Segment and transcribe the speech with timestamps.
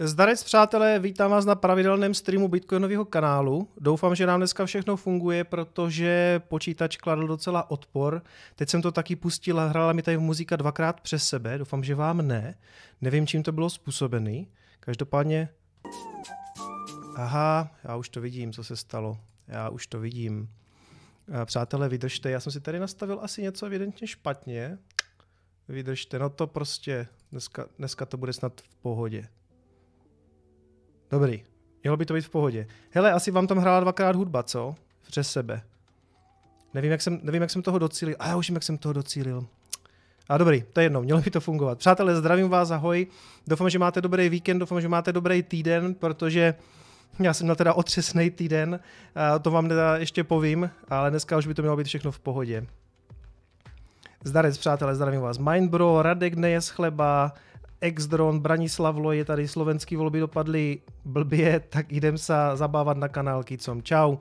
[0.00, 3.68] Zdarec přátelé, vítám vás na pravidelném streamu Bitcoinového kanálu.
[3.80, 8.22] Doufám, že nám dneska všechno funguje, protože počítač kladl docela odpor.
[8.56, 11.58] Teď jsem to taky pustil a hrála mi tady muzika dvakrát přes sebe.
[11.58, 12.54] Doufám, že vám ne.
[13.00, 14.48] Nevím, čím to bylo způsobený.
[14.80, 15.48] Každopádně...
[17.16, 19.18] Aha, já už to vidím, co se stalo.
[19.48, 20.50] Já už to vidím.
[21.44, 24.78] Přátelé, vydržte, já jsem si tady nastavil asi něco evidentně špatně.
[25.68, 29.28] Vydržte, no to prostě, dneska, dneska to bude snad v pohodě.
[31.10, 31.42] Dobrý.
[31.82, 32.66] Mělo by to být v pohodě.
[32.90, 34.74] Hele, asi vám tam hrála dvakrát hudba, co?
[35.06, 35.62] Přes sebe.
[36.74, 38.16] Nevím, jak jsem, nevím, jak jsem toho docílil.
[38.18, 39.46] A já už vím, jak jsem toho docílil.
[40.28, 41.78] A dobrý, to je jedno, mělo by to fungovat.
[41.78, 43.06] Přátelé, zdravím vás, ahoj.
[43.46, 46.54] Doufám, že máte dobrý víkend, doufám, že máte dobrý týden, protože
[47.18, 48.80] já jsem měl teda otřesný týden,
[49.14, 52.18] a to vám teda ještě povím, ale dneska už by to mělo být všechno v
[52.18, 52.66] pohodě.
[54.24, 55.38] Zdarec, přátelé, zdravím vás.
[55.38, 57.32] Mindbro, Radek Nejes Chleba,
[57.80, 63.82] Exdron, Branislavlo, je tady slovenský volby dopadly blbě, tak jdem se zabávat na kanál Kicom.
[63.82, 64.16] Čau.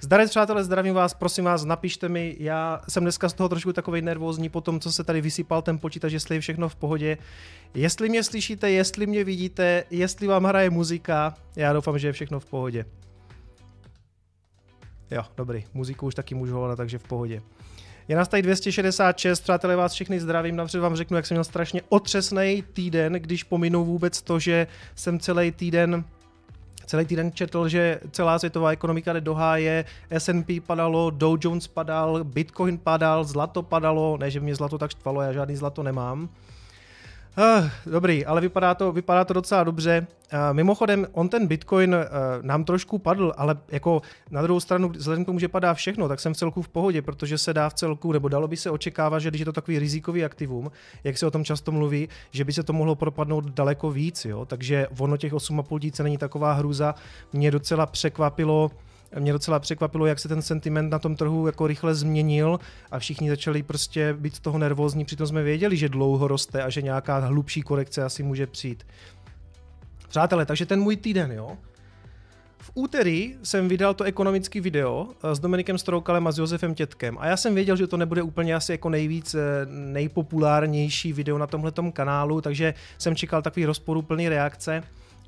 [0.00, 4.02] Zdarec přátelé, zdravím vás, prosím vás, napište mi, já jsem dneska z toho trošku takový
[4.02, 7.18] nervózní po tom, co se tady vysypal ten počítač, jestli je všechno v pohodě.
[7.74, 12.40] Jestli mě slyšíte, jestli mě vidíte, jestli vám hraje muzika, já doufám, že je všechno
[12.40, 12.84] v pohodě.
[15.10, 17.42] Jo, dobrý, muziku už taky můžu volat, takže v pohodě.
[18.08, 20.56] Je nás tady 266, přátelé, vás všechny zdravím.
[20.56, 25.18] Napřed vám řeknu, jak jsem měl strašně otřesný týden, když pominu vůbec to, že jsem
[25.18, 26.04] celý týden
[26.86, 32.24] celý týden četl, že celá světová ekonomika jde do háje, S&P padalo, Dow Jones padal,
[32.24, 36.28] Bitcoin padal, zlato padalo, ne, že mě zlato tak štvalo, já žádný zlato nemám.
[37.38, 40.06] Uh, dobrý, ale vypadá to, vypadá to docela dobře.
[40.32, 42.02] Uh, mimochodem, on ten Bitcoin uh,
[42.42, 46.20] nám trošku padl, ale jako na druhou stranu, vzhledem k tomu, že padá všechno, tak
[46.20, 49.18] jsem v celku v pohodě, protože se dá v celku, nebo dalo by se očekávat,
[49.18, 50.70] že když je to takový rizikový aktivum,
[51.04, 54.44] jak se o tom často mluví, že by se to mohlo propadnout daleko víc, jo?
[54.44, 56.94] takže ono těch 8,5 díce není taková hruza.
[57.32, 58.70] Mě docela překvapilo,
[59.18, 62.60] mě docela překvapilo, jak se ten sentiment na tom trhu jako rychle změnil
[62.90, 66.70] a všichni začali prostě být z toho nervózní, přitom jsme věděli, že dlouho roste a
[66.70, 68.86] že nějaká hlubší korekce asi může přijít.
[70.08, 71.58] Přátelé, takže ten můj týden, jo.
[72.58, 77.16] V úterý jsem vydal to ekonomický video eh, s Dominikem Stroukalem a s Josefem Tětkem
[77.20, 81.46] a já jsem věděl, že to nebude úplně asi jako nejvíc eh, nejpopulárnější video na
[81.46, 84.82] tomhletom kanálu, takže jsem čekal takový rozporuplný reakce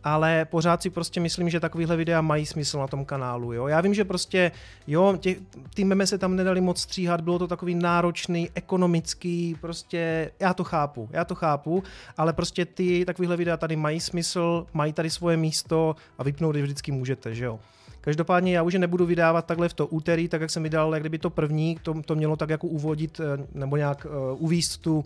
[0.05, 3.53] ale pořád si prostě myslím, že takovýhle videa mají smysl na tom kanálu.
[3.53, 3.67] Jo?
[3.67, 4.53] Já vím, že prostě,
[4.87, 5.37] jo, tě,
[5.75, 10.65] ty meme se tam nedali moc stříhat, bylo to takový náročný, ekonomický, prostě, já to
[10.65, 11.83] chápu, já to chápu,
[12.17, 16.63] ale prostě ty takovýhle videa tady mají smysl, mají tady svoje místo a vypnout je
[16.63, 17.61] vždycky můžete, že jo.
[18.01, 21.19] Každopádně já už nebudu vydávat takhle v to úterý, tak jak jsem vydal, jak kdyby
[21.19, 25.05] to první, to, to mělo tak jako uvodit eh, nebo nějak uh, uvíst tu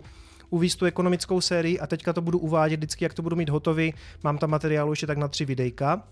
[0.55, 3.93] uvíct tu ekonomickou sérii a teďka to budu uvádět vždycky, jak to budu mít hotový.
[4.23, 6.03] Mám tam materiálu ještě tak na tři videjka.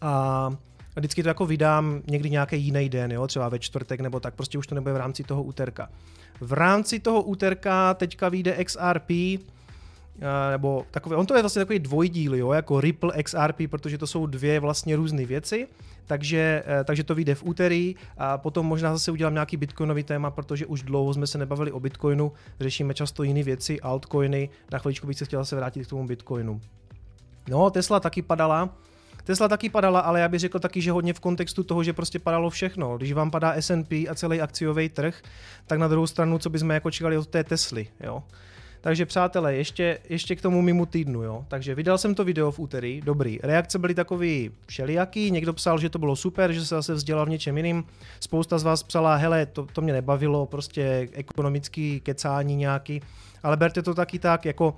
[0.00, 0.50] A
[0.96, 4.58] vždycky to jako vydám někdy nějaký jiný den, jo, třeba ve čtvrtek nebo tak, prostě
[4.58, 5.88] už to nebude v rámci toho úterka.
[6.40, 9.10] V rámci toho úterka teďka vyjde XRP,
[10.50, 14.26] nebo takové, on to je vlastně takový dvojdíl, jo, jako Ripple XRP, protože to jsou
[14.26, 15.68] dvě vlastně různé věci,
[16.06, 20.30] takže, eh, takže to vyjde v úterý a potom možná zase udělám nějaký bitcoinový téma,
[20.30, 25.06] protože už dlouho jsme se nebavili o bitcoinu, řešíme často jiné věci, altcoiny, na chviličku
[25.06, 26.60] bych se chtěl se vrátit k tomu bitcoinu.
[27.48, 28.76] No, Tesla taky padala,
[29.24, 32.18] Tesla taky padala, ale já bych řekl taky, že hodně v kontextu toho, že prostě
[32.18, 32.96] padalo všechno.
[32.96, 35.22] Když vám padá S&P a celý akciový trh,
[35.66, 38.22] tak na druhou stranu, co bychom jako čekali od té Tesly, jo.
[38.82, 41.44] Takže přátelé, ještě, ještě k tomu mimo týdnu, jo.
[41.48, 43.38] Takže vydal jsem to video v úterý, dobrý.
[43.42, 47.28] Reakce byly takový všelijaký, někdo psal, že to bylo super, že se zase vzdělal v
[47.28, 47.84] něčem jiným.
[48.20, 53.00] Spousta z vás psala, hele, to, to mě nebavilo, prostě ekonomický kecání nějaký.
[53.42, 54.76] Ale berte to taky tak, jako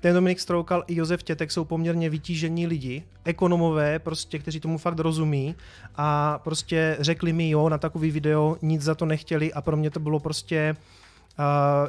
[0.00, 4.98] ten Dominik Stroukal i Josef Tětek jsou poměrně vytížení lidi, ekonomové, prostě, kteří tomu fakt
[4.98, 5.54] rozumí
[5.96, 9.90] a prostě řekli mi jo, na takový video nic za to nechtěli a pro mě
[9.90, 10.76] to bylo prostě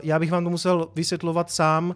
[0.03, 1.95] já bych vám to musel vysvětlovat sám,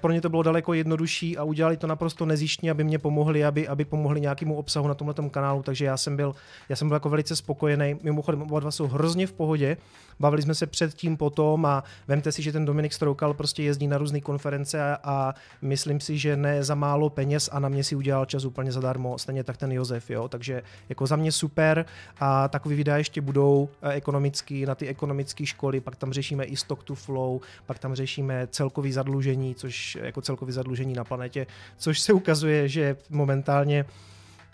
[0.00, 3.68] pro ně to bylo daleko jednodušší a udělali to naprosto nezištně, aby mě pomohli, aby,
[3.68, 6.34] aby pomohli nějakému obsahu na tomhle kanálu, takže já jsem byl,
[6.68, 7.96] já jsem byl jako velice spokojený.
[8.02, 9.76] Mimochodem, oba dva jsou hrozně v pohodě,
[10.20, 13.98] bavili jsme se předtím, potom a vemte si, že ten Dominik Stroukal prostě jezdí na
[13.98, 18.26] různé konference a myslím si, že ne za málo peněz a na mě si udělal
[18.26, 21.86] čas úplně zadarmo, stejně tak ten Josef, jo, takže jako za mě super
[22.20, 26.56] a takový videa ještě budou eh, ekonomický, na ty ekonomické školy, pak tam řešíme i
[26.56, 32.00] stock to flow, pak tam řešíme celkový zadlužení, což jako celkový zadlužení na planetě, což
[32.00, 33.84] se ukazuje, že momentálně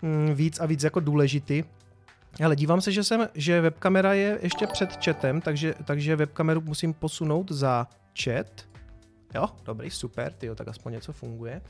[0.01, 1.63] mm, víc a víc jako důležitý.
[2.43, 6.93] Ale dívám se, že, jsem, že webkamera je ještě před chatem, takže, takže webkameru musím
[6.93, 7.87] posunout za
[8.23, 8.67] chat.
[9.35, 11.61] Jo, dobrý, super, tyjo, tak aspoň něco funguje.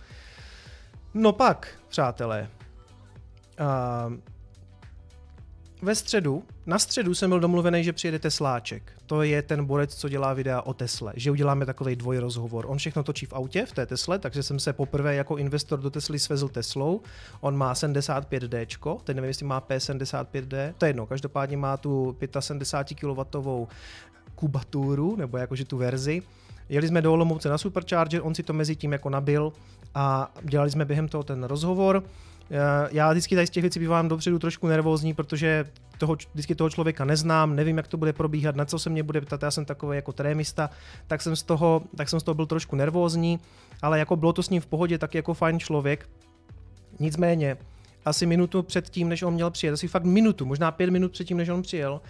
[1.14, 2.50] No pak, přátelé,
[3.60, 4.14] uh,
[5.82, 8.92] ve středu, na středu jsem byl domluvený, že přijede Tesláček.
[9.06, 11.14] To je ten borec, co dělá videa o Tesle.
[11.16, 12.66] Že uděláme takový dvojrozhovor.
[12.68, 15.90] On všechno točí v autě, v té Tesle, takže jsem se poprvé jako investor do
[15.90, 17.02] Tesly svezl Teslou.
[17.42, 23.00] On má 75D, teď nevím, jestli má P75D, to je jedno, každopádně má tu 75
[23.00, 23.68] kW
[24.36, 26.22] kubaturu, nebo jakože tu verzi.
[26.70, 29.54] Jeli jsme do Olomouce na Supercharger, on si to mezi tím jako nabil
[29.96, 32.04] a dělali jsme během toho ten rozhovor.
[32.92, 35.66] Já vždycky tady z těch věcí bývám dopředu trošku nervózní, protože
[35.98, 39.22] toho, vždycky toho člověka neznám, nevím, jak to bude probíhat, na co se mě bude
[39.22, 40.70] ptat, já jsem takový jako trémista,
[41.08, 43.40] tak jsem z toho, tak jsem z toho byl trošku nervózní,
[43.82, 46.10] ale jako bylo to s ním v pohodě, tak jako fajn člověk.
[47.00, 47.58] Nicméně,
[48.06, 51.26] asi minutu před tím, než on měl přijet, asi fakt minutu, možná pět minut před
[51.26, 52.02] tím, než on přijel,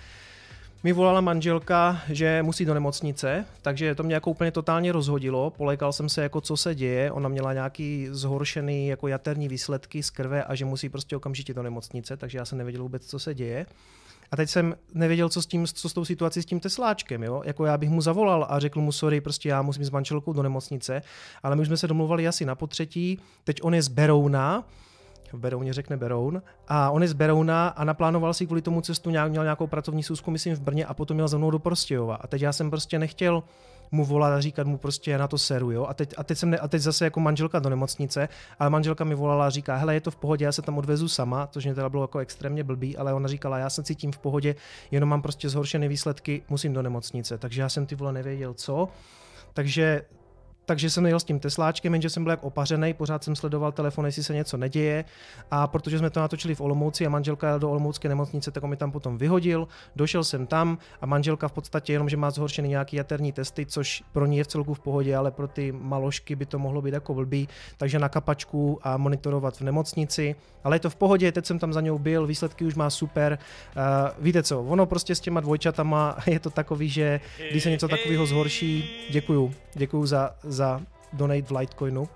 [0.83, 5.49] mi volala manželka, že musí do nemocnice, takže to mě jako úplně totálně rozhodilo.
[5.49, 7.11] Polekal jsem se, jako co se děje.
[7.11, 11.63] Ona měla nějaký zhoršený jako jaterní výsledky z krve a že musí prostě okamžitě do
[11.63, 13.65] nemocnice, takže já jsem nevěděl vůbec, co se děje.
[14.31, 17.23] A teď jsem nevěděl, co s, tím, co s tou situací s tím Tesláčkem.
[17.23, 17.41] Jo?
[17.45, 20.43] Jako já bych mu zavolal a řekl mu, sorry, prostě já musím s manželkou do
[20.43, 21.01] nemocnice,
[21.43, 23.19] ale my už jsme se domluvali asi na potřetí.
[23.43, 24.63] Teď on je z Berouna,
[25.35, 26.41] v Berouně řekne Beroun.
[26.67, 30.03] A on je z Berouna a naplánoval si kvůli tomu cestu, nějak, měl nějakou pracovní
[30.03, 32.15] sůzku, myslím, v Brně a potom měl za mnou do Prostějova.
[32.15, 33.43] A teď já jsem prostě nechtěl
[33.91, 35.85] mu volat a říkat mu prostě na to seru, jo.
[35.85, 38.29] A teď, a teď, jsem ne, a teď zase jako manželka do nemocnice,
[38.59, 41.07] ale manželka mi volala a říká, hele, je to v pohodě, já se tam odvezu
[41.07, 44.17] sama, což mě teda bylo jako extrémně blbý, ale ona říkala, já se cítím v
[44.17, 44.55] pohodě,
[44.91, 47.37] jenom mám prostě zhoršené výsledky, musím do nemocnice.
[47.37, 48.89] Takže já jsem ty vole nevěděl co.
[49.53, 50.01] Takže
[50.65, 54.05] takže jsem jel s tím Tesláčkem, jenže jsem byl jak opařený, pořád jsem sledoval telefon,
[54.05, 55.05] jestli se něco neděje.
[55.51, 58.69] A protože jsme to natočili v Olomouci a manželka jel do Olomoucké nemocnice, tak on
[58.69, 59.67] mi tam potom vyhodil.
[59.95, 64.03] Došel jsem tam a manželka v podstatě jenom, že má zhoršený nějaký jaterní testy, což
[64.11, 66.93] pro ní je v celku v pohodě, ale pro ty malošky by to mohlo být
[66.93, 67.49] jako blbý.
[67.77, 70.35] Takže na kapačku a monitorovat v nemocnici.
[70.63, 73.37] Ale je to v pohodě, teď jsem tam za něj byl, výsledky už má super.
[73.75, 73.83] Uh,
[74.23, 77.19] víte co, ono prostě s těma dvojčatama je to takový, že
[77.51, 80.81] když se něco takového zhorší, děkuju, děkuju za, za
[81.13, 82.09] donate v Litecoinu,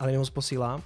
[0.00, 0.82] ale jenom posílám.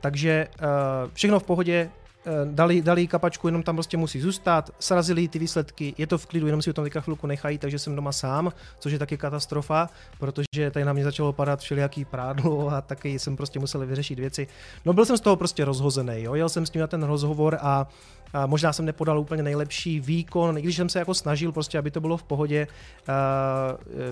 [0.00, 1.90] Takže uh, všechno v pohodě,
[2.26, 6.26] uh, dali, dali kapačku, jenom tam prostě musí zůstat, srazili ty výsledky, je to v
[6.26, 9.16] klidu, jenom si o tom teďka chvilku nechají, takže jsem doma sám, což je taky
[9.16, 9.88] katastrofa,
[10.18, 14.46] protože tady na mě začalo padat všelijaký prádlo a taky jsem prostě musel vyřešit věci.
[14.84, 16.34] No byl jsem z toho prostě rozhozený, jo?
[16.34, 17.88] jel jsem s ním na ten rozhovor a
[18.32, 21.90] a možná jsem nepodal úplně nejlepší výkon, i když jsem se jako snažil prostě, aby
[21.90, 22.66] to bylo v pohodě.
[23.08, 23.12] A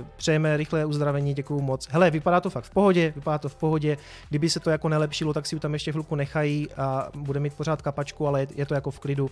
[0.00, 1.88] e, přejeme rychlé uzdravení, děkuju moc.
[1.90, 3.98] Hele, vypadá to fakt v pohodě, vypadá to v pohodě.
[4.28, 7.82] Kdyby se to jako nelepšilo, tak si tam ještě chvilku nechají a bude mít pořád
[7.82, 9.30] kapačku, ale je to jako v klidu.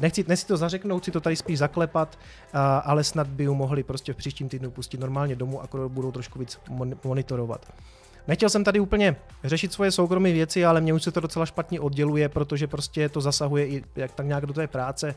[0.00, 2.18] Nechci, nechci to zařeknout, si to tady spíš zaklepat,
[2.84, 6.38] ale snad by ju mohli prostě v příštím týdnu pustit normálně domů, a budou trošku
[6.38, 6.58] víc
[7.04, 7.66] monitorovat.
[8.28, 11.80] Nechtěl jsem tady úplně řešit svoje soukromé věci, ale mě už se to docela špatně
[11.80, 15.14] odděluje, protože prostě to zasahuje i jak tak nějak do té práce.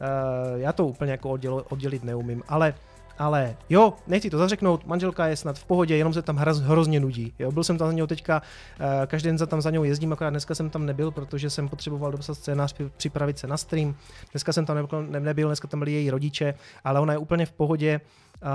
[0.00, 2.74] Uh, já to úplně jako odděl, oddělit neumím, ale
[3.18, 7.00] ale jo, nechci to zařeknout, manželka je snad v pohodě, jenom se tam hroz, hrozně
[7.00, 7.32] nudí.
[7.38, 8.42] Jo, byl jsem tam za něj teďka,
[8.80, 11.68] uh, každý den za tam za něj jezdím, akorát dneska jsem tam nebyl, protože jsem
[11.68, 13.94] potřeboval dopsat scénář, připravit se na stream.
[14.32, 14.76] Dneska jsem tam
[15.18, 18.00] nebyl, dneska tam byli její rodiče, ale ona je úplně v pohodě,
[18.42, 18.48] uh,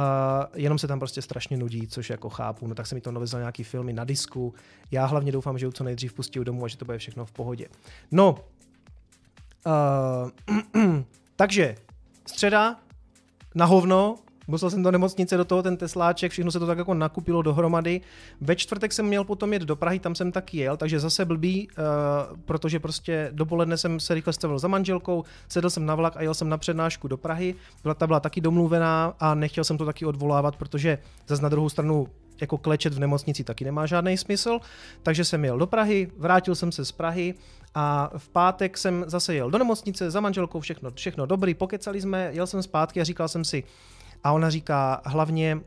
[0.55, 2.67] jenom se tam prostě strašně nudí, což jako chápu.
[2.67, 4.53] No tak se mi to novezal nějaký filmy na disku.
[4.91, 7.31] Já hlavně doufám, že ho co nejdřív pustí domů a že to bude všechno v
[7.31, 7.67] pohodě.
[8.11, 8.35] No,
[9.65, 10.93] uh,
[11.35, 11.75] takže
[12.27, 12.75] středa
[13.55, 14.15] na hovno,
[14.49, 18.01] Musel jsem do nemocnice, do toho ten Tesláček, všechno se to tak jako nakupilo dohromady.
[18.41, 21.67] Ve čtvrtek jsem měl potom jet do Prahy, tam jsem taky jel, takže zase blbý,
[21.67, 26.21] uh, protože prostě dopoledne jsem se rychle stavil za manželkou, sedl jsem na vlak a
[26.21, 27.55] jel jsem na přednášku do Prahy.
[27.83, 31.69] Byla ta byla taky domluvená a nechtěl jsem to taky odvolávat, protože zase na druhou
[31.69, 32.07] stranu
[32.41, 34.59] jako klečet v nemocnici taky nemá žádný smysl,
[35.03, 37.33] takže jsem jel do Prahy, vrátil jsem se z Prahy
[37.75, 42.29] a v pátek jsem zase jel do nemocnice za manželkou, všechno, všechno dobrý, pokecali jsme,
[42.33, 43.63] jel jsem zpátky a říkal jsem si,
[44.23, 45.61] a ona říká, hlavně, uh,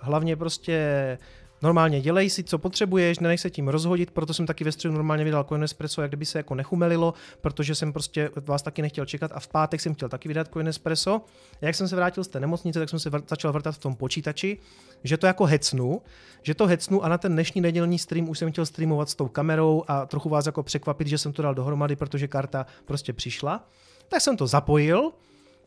[0.00, 1.18] hlavně prostě
[1.62, 5.24] normálně dělej si, co potřebuješ, nenech se tím rozhodit, proto jsem taky ve středu normálně
[5.24, 9.30] vydal Coin Espresso, jak kdyby se jako nechumelilo, protože jsem prostě vás taky nechtěl čekat
[9.34, 11.20] a v pátek jsem chtěl taky vydat Coin Espresso.
[11.62, 13.78] A jak jsem se vrátil z té nemocnice, tak jsem se vr- začal vrtat v
[13.78, 14.58] tom počítači,
[15.04, 16.02] že to jako hecnu,
[16.42, 19.28] že to hecnu a na ten dnešní nedělní stream už jsem chtěl streamovat s tou
[19.28, 23.68] kamerou a trochu vás jako překvapit, že jsem to dal dohromady, protože karta prostě přišla.
[24.08, 25.12] Tak jsem to zapojil,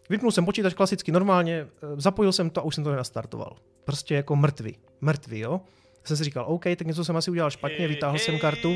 [0.10, 3.56] Vypnul jsem počítač klasicky normálně, eh, zapojil jsem to a už jsem to nenastartoval.
[3.84, 4.78] Prostě jako mrtvý.
[5.02, 5.62] Mrtvý, jo.
[6.04, 8.72] Jsem si říkal, OK, tak něco jsem asi udělal špatně, vytáhl jsem kartu.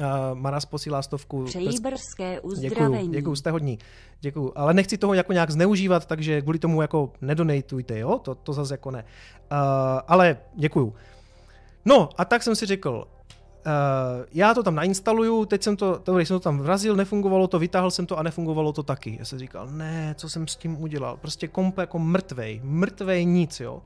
[0.00, 1.44] Uh, Maras posílá stovku.
[1.44, 2.94] Přeji brzké uzdravení.
[2.96, 3.78] Děkuju, děkuju, jste hodní.
[4.20, 4.52] Děkuju.
[4.54, 8.18] Ale nechci toho jako nějak zneužívat, takže kvůli tomu jako nedonatujte, jo?
[8.18, 9.04] To, to zase jako ne.
[9.52, 9.58] Uh,
[10.08, 10.94] ale děkuju.
[11.84, 13.08] No a tak jsem si řekl,
[14.32, 17.90] já to tam nainstaluju, teď jsem to, dobrý, jsem to tam vrazil, nefungovalo to, vytáhl
[17.90, 19.16] jsem to a nefungovalo to taky.
[19.18, 23.60] Já jsem říkal, ne, co jsem s tím udělal, prostě komp jako mrtvej, mrtvej nic,
[23.60, 23.82] jo.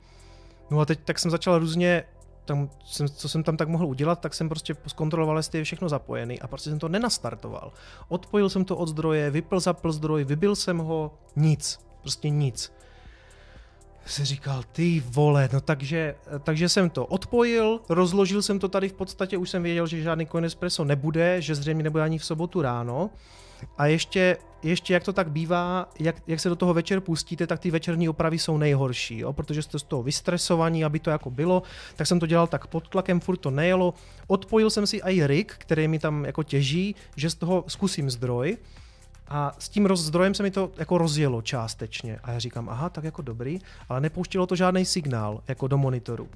[0.71, 2.03] No a teď tak jsem začal různě
[2.45, 5.89] tam, jsem, co jsem tam tak mohl udělat, tak jsem prostě zkontroloval, jestli je všechno
[5.89, 7.71] zapojený a prostě jsem to nenastartoval.
[8.09, 12.71] Odpojil jsem to od zdroje, vypl, zapl zdroj, vybil jsem ho, nic, prostě nic.
[14.07, 18.93] Se říkal, ty vole, no takže, takže jsem to odpojil, rozložil jsem to tady v
[18.93, 23.09] podstatě, už jsem věděl, že žádný Coinespresso nebude, že zřejmě nebude ani v sobotu ráno.
[23.77, 27.59] A ještě, ještě jak to tak bývá, jak, jak se do toho večer pustíte, tak
[27.59, 29.33] ty večerní opravy jsou nejhorší, jo?
[29.33, 31.63] protože jste z toho vystresovaní, aby to jako bylo,
[31.95, 33.93] tak jsem to dělal tak pod tlakem, furt to nejelo.
[34.27, 38.57] Odpojil jsem si i rig, který mi tam jako těží, že z toho zkusím zdroj.
[39.29, 42.19] A s tím rozdrojem se mi to jako rozjelo částečně.
[42.23, 46.29] A já říkám, aha, tak jako dobrý, ale nepouštilo to žádný signál jako do monitoru.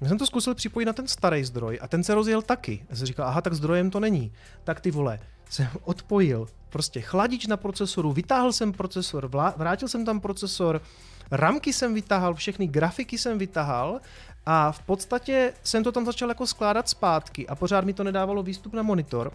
[0.00, 2.84] Já jsem to zkusil připojit na ten starý zdroj a ten se rozjel taky.
[2.90, 4.32] Já jsem říkal, aha, tak zdrojem to není.
[4.64, 5.18] Tak ty vole,
[5.50, 10.82] jsem odpojil prostě chladič na procesoru, vytáhl jsem procesor, vrátil jsem tam procesor,
[11.30, 14.00] ramky jsem vytáhal, všechny grafiky jsem vytáhal
[14.46, 18.42] a v podstatě jsem to tam začal jako skládat zpátky a pořád mi to nedávalo
[18.42, 19.32] výstup na monitor.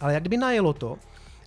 [0.00, 0.98] Ale jak kdyby najelo to,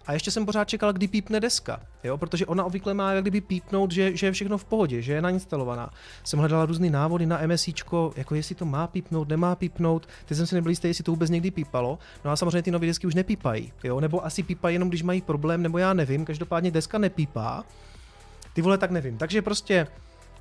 [0.08, 2.18] a ještě jsem pořád čekal, kdy pípne deska, jo?
[2.18, 5.22] protože ona obvykle má jak kdyby pípnout, že, že je všechno v pohodě, že je
[5.22, 5.90] nainstalovaná.
[6.24, 10.08] Jsem hledal různé návody na MSIčko, jako jestli to má pípnout, nemá pípnout.
[10.26, 12.00] Teď jsem si nebyl jistý, jestli to vůbec někdy pípalo.
[12.26, 14.00] No a samozřejmě ty nové desky už nepípají, jo?
[14.00, 16.26] nebo asi pípají jenom, když mají problém, nebo já nevím.
[16.26, 17.64] Každopádně deska nepípá.
[18.54, 19.18] Ty vole, tak nevím.
[19.18, 19.88] Takže prostě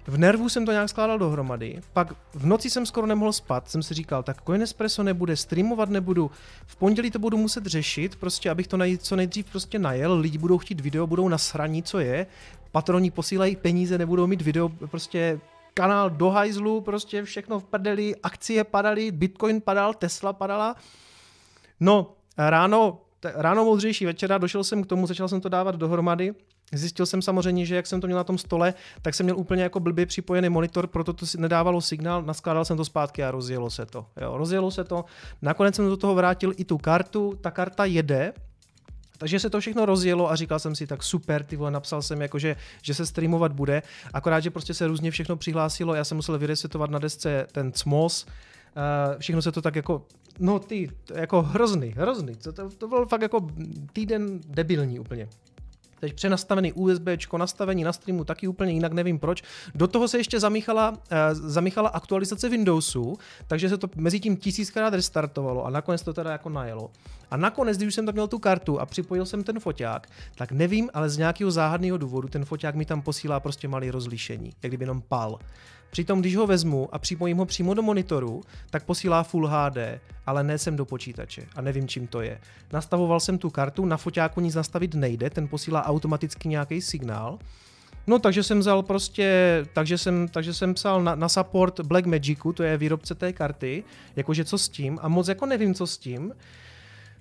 [0.06, 3.82] v nervu jsem to nějak skládal dohromady, pak v noci jsem skoro nemohl spát, jsem
[3.82, 6.30] si říkal, tak Coinespresso nebude, streamovat nebudu,
[6.66, 10.58] v pondělí to budu muset řešit, prostě abych to co nejdřív prostě najel, lidi budou
[10.58, 12.26] chtít video, budou nasraní, co je,
[12.72, 15.40] patroni posílají peníze, nebudou mít video, prostě
[15.74, 20.76] kanál do hajzlu, prostě všechno v prdeli, akcie padaly, Bitcoin padal, Tesla padala.
[21.80, 26.34] No, ráno, ráno moudřejší večera, došel jsem k tomu, začal jsem to dávat dohromady,
[26.72, 29.62] Zjistil jsem samozřejmě, že jak jsem to měl na tom stole, tak jsem měl úplně
[29.62, 33.86] jako blbě připojený monitor, proto to nedávalo signál, naskládal jsem to zpátky a rozjelo se
[33.86, 34.06] to.
[34.20, 35.04] Jo, rozjelo se to.
[35.42, 38.32] Nakonec jsem do toho vrátil i tu kartu, ta karta jede,
[39.18, 42.22] takže se to všechno rozjelo a říkal jsem si, tak super, ty vole, napsal jsem
[42.22, 46.16] jako, že, že se streamovat bude, akorát, že prostě se různě všechno přihlásilo, já jsem
[46.16, 48.26] musel vyresetovat na desce ten CMOS,
[48.76, 50.06] Uh, všechno se to tak jako,
[50.38, 53.46] no ty, jako hrozný, hrozný, to, to, to byl fakt jako
[53.92, 55.28] týden debilní úplně.
[56.04, 59.42] Teď přenastavený USB, nastavení na streamu taky úplně jinak, nevím proč.
[59.74, 60.96] Do toho se ještě zamíchala, uh,
[61.32, 66.48] zamíchala aktualizace Windowsu, takže se to mezi tím tisíckrát restartovalo a nakonec to teda jako
[66.48, 66.90] najelo.
[67.30, 70.90] A nakonec, když jsem tam měl tu kartu a připojil jsem ten foťák, tak nevím,
[70.94, 74.82] ale z nějakého záhadného důvodu ten foťák mi tam posílá prostě malý rozlišení, jak kdyby
[74.82, 75.38] jenom pal.
[75.94, 79.78] Přitom, když ho vezmu a připojím ho přímo do monitoru, tak posílá Full HD,
[80.26, 82.40] ale ne sem do počítače a nevím, čím to je.
[82.72, 87.38] Nastavoval jsem tu kartu, na foťáku nic nastavit nejde, ten posílá automaticky nějaký signál.
[88.06, 92.62] No takže jsem vzal prostě, takže jsem, takže jsem psal na, na support Blackmagicu, to
[92.62, 93.84] je výrobce té karty,
[94.16, 96.32] jakože co s tím a moc jako nevím, co s tím.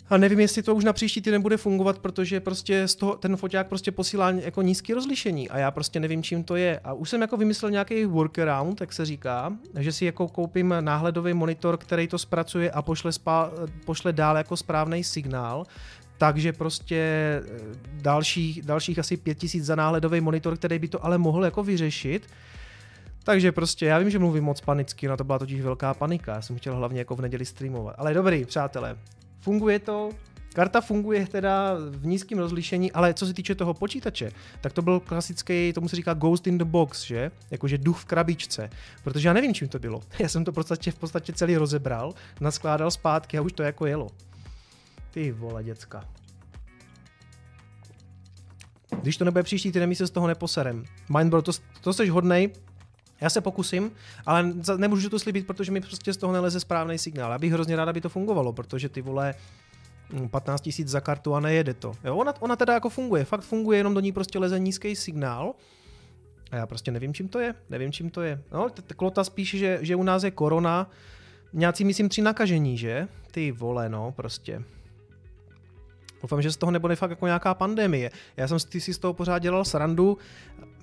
[0.10, 3.38] A nevím, jestli to už na příští týden bude fungovat, protože prostě z toho, ten
[3.38, 6.80] foťák prostě posílá jako nízké rozlišení a já prostě nevím, čím to je.
[6.84, 11.34] A už jsem jako vymyslel nějaký workaround, jak se říká, že si jako koupím náhledový
[11.34, 13.52] monitor, který to zpracuje a pošle, spá,
[13.86, 15.66] pošle dál jako správný signál,
[16.18, 17.60] takže prostě eh,
[17.94, 22.28] dalších, dalších asi 5000 za náhledový monitor, který by to ale mohl jako vyřešit.
[23.24, 26.42] Takže prostě já vím, že mluvím moc panicky, na to byla totiž velká panika, já
[26.42, 27.96] jsem chtěl hlavně jako v neděli streamovat.
[27.98, 28.98] Ale dobrý, přátelé,
[29.44, 30.10] Funguje to,
[30.54, 34.32] Karta funguje teda v nízkém rozlišení, ale co se týče toho počítače,
[34.62, 37.32] tak to byl klasický, tomu se říká ghost in the box, že?
[37.52, 38.70] Jakože duch v krabičce.
[39.04, 40.02] Protože já nevím, čím to bylo.
[40.20, 43.86] Já jsem to v podstatě, v podstatě celý rozebral, naskládal zpátky a už to jako
[43.86, 44.08] jelo.
[45.12, 46.06] Ty vole, děcka.
[49.02, 50.84] Když to nebude příští týden, my se z toho neposerem.
[51.18, 52.50] Mindbro, to, to jsi hodnej,
[53.24, 53.92] já se pokusím,
[54.26, 57.32] ale nemůžu to slíbit, protože mi prostě z toho neleze správný signál.
[57.32, 59.34] Já bych hrozně rád, aby to fungovalo, protože ty vole
[60.32, 61.94] 15 hm, tisíc za kartu a nejede to.
[62.04, 65.54] Jo, ona, ona teda jako funguje, fakt funguje, jenom do ní prostě leze nízký signál.
[66.52, 68.42] A já prostě nevím, čím to je, nevím, čím to je.
[68.52, 70.90] No, klota spíš, že, že u nás je korona,
[71.54, 73.08] nějací, myslím, tři nakažení, že?
[73.32, 74.64] Ty vole, no, prostě.
[76.24, 78.12] Doufám, že z toho nebude fakt jako nějaká pandemie.
[78.38, 80.18] Já jsem si z toho pořád dělal srandu.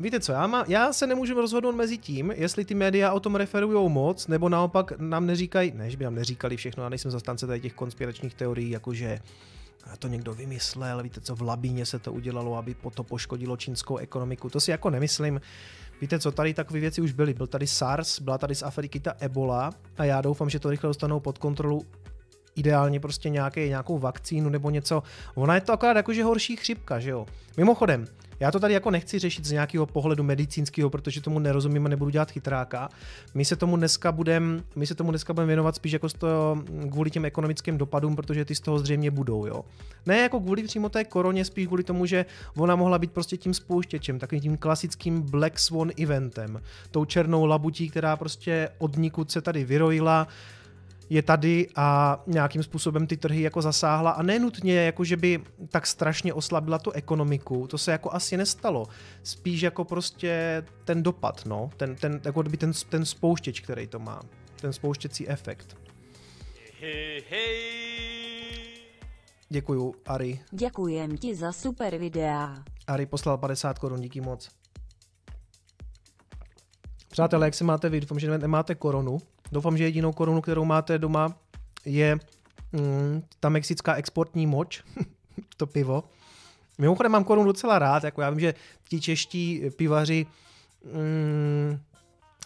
[0.00, 3.35] Víte co, já, má, já se nemůžu rozhodnout mezi tím, jestli ty média o tom
[3.35, 7.47] referují moc, nebo naopak nám neříkají, ne, že by nám neříkali všechno, já nejsem zastánce
[7.47, 9.18] tady těch konspiračních teorií, jakože
[9.99, 14.50] to někdo vymyslel, víte co, v Labíně se to udělalo, aby to poškodilo čínskou ekonomiku,
[14.50, 15.40] to si jako nemyslím.
[16.00, 19.14] Víte co, tady takové věci už byly, byl tady SARS, byla tady z Afriky ta
[19.18, 21.87] Ebola a já doufám, že to rychle dostanou pod kontrolu
[22.61, 25.02] ideálně prostě nějaký, nějakou vakcínu nebo něco.
[25.35, 27.26] Ona je to akorát jakože horší chřipka, že jo.
[27.57, 28.07] Mimochodem,
[28.40, 32.11] já to tady jako nechci řešit z nějakého pohledu medicínského, protože tomu nerozumím a nebudu
[32.11, 32.88] dělat chytráka.
[33.35, 35.12] My se tomu dneska budeme, my se tomu
[35.47, 39.64] věnovat spíš jako to kvůli těm ekonomickým dopadům, protože ty z toho zřejmě budou, jo.
[40.07, 42.26] Ne jako kvůli přímo té koroně, spíš kvůli tomu, že
[42.57, 47.90] ona mohla být prostě tím spouštěčem, takovým tím klasickým Black Swan eventem, tou černou labutí,
[47.90, 50.29] která prostě od nikud se tady vyrojila,
[51.11, 55.87] je tady a nějakým způsobem ty trhy jako zasáhla a nenutně jako, že by tak
[55.87, 58.87] strašně oslabila tu ekonomiku, to se jako asi nestalo.
[59.23, 63.99] Spíš jako prostě ten dopad, no, ten, ten, jako by ten, ten spouštěč, který to
[63.99, 64.21] má,
[64.61, 65.76] ten spouštěcí efekt.
[69.49, 70.40] Děkuju, Ari.
[70.50, 72.64] Děkujem ti za super videa.
[72.87, 74.49] Ari poslal 50 korun, díky moc.
[77.09, 78.00] Přátelé, jak se máte vy?
[78.00, 79.19] Doufám, že nemáte koronu.
[79.52, 81.35] Doufám, že jedinou korunu, kterou máte doma,
[81.85, 82.19] je
[82.73, 84.83] mm, ta mexická exportní moč,
[85.57, 86.04] to pivo.
[86.78, 88.54] Mimochodem mám korunu docela rád, jako já vím, že
[88.88, 90.26] ti čeští pivaři
[90.95, 91.80] mm,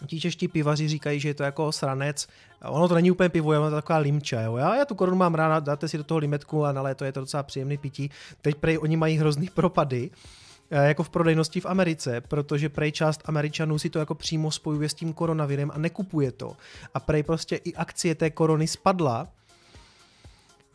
[0.07, 2.27] ti čeští pivaři říkají, že je to jako sranec.
[2.65, 4.41] Ono to není úplně pivo, je to taková limča.
[4.41, 4.57] Jo?
[4.57, 7.11] Já, já tu korunu mám ráda, dáte si do toho limetku a na léto je
[7.11, 8.09] to docela příjemný pití.
[8.41, 10.09] Teď prej oni mají hrozný propady.
[10.13, 14.89] Eh, jako v prodejnosti v Americe, protože prej část Američanů si to jako přímo spojuje
[14.89, 16.57] s tím koronavirem a nekupuje to.
[16.93, 19.27] A prej prostě i akcie té korony spadla,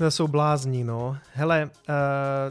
[0.00, 1.16] to jsou blázni, no.
[1.34, 1.94] Hele, uh,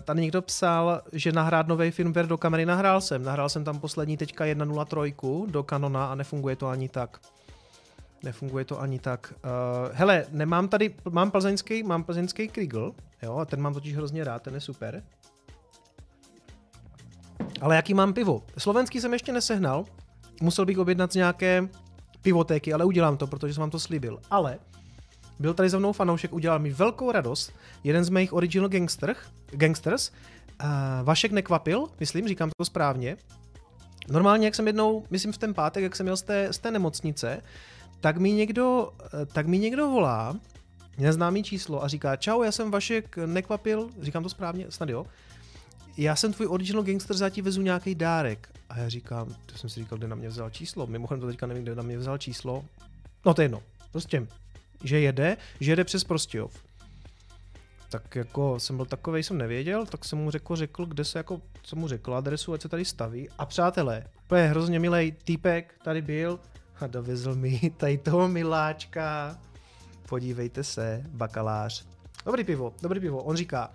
[0.03, 2.65] tady někdo psal, že nahrát nový firmware do kamery.
[2.65, 3.23] Nahrál jsem.
[3.23, 7.19] Nahrál jsem tam poslední teďka 1.03 do Canona a nefunguje to ani tak.
[8.23, 9.33] Nefunguje to ani tak.
[9.43, 9.49] Uh,
[9.93, 12.91] hele, nemám tady, mám plzeňský, mám plzeňský Kriegel,
[13.23, 15.03] jo, a ten mám totiž hrozně rád, ten je super.
[17.61, 18.43] Ale jaký mám pivo?
[18.57, 19.85] Slovenský jsem ještě nesehnal,
[20.41, 21.69] musel bych objednat z nějaké
[22.21, 24.19] pivotéky, ale udělám to, protože jsem vám to slíbil.
[24.31, 24.59] Ale
[25.39, 29.15] byl tady za mnou fanoušek, udělal mi velkou radost, jeden z mých original gangster,
[29.51, 30.11] gangsters,
[30.63, 30.67] uh,
[31.03, 33.17] Vašek nekvapil, myslím, říkám to správně.
[34.09, 36.71] Normálně, jak jsem jednou, myslím v ten pátek, jak jsem měl z té, z té
[36.71, 37.41] nemocnice,
[37.99, 40.35] tak mi někdo, eh, tak mi někdo volá,
[40.97, 45.05] neznámý číslo a říká, čau, já jsem Vašek nekvapil, říkám to správně, snad jo,
[46.03, 48.49] já jsem tvůj original gangster, za ti vezu nějaký dárek.
[48.69, 50.87] A já říkám, to jsem si říkal, kde na mě vzal číslo.
[50.87, 52.65] Mimochodem to teďka nevím, kde na mě vzal číslo.
[53.25, 53.63] No to je jedno.
[53.91, 54.27] Prostě,
[54.83, 56.63] že jede, že jede přes Prostějov.
[57.89, 61.41] Tak jako jsem byl takový, jsem nevěděl, tak jsem mu řekl, řekl, kde se jako,
[61.61, 63.29] co mu řekl, adresu, ať se tady staví.
[63.37, 66.39] A přátelé, to je hrozně milý týpek, tady byl
[66.79, 69.37] a dovezl mi tady toho miláčka.
[70.09, 71.85] Podívejte se, bakalář.
[72.25, 73.23] Dobrý pivo, dobrý pivo.
[73.23, 73.71] On říká,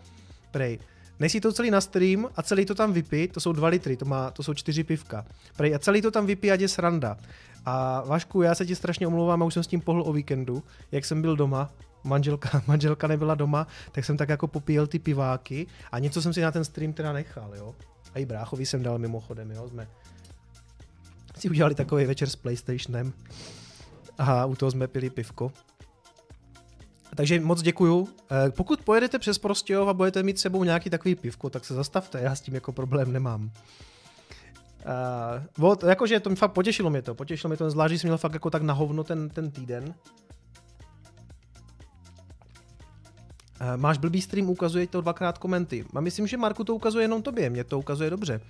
[0.50, 0.78] prej,
[1.20, 3.96] Než si to celý na stream a celý to tam vypí, to jsou dva litry,
[3.96, 5.24] to, má, to jsou čtyři pivka.
[5.56, 7.16] Prej, a celý to tam vypí, ať je sranda.
[7.64, 10.62] A Vašku, já se ti strašně omlouvám, a už jsem s tím pohl o víkendu,
[10.92, 11.70] jak jsem byl doma,
[12.04, 16.40] manželka, manželka nebyla doma, tak jsem tak jako popíjel ty piváky a něco jsem si
[16.40, 17.74] na ten stream teda nechal, jo.
[18.14, 19.88] A i bráchovi jsem dal mimochodem, jo, jsme
[21.38, 23.12] si udělali takový večer s Playstationem
[24.18, 25.52] a u toho jsme pili pivko.
[27.14, 28.08] Takže moc děkuju.
[28.30, 32.20] Eh, pokud pojedete přes Prostějov a budete mít sebou nějaký takový pivko, tak se zastavte,
[32.20, 33.50] já s tím jako problém nemám.
[35.58, 38.18] Uh, od, jakože to mi fakt potěšilo mě to, potěšilo mě to, zvlášť jsem měl
[38.18, 39.84] fakt jako tak na hovno ten, ten týden.
[43.60, 45.84] Uh, máš blbý stream, ukazuje to dvakrát komenty.
[45.94, 48.40] A myslím, že Marku to ukazuje jenom tobě, mě to ukazuje dobře.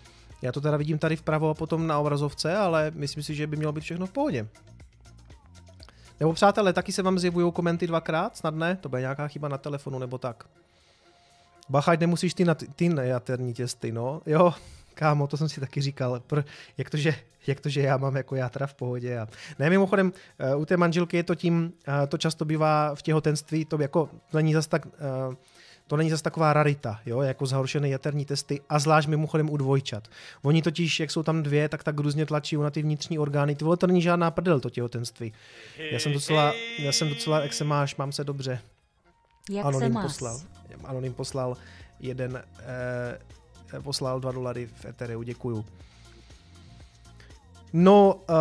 [0.42, 3.56] Já to teda vidím tady vpravo a potom na obrazovce, ale myslím si, že by
[3.56, 4.48] mělo být všechno v pohodě.
[6.20, 8.76] Nebo přátelé, taky se vám zjevují komenty dvakrát, snad ne?
[8.80, 10.44] To bude nějaká chyba na telefonu nebo tak.
[11.68, 14.22] Bachať nemusíš ty, na ty nejaterní těsty, no.
[14.26, 14.54] Jo,
[14.94, 16.22] kámo, to jsem si taky říkal.
[16.28, 16.44] Pr-
[16.78, 17.14] jak, to, že,
[17.46, 19.18] jak to, že já mám jako játra v pohodě.
[19.18, 19.28] A...
[19.58, 20.12] Ne, mimochodem,
[20.54, 24.08] uh, u té manželky je to tím, uh, to často bývá v těhotenství, to jako
[24.32, 24.86] není zas tak...
[24.86, 25.34] Uh,
[25.86, 30.08] to není zase taková rarita, jo, jako zhoršené jaterní testy a zvlášť mimochodem u dvojčat.
[30.42, 33.54] Oni totiž, jak jsou tam dvě, tak tak různě tlačí na ty vnitřní orgány.
[33.54, 35.32] Ty vole, to není žádná prdel, to těhotenství.
[35.90, 38.60] Já jsem docela, já jsem docela, jak se máš, mám se dobře.
[39.50, 40.04] Jak Anonym se máš?
[40.04, 40.40] poslal.
[40.84, 41.56] Anonym poslal
[42.00, 45.64] jeden, eh, poslal dva dolary v Ethereum, děkuju.
[47.76, 48.34] No, uh,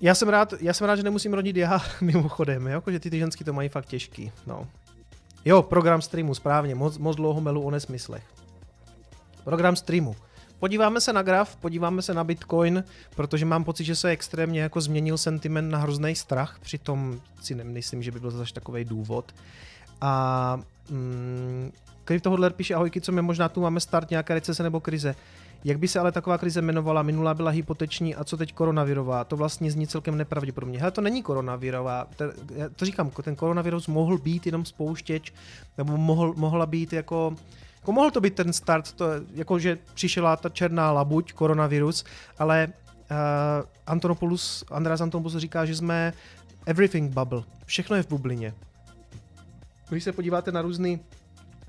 [0.00, 2.82] já jsem rád, já jsem rád, že nemusím rodit já mimochodem, jo?
[2.90, 4.68] že ty, ty ženský to mají fakt těžký, no.
[5.46, 8.22] Jo, program streamu, správně, moc, moc dlouho melu o nesmyslech.
[9.44, 10.16] Program streamu.
[10.58, 12.84] Podíváme se na graf, podíváme se na Bitcoin,
[13.16, 18.02] protože mám pocit, že se extrémně jako změnil sentiment na hrozný strach, přitom si nemyslím,
[18.02, 19.34] že by byl zase takový důvod.
[20.00, 21.72] A mm,
[22.04, 25.14] Kryptohodler píše, ahojky, co my možná tu máme start nějaké recese nebo krize.
[25.66, 27.02] Jak by se ale taková krize jmenovala?
[27.02, 29.24] Minulá byla hypoteční a co teď koronavirová?
[29.24, 30.78] To vlastně zní celkem nepravděpodobně.
[30.78, 32.06] Hele, to není koronavirová.
[32.76, 35.32] To říkám, ten koronavirus mohl být jenom spouštěč,
[35.78, 37.36] nebo mohl, mohla být jako
[37.80, 42.04] jako mohl to být ten start, to, jako že přišla ta černá labuť, koronavirus,
[42.38, 42.68] ale
[43.10, 43.16] uh,
[43.86, 46.12] Antonopoulos, Andreas Antonopoulos říká, že jsme
[46.66, 47.42] everything bubble.
[47.64, 48.54] Všechno je v bublině.
[49.88, 50.98] Když se podíváte na různé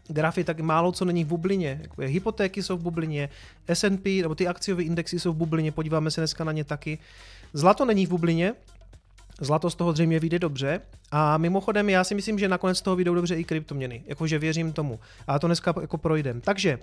[0.07, 1.79] grafy, tak málo co není v bublině.
[1.81, 3.29] Jako hypotéky jsou v bublině,
[3.67, 6.97] S&P, nebo ty akciové indexy jsou v bublině, podíváme se dneska na ně taky.
[7.53, 8.53] Zlato není v bublině,
[9.41, 10.81] Zlato z toho zřejmě vyjde dobře.
[11.11, 14.03] A mimochodem, já si myslím, že nakonec z toho vyjdou dobře i kryptoměny.
[14.05, 14.99] Jakože věřím tomu.
[15.27, 16.41] A to dneska jako projdem.
[16.41, 16.79] Takže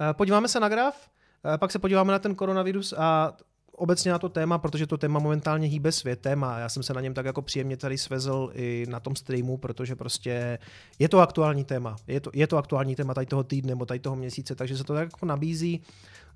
[0.00, 1.08] eh, podíváme se na graf,
[1.54, 3.32] eh, pak se podíváme na ten koronavirus a
[3.76, 7.00] obecně na to téma, protože to téma momentálně hýbe světem a já jsem se na
[7.00, 10.58] něm tak jako příjemně tady svezl i na tom streamu, protože prostě
[10.98, 11.96] je to aktuální téma.
[12.06, 14.84] Je to, je to aktuální téma tady toho týdne nebo tady toho měsíce, takže se
[14.84, 15.82] to tak jako nabízí.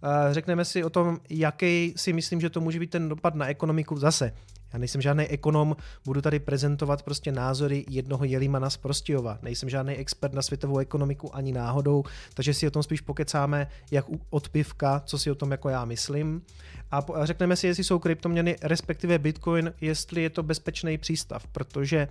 [0.03, 3.47] Eh, řekneme si o tom, jaký si myslím, že to může být ten dopad na
[3.47, 3.99] ekonomiku.
[3.99, 4.33] Zase,
[4.73, 9.39] já nejsem žádný ekonom, budu tady prezentovat prostě názory jednoho Jelimana z Prostějova.
[9.43, 12.05] Nejsem žádný expert na světovou ekonomiku ani náhodou,
[12.35, 15.85] takže si o tom spíš pokecáme jak od pivka, co si o tom jako já
[15.85, 16.43] myslím.
[16.91, 22.09] A řekneme si, jestli jsou kryptoměny, respektive Bitcoin, jestli je to bezpečný přístav, protože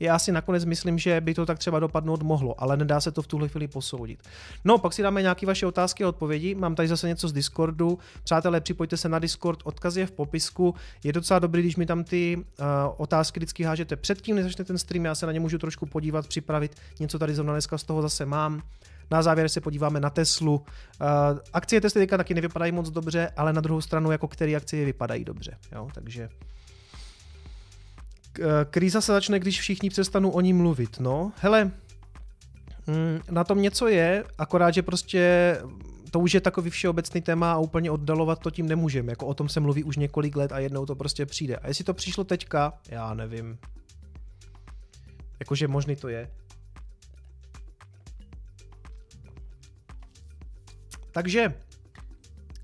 [0.00, 3.22] já si nakonec myslím, že by to tak třeba dopadnout mohlo, ale nedá se to
[3.22, 4.22] v tuhle chvíli posoudit.
[4.64, 6.54] No, pak si dáme nějaké vaše otázky a odpovědi.
[6.54, 7.98] Mám tady zase něco z Discordu.
[8.24, 10.74] Přátelé, připojte se na Discord, odkaz je v popisku.
[11.04, 12.44] Je docela dobrý, když mi tam ty uh,
[12.96, 15.04] otázky vždycky hážete předtím, než začne ten stream.
[15.04, 16.76] Já se na ně můžu trošku podívat, připravit.
[17.00, 18.62] Něco tady zrovna dneska z toho zase mám.
[19.10, 20.54] Na závěr se podíváme na Teslu.
[20.54, 25.24] Uh, akcie Tesly taky nevypadají moc dobře, ale na druhou stranu, jako které akcie vypadají
[25.24, 25.56] dobře.
[25.72, 25.88] Jo?
[25.94, 26.28] Takže
[28.70, 31.00] kríza se začne, když všichni přestanou o ní mluvit.
[31.00, 31.64] No, hele,
[32.86, 35.56] mm, na tom něco je, akorát, že prostě
[36.10, 39.12] to už je takový všeobecný téma a úplně oddalovat to tím nemůžeme.
[39.12, 41.56] Jako o tom se mluví už několik let a jednou to prostě přijde.
[41.56, 43.58] A jestli to přišlo teďka, já nevím.
[45.40, 46.30] Jakože možný to je.
[51.10, 51.54] Takže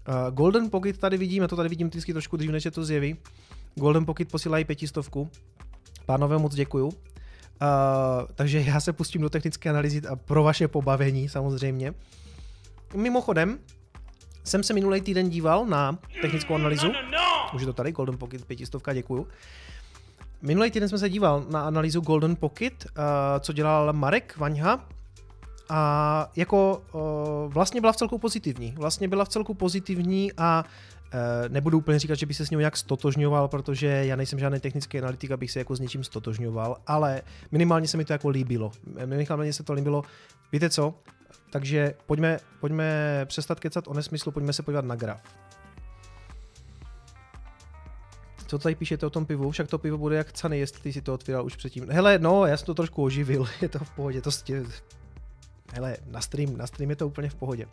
[0.08, 3.16] uh, Golden Pocket tady vidím, to tady vidím vždycky trošku dřív, než se to zjeví.
[3.74, 5.30] Golden Pocket posílají pětistovku.
[6.06, 6.86] Pánové, moc děkuju.
[6.86, 6.92] Uh,
[8.34, 11.94] takže já se pustím do technické analýzy a pro vaše pobavení samozřejmě.
[12.94, 13.58] Mimochodem,
[14.44, 16.92] jsem se minulý týden díval na technickou analýzu.
[17.54, 19.28] Už je to tady, Golden Pocket 500, děkuju.
[20.42, 23.02] Minulý týden jsme se díval na analýzu Golden Pocket, uh,
[23.40, 24.88] co dělal Marek Vaňha.
[25.68, 28.74] A jako uh, vlastně byla v celku pozitivní.
[28.76, 30.64] Vlastně byla v celku pozitivní a
[31.48, 34.98] nebudu úplně říkat, že by se s ním nějak stotožňoval, protože já nejsem žádný technický
[34.98, 38.72] analytik, abych se jako s něčím stotožňoval, ale minimálně se mi to jako líbilo.
[39.04, 40.02] Minimálně se to líbilo.
[40.52, 40.94] Víte co?
[41.50, 45.22] Takže pojďme, pojďme přestat kecat o nesmyslu, pojďme se podívat na graf.
[48.46, 49.50] Co tady píšete o tom pivu?
[49.50, 51.90] Však to pivo bude jak cany, jestli si to otvíral už předtím.
[51.90, 54.64] Hele, no, já jsem to trošku oživil, je to v pohodě, to stě...
[55.74, 57.66] Hele, na stream, na stream je to úplně v pohodě.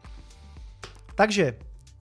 [1.15, 1.57] Takže,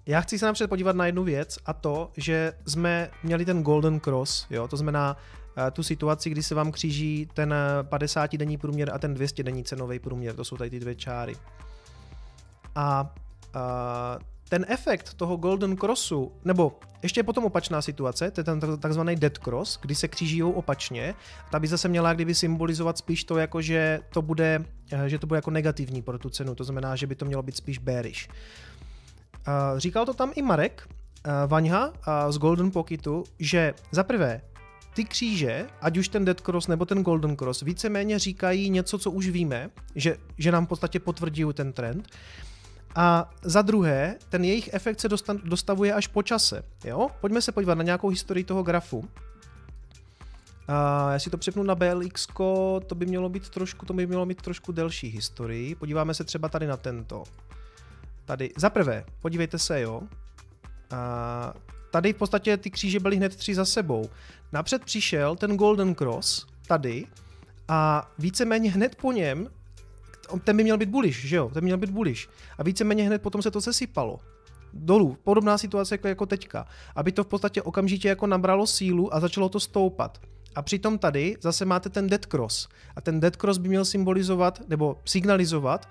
[0.07, 4.01] já chci se napřed podívat na jednu věc a to, že jsme měli ten Golden
[4.01, 8.99] Cross, jo, to znamená uh, tu situaci, kdy se vám kříží ten 50-denní průměr a
[8.99, 11.37] ten 200-denní cenový průměr, to jsou tady ty dvě čáry.
[12.75, 13.15] A
[13.55, 18.61] uh, ten efekt toho Golden Crossu, nebo ještě je potom opačná situace, to je ten
[18.61, 21.15] takzvaný Dead Cross, kdy se kříží opačně,
[21.51, 25.27] ta by zase měla kdyby symbolizovat spíš to, jako že to bude, eh, že to
[25.27, 28.29] bude jako negativní pro tu cenu, to znamená, že by to mělo být spíš bearish.
[29.77, 30.89] Říkal to tam i Marek
[31.47, 31.93] Vaňha
[32.31, 34.41] z Golden Pocketu, že za prvé
[34.95, 39.11] ty kříže, ať už ten Dead Cross nebo ten Golden Cross, víceméně říkají něco, co
[39.11, 42.09] už víme, že, že nám v podstatě potvrdí ten trend.
[42.95, 46.65] A za druhé, ten jejich efekt se dostan, dostavuje až po čase.
[46.85, 47.09] Jo?
[47.21, 49.09] Pojďme se podívat na nějakou historii toho grafu.
[50.69, 52.27] A já si to přepnu na BLX,
[52.87, 55.75] to by mělo být trošku, to by mělo mít trošku delší historii.
[55.75, 57.25] Podíváme se třeba tady na tento
[58.25, 60.03] tady, za prvé, podívejte se, jo,
[60.91, 61.55] a
[61.91, 64.11] tady v podstatě ty kříže byly hned tři za sebou.
[64.53, 67.07] Napřed přišel ten Golden Cross, tady,
[67.69, 69.49] a víceméně hned po něm,
[70.45, 72.29] ten by měl být bullish, že jo, ten by měl být bullish.
[72.59, 74.21] A víceméně hned potom se to sesypalo
[74.73, 75.17] dolů.
[75.25, 76.67] Podobná situace jako, jako teďka.
[76.97, 80.19] Aby to v podstatě okamžitě jako nabralo sílu a začalo to stoupat.
[80.55, 82.69] A přitom tady zase máte ten dead cross.
[82.97, 85.89] A ten dead cross by měl symbolizovat nebo signalizovat,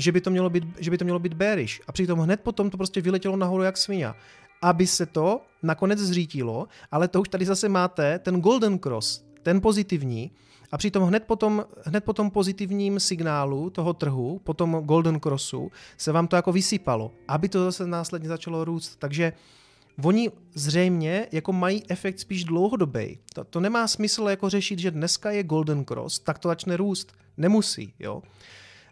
[0.00, 1.80] že by to mělo být, že by to mělo být bearish.
[1.86, 4.12] A přitom hned potom to prostě vyletělo nahoru jak svině.
[4.62, 9.60] Aby se to nakonec zřítilo, ale to už tady zase máte ten golden cross, ten
[9.60, 10.30] pozitivní,
[10.72, 15.72] A přitom hned potom, hned po tom pozitivním signálu toho trhu, po tom Golden Crossu,
[15.96, 18.96] se vám to jako vysypalo, aby to zase následně začalo růst.
[18.98, 19.32] Takže
[20.04, 23.18] Oni zřejmě jako mají efekt spíš dlouhodobý.
[23.34, 27.12] To, to nemá smysl jako řešit, že dneska je Golden Cross, tak to začne růst.
[27.36, 28.22] Nemusí, jo.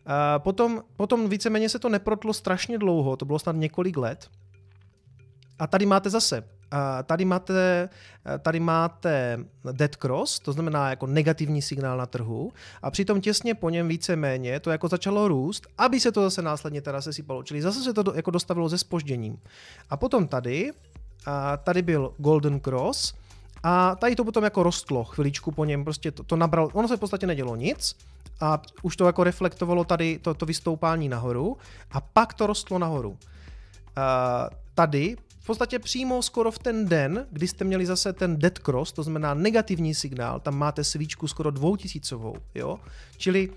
[0.09, 4.29] A potom, potom víceméně se to neprotlo strašně dlouho, to bylo snad několik let.
[5.59, 6.45] A tady máte zase
[7.05, 7.89] tady máte,
[8.43, 9.39] tady máte
[9.73, 14.61] dead cross, to znamená jako negativní signál na trhu a přitom těsně po něm víceméně
[14.61, 18.03] to jako začalo růst, aby se to zase následně teda sesypalo, čili zase se to
[18.03, 19.39] do, jako dostavilo se spožděním.
[19.91, 20.71] A potom tady,
[21.27, 23.15] a tady byl golden cross,
[23.63, 26.97] a tady to potom jako rostlo chviličku po něm, prostě to, to nabral, ono se
[26.97, 27.97] v podstatě nedělo nic
[28.41, 31.57] a už to jako reflektovalo tady to, to vystoupání nahoru
[31.91, 33.19] a pak to rostlo nahoru.
[33.97, 35.17] A tady
[35.49, 39.35] podstatě přímo skoro v ten den, kdy jste měli zase ten dead cross, to znamená
[39.35, 42.81] negativní signál, tam máte svíčku skoro dvoutisícovou, jo?
[43.17, 43.51] Čili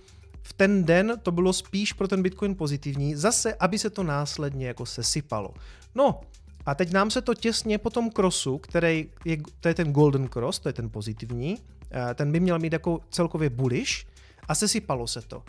[0.43, 4.67] v ten den to bylo spíš pro ten Bitcoin pozitivní, zase, aby se to následně
[4.67, 5.53] jako sesypalo.
[5.95, 6.21] No,
[6.65, 10.27] a teď nám se to těsně po tom crossu, který je, to je ten golden
[10.27, 11.57] cross, to je ten pozitivní,
[11.91, 14.05] eh, ten by měl mít jako celkově bullish
[14.51, 15.43] a sesypalo se to.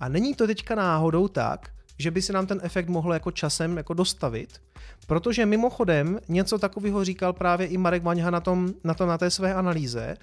[0.00, 3.76] A není to teďka náhodou tak, že by se nám ten efekt mohl jako časem
[3.76, 4.62] jako dostavit,
[5.06, 9.30] protože mimochodem něco takového říkal právě i Marek Vaňha na, tom, na, tom, na té
[9.30, 10.16] své analýze,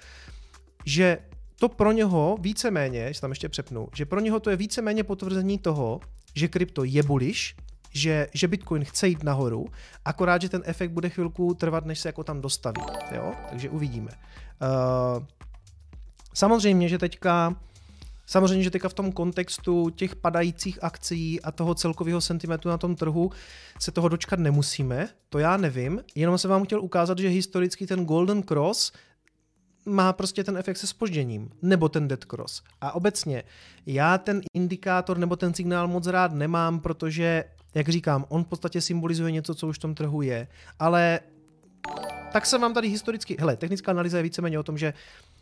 [0.84, 1.18] že
[1.58, 5.58] to pro něho víceméně, že tam ještě přepnu, že pro něho to je víceméně potvrzení
[5.58, 6.00] toho,
[6.34, 7.54] že krypto je bullish,
[7.92, 9.66] že, že Bitcoin chce jít nahoru,
[10.04, 12.82] akorát, že ten efekt bude chvilku trvat, než se jako tam dostaví.
[13.14, 13.32] Jo?
[13.48, 14.10] Takže uvidíme.
[14.10, 15.24] Uh,
[16.34, 17.56] samozřejmě, že teďka
[18.26, 22.96] Samozřejmě, že teďka v tom kontextu těch padajících akcí a toho celkového sentimentu na tom
[22.96, 23.30] trhu
[23.80, 28.04] se toho dočkat nemusíme, to já nevím, jenom se vám chtěl ukázat, že historicky ten
[28.04, 28.92] Golden Cross
[29.86, 32.62] má prostě ten efekt se spožděním, nebo ten dead cross.
[32.80, 33.42] A obecně,
[33.86, 38.80] já ten indikátor nebo ten signál moc rád nemám, protože, jak říkám, on v podstatě
[38.80, 41.20] symbolizuje něco, co už v tom trhu je, ale
[42.32, 44.94] tak se vám tady historicky, hele, technická analýza je víceméně o tom, že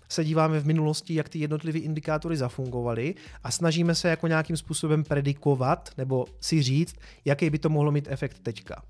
[0.08, 5.04] se díváme v minulosti, jak ty jednotlivé indikátory zafungovaly a snažíme se jako nějakým způsobem
[5.04, 8.82] predikovat nebo si říct, jaký by to mohlo mít efekt teďka.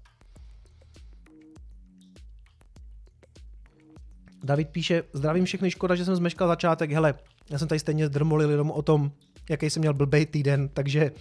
[4.44, 6.90] David píše, zdravím všechny, škoda, že jsem zmeškal začátek.
[6.90, 7.14] Hele,
[7.50, 9.12] já jsem tady stejně zdrmolil jenom o tom,
[9.50, 11.12] jaký jsem měl blbej týden, takže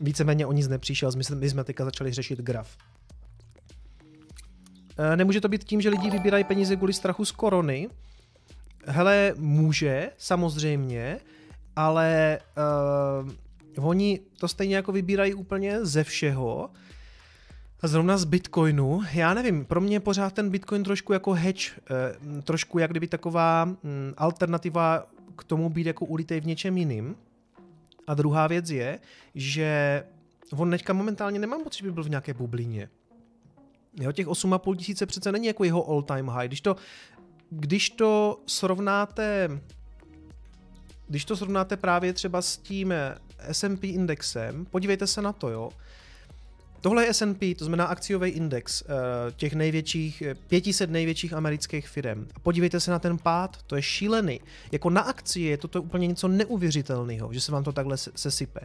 [0.00, 1.10] víceméně o nic nepřišel.
[1.34, 2.76] My jsme teďka začali řešit graf.
[4.98, 7.88] E, nemůže to být tím, že lidi vybírají peníze kvůli strachu z korony,
[8.86, 11.20] hele, může, samozřejmě,
[11.76, 12.38] ale
[13.76, 16.70] uh, oni to stejně jako vybírají úplně ze všeho.
[17.80, 21.70] A zrovna z Bitcoinu, já nevím, pro mě je pořád ten Bitcoin trošku jako hedge,
[21.70, 23.78] uh, trošku jak kdyby taková um,
[24.16, 27.16] alternativa k tomu být jako ulitej v něčem jiným.
[28.06, 28.98] A druhá věc je,
[29.34, 30.02] že
[30.56, 32.88] on teďka momentálně nemám pocit, že by byl v nějaké bublině.
[34.00, 36.48] Jo, těch 8,5 tisíce přece není jako jeho all time high.
[36.48, 36.76] Když to
[37.50, 39.50] když to srovnáte
[41.08, 42.94] když to srovnáte právě třeba s tím
[43.52, 45.70] S&P indexem, podívejte se na to, jo.
[46.80, 48.86] Tohle je S&P, to znamená akciový index eh,
[49.36, 52.28] těch největších, 500 největších amerických firm.
[52.34, 54.40] A podívejte se na ten pád, to je šílený.
[54.72, 58.60] Jako na akci je to úplně něco neuvěřitelného, že se vám to takhle sesype.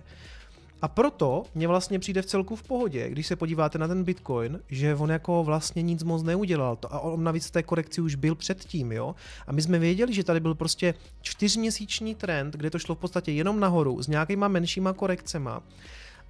[0.83, 4.59] A proto mě vlastně přijde v celku v pohodě, když se podíváte na ten Bitcoin,
[4.69, 6.75] že on jako vlastně nic moc neudělal.
[6.75, 9.15] To, a on navíc té korekci už byl předtím, jo.
[9.47, 13.31] A my jsme věděli, že tady byl prostě čtyřměsíční trend, kde to šlo v podstatě
[13.31, 15.63] jenom nahoru s nějakýma menšíma korekcema.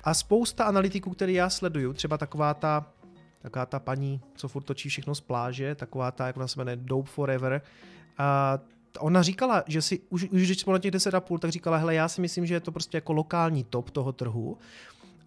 [0.03, 2.85] A spousta analytiků, který já sleduju, třeba taková ta
[3.41, 6.75] taková ta paní, co furt točí všechno z pláže, taková ta, jak ona se jmenuje,
[6.75, 7.61] Dope Forever,
[8.17, 8.59] a
[8.99, 12.07] ona říkala, že si, už, už když jsme na těch 10,5, tak říkala, hele, já
[12.07, 14.57] si myslím, že je to prostě jako lokální top toho trhu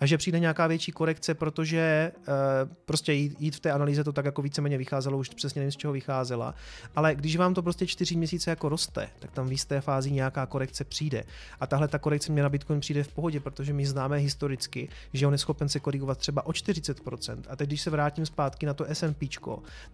[0.01, 2.25] a že přijde nějaká větší korekce, protože uh,
[2.85, 5.77] prostě jít, jít v té analýze to tak jako víceméně vycházelo, už přesně nevím, z
[5.77, 6.55] čeho vycházela,
[6.97, 10.47] ale když vám to prostě čtyři měsíce jako roste, tak tam v té fázi nějaká
[10.47, 11.25] korekce přijde.
[11.61, 15.27] A tahle ta korekce mě na Bitcoin přijde v pohodě, protože my známe historicky, že
[15.27, 17.43] on je schopen se korigovat třeba o 40%.
[17.49, 19.29] A teď, když se vrátím zpátky na to S&P,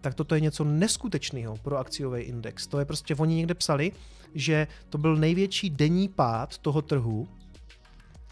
[0.01, 2.67] tak toto je něco neskutečného pro akciový index.
[2.67, 3.91] To je prostě, oni někde psali,
[4.35, 7.27] že to byl největší denní pád toho trhu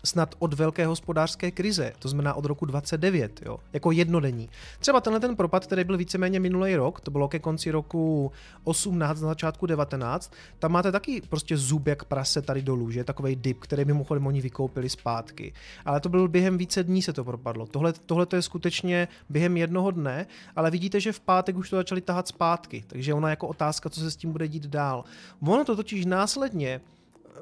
[0.04, 4.50] snad od velké hospodářské krize, to znamená od roku 29, jo, jako jednodenní.
[4.80, 8.32] Třeba tenhle ten propad, který byl víceméně minulý rok, to bylo ke konci roku
[8.64, 13.36] 18, na začátku 19, tam máte taky prostě zub jak prase tady dolů, že takový
[13.36, 15.54] dip, který mimochodem oni vykoupili zpátky.
[15.86, 17.66] Ale to byl během více dní se to propadlo.
[17.66, 21.76] Tohle, tohle to je skutečně během jednoho dne, ale vidíte, že v pátek už to
[21.76, 25.04] začali tahat zpátky, takže ona jako otázka, co se s tím bude dít dál.
[25.42, 26.82] Ono to totiž následně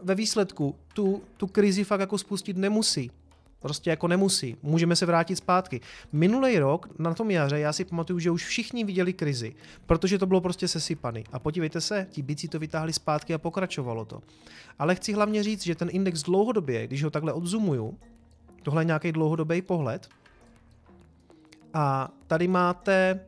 [0.03, 3.11] ve výsledku tu, tu krizi fakt jako spustit nemusí.
[3.59, 4.57] Prostě jako nemusí.
[4.63, 5.81] Můžeme se vrátit zpátky.
[6.11, 10.25] Minulý rok na tom jaře já si pamatuju, že už všichni viděli krizi, protože to
[10.25, 11.23] bylo prostě sesypaný.
[11.31, 14.21] A podívejte se, ti bici to vytáhli zpátky a pokračovalo to.
[14.79, 17.97] Ale chci hlavně říct, že ten index dlouhodobě, když ho takhle odzumuju,
[18.63, 20.09] tohle je nějaký dlouhodobý pohled,
[21.73, 23.19] a tady máte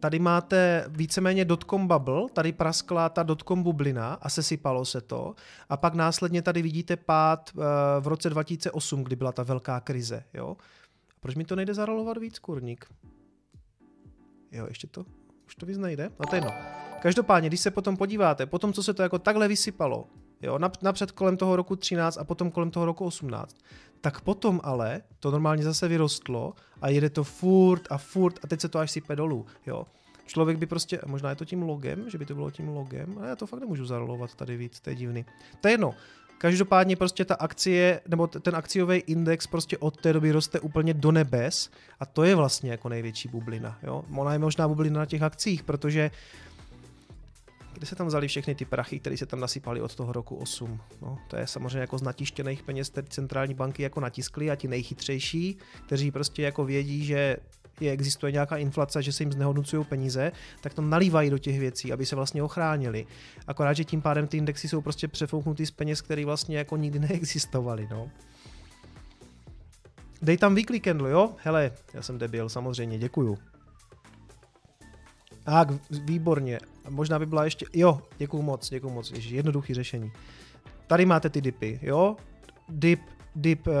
[0.00, 5.34] Tady máte víceméně dotcom bubble, tady praskla ta dotcom bublina a sesypalo se to.
[5.68, 7.60] A pak následně tady vidíte pád eh,
[8.00, 10.24] v roce 2008, kdy byla ta velká krize.
[10.34, 10.56] Jo?
[11.20, 12.86] Proč mi to nejde zarolovat víc, kurník?
[14.52, 15.04] Jo, ještě to?
[15.46, 16.10] Už to víc nejde?
[16.20, 16.50] No to je jedno.
[17.02, 20.06] Každopádně, když se potom podíváte, potom, co se to jako takhle vysypalo,
[20.42, 23.56] jo, napřed kolem toho roku 13 a potom kolem toho roku 18,
[24.00, 28.60] tak potom ale to normálně zase vyrostlo a jede to furt a furt a teď
[28.60, 29.86] se to až sype dolů, jo.
[30.26, 33.26] Člověk by prostě, možná je to tím logem, že by to bylo tím logem, a
[33.26, 35.24] já to fakt nemůžu zarolovat tady víc, to je divný.
[35.60, 35.94] To je jedno,
[36.38, 41.12] Každopádně prostě ta akcie, nebo ten akciový index prostě od té doby roste úplně do
[41.12, 43.78] nebes a to je vlastně jako největší bublina.
[43.82, 44.04] Jo?
[44.16, 46.10] Ona je možná bublina na těch akcích, protože
[47.78, 50.80] kde se tam vzali všechny ty prachy, které se tam nasypaly od toho roku 8.
[51.02, 54.68] No, to je samozřejmě jako z natištěných peněz, které centrální banky jako natiskly a ti
[54.68, 57.36] nejchytřejší, kteří prostě jako vědí, že
[57.80, 61.92] je, existuje nějaká inflace, že se jim znehodnocují peníze, tak to nalívají do těch věcí,
[61.92, 63.06] aby se vlastně ochránili.
[63.46, 66.98] Akorát, že tím pádem ty indexy jsou prostě přefouknutý z peněz, které vlastně jako nikdy
[67.08, 67.88] neexistovaly.
[67.90, 68.10] No.
[70.22, 71.34] Dej tam weekly candle, jo?
[71.38, 73.38] Hele, já jsem debil, samozřejmě, děkuju.
[75.48, 76.60] Tak, výborně.
[76.88, 77.66] Možná by byla ještě...
[77.72, 79.10] Jo, děkuju moc, děkuju moc.
[79.10, 80.12] Ježi, jednoduchý řešení.
[80.86, 82.16] Tady máte ty dipy, jo?
[82.68, 83.00] Dip,
[83.36, 83.74] dip uh,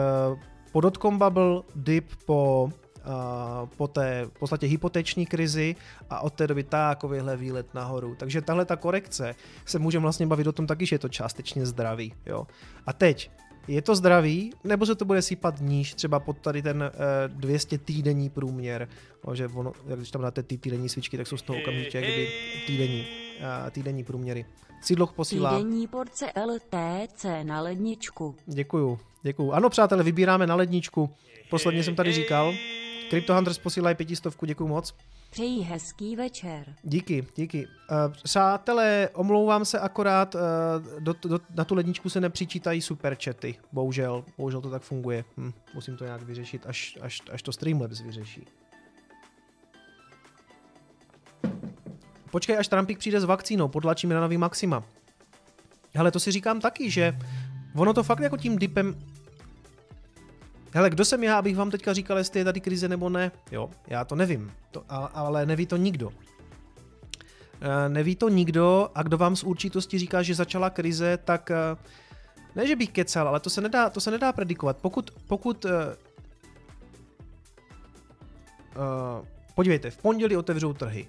[0.72, 5.76] po dotcom bubble, dip po Uh, po té v podstatě hypoteční krizi
[6.10, 8.14] a od té doby takovýhle výlet nahoru.
[8.14, 11.66] Takže tahle ta korekce se můžeme vlastně bavit o tom taky, že je to částečně
[11.66, 12.14] zdravý.
[12.26, 12.46] Jo?
[12.86, 13.30] A teď,
[13.68, 16.90] je to zdravý, nebo se to bude sypat níž, třeba pod tady ten
[17.28, 18.88] uh, 200 týdenní průměr,
[19.26, 22.28] no, že ono, když tam dáte ty týdenní svíčky, tak jsou z toho okamžitě kdyby
[22.66, 23.06] týdenní,
[23.40, 24.46] uh, týdenní průměry.
[24.80, 25.50] Sídloch posílá.
[25.50, 28.34] Týdenní porce LTC na ledničku.
[28.46, 29.52] Děkuju, děkuju.
[29.52, 31.10] Ano, přátelé, vybíráme na ledničku.
[31.50, 32.54] Posledně jsem tady říkal.
[33.10, 34.94] Crypto Hunters posílají pětistovku, děkuju moc.
[35.30, 36.74] Přeji hezký večer.
[36.82, 37.66] Díky, díky.
[37.66, 40.40] Uh, přátelé, omlouvám se akorát, uh,
[40.98, 45.24] do, do, na tu ledničku se nepřičítají superchaty, bohužel, bohužel to tak funguje.
[45.36, 48.46] Hm, musím to nějak vyřešit, až, až, až to Streamlabs vyřeší.
[52.30, 54.84] Počkej, až Trumpík přijde s vakcínou, podlačíme na nový maxima.
[55.94, 57.18] Hele, to si říkám taky, že
[57.74, 58.94] ono to fakt jako tím dipem
[60.72, 63.32] Hele, kdo jsem já, abych vám teďka říkal, jestli je tady krize nebo ne?
[63.50, 66.12] Jo, já to nevím, to, ale neví to nikdo.
[67.60, 71.76] E, neví to nikdo a kdo vám z určitosti říká, že začala krize, tak e,
[72.54, 74.76] ne, že bych kecal, ale to se nedá, to se nedá predikovat.
[74.76, 75.66] Pokud, pokud
[78.78, 81.08] uh, podívejte, v pondělí otevřou trhy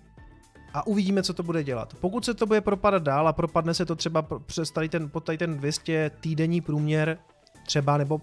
[0.73, 1.93] a uvidíme, co to bude dělat.
[2.01, 5.23] Pokud se to bude propadat dál a propadne se to třeba přes tady ten, pod
[5.23, 7.17] tady ten 200 týdenní průměr
[7.65, 8.21] třeba, nebo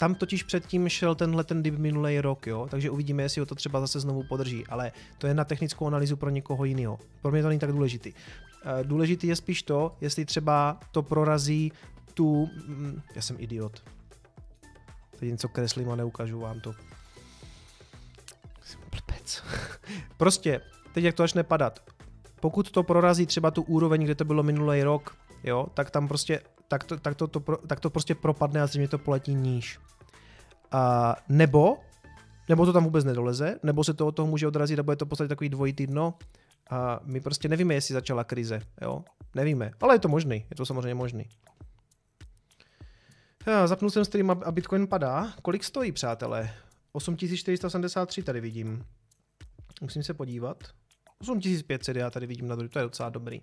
[0.00, 3.54] tam totiž předtím šel tenhle ten dip minulý rok, jo, takže uvidíme, jestli ho to
[3.54, 6.98] třeba zase znovu podrží, ale to je na technickou analýzu pro někoho jiného.
[7.22, 8.12] Pro mě to není tak důležitý.
[8.12, 11.72] Eh, důležitý je spíš to, jestli třeba to prorazí
[12.14, 12.48] tu...
[12.66, 13.82] Mm, já jsem idiot.
[15.18, 16.74] Teď něco kreslím a neukážu vám to.
[18.62, 19.42] Jsem blbec.
[20.16, 20.60] prostě,
[20.92, 21.80] teď jak to začne padat.
[22.40, 26.40] Pokud to prorazí třeba tu úroveň, kde to bylo minulý rok, jo, tak tam prostě
[26.70, 29.78] tak to, tak to, to, tak to prostě propadne a zřejmě to poletí níž.
[30.72, 31.78] A, nebo,
[32.48, 35.06] nebo to tam vůbec nedoleze, nebo se to od toho může odrazit a bude to
[35.06, 36.14] podstatě takový dvojitý dno.
[36.70, 39.04] A my prostě nevíme, jestli začala krize, jo?
[39.34, 41.24] Nevíme, ale je to možný, je to samozřejmě možný.
[43.46, 45.32] Já zapnul jsem stream a Bitcoin padá.
[45.42, 46.50] Kolik stojí, přátelé?
[46.92, 48.84] 8473 tady vidím.
[49.80, 50.64] Musím se podívat.
[51.20, 53.42] 8500 já tady vidím na to, to je docela dobrý.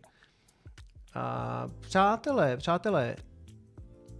[1.17, 3.15] A přátelé, přátelé,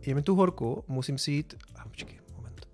[0.05, 1.56] je mi tu horku, musím si jít...
[1.75, 2.67] A počkej, moment.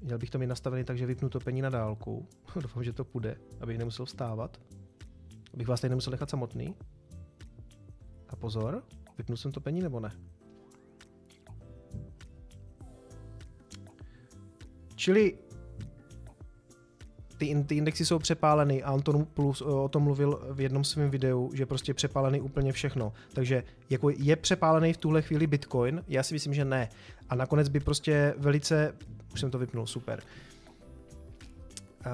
[0.00, 2.28] Měl bych to mít nastavený tak, že vypnu topení na dálku.
[2.60, 4.60] Doufám, že to půjde, abych nemusel vstávat.
[5.54, 6.74] Abych vás tady nemusel nechat samotný.
[8.28, 8.84] A pozor,
[9.18, 10.10] vypnu jsem topení nebo ne?
[14.94, 15.38] Čili
[17.40, 21.50] ty, ty indexy jsou přepálený a Anton Plus o tom mluvil v jednom svém videu,
[21.54, 23.12] že prostě přepálený úplně všechno.
[23.32, 26.02] Takže jako je přepálený v tuhle chvíli Bitcoin?
[26.08, 26.88] Já si myslím, že ne.
[27.28, 28.94] A nakonec by prostě velice,
[29.32, 30.22] už jsem to vypnul, super.
[32.06, 32.10] Uh,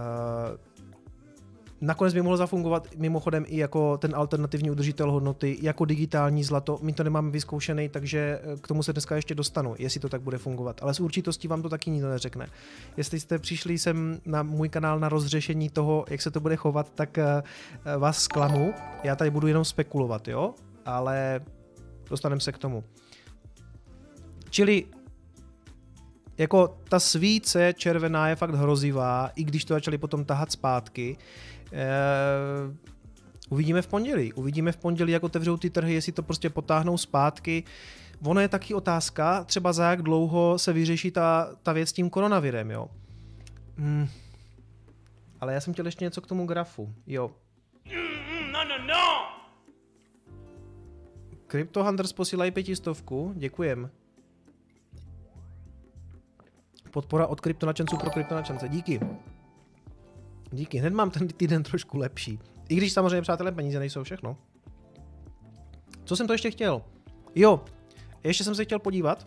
[1.80, 6.78] Nakonec by mohl zafungovat mimochodem i jako ten alternativní udržitel hodnoty, jako digitální zlato.
[6.82, 10.20] My to nemáme vyzkoušený, takže eh, k tomu se dneska ještě dostanu, jestli to tak
[10.20, 10.82] bude fungovat.
[10.82, 12.46] Ale s určitostí vám to taky nikdo neřekne.
[12.96, 16.92] Jestli jste přišli sem na můj kanál na rozřešení toho, jak se to bude chovat,
[16.94, 17.42] tak eh,
[17.98, 18.74] vás zklamu.
[19.04, 20.54] Já tady budu jenom spekulovat, jo?
[20.84, 21.40] Ale
[22.10, 22.84] dostaneme se k tomu.
[24.50, 24.84] Čili
[26.38, 31.16] jako ta svíce červená je fakt hrozivá, i když to začali potom tahat zpátky.
[31.72, 32.74] Uh,
[33.48, 34.32] uvidíme v pondělí.
[34.32, 37.64] Uvidíme v pondělí, jak otevřou ty trhy, jestli to prostě potáhnou zpátky.
[38.24, 42.10] Ono je taky otázka, třeba za jak dlouho se vyřeší ta, ta věc s tím
[42.10, 42.88] koronavirem, jo.
[43.76, 44.08] Hmm.
[45.40, 47.30] Ale já jsem chtěl ještě něco k tomu grafu, jo.
[48.52, 49.26] No, no, no!
[51.50, 53.90] Crypto Hunters posílají pětistovku, děkujem.
[56.90, 59.00] Podpora od kryptonačenců pro kryptonačence, díky.
[60.50, 62.38] Díky, hned mám ten týden trošku lepší.
[62.68, 64.36] I když samozřejmě, přátelé, peníze nejsou všechno.
[66.04, 66.82] Co jsem to ještě chtěl?
[67.34, 67.64] Jo,
[68.24, 69.26] ještě jsem se chtěl podívat.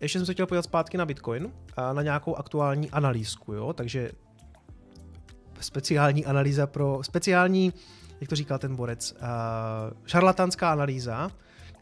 [0.00, 4.10] Ještě jsem se chtěl podívat zpátky na Bitcoin, a na nějakou aktuální analýzku, jo, takže
[5.60, 7.72] speciální analýza pro, speciální,
[8.20, 9.18] jak to říkal ten borec, uh,
[10.06, 11.30] šarlatánská analýza,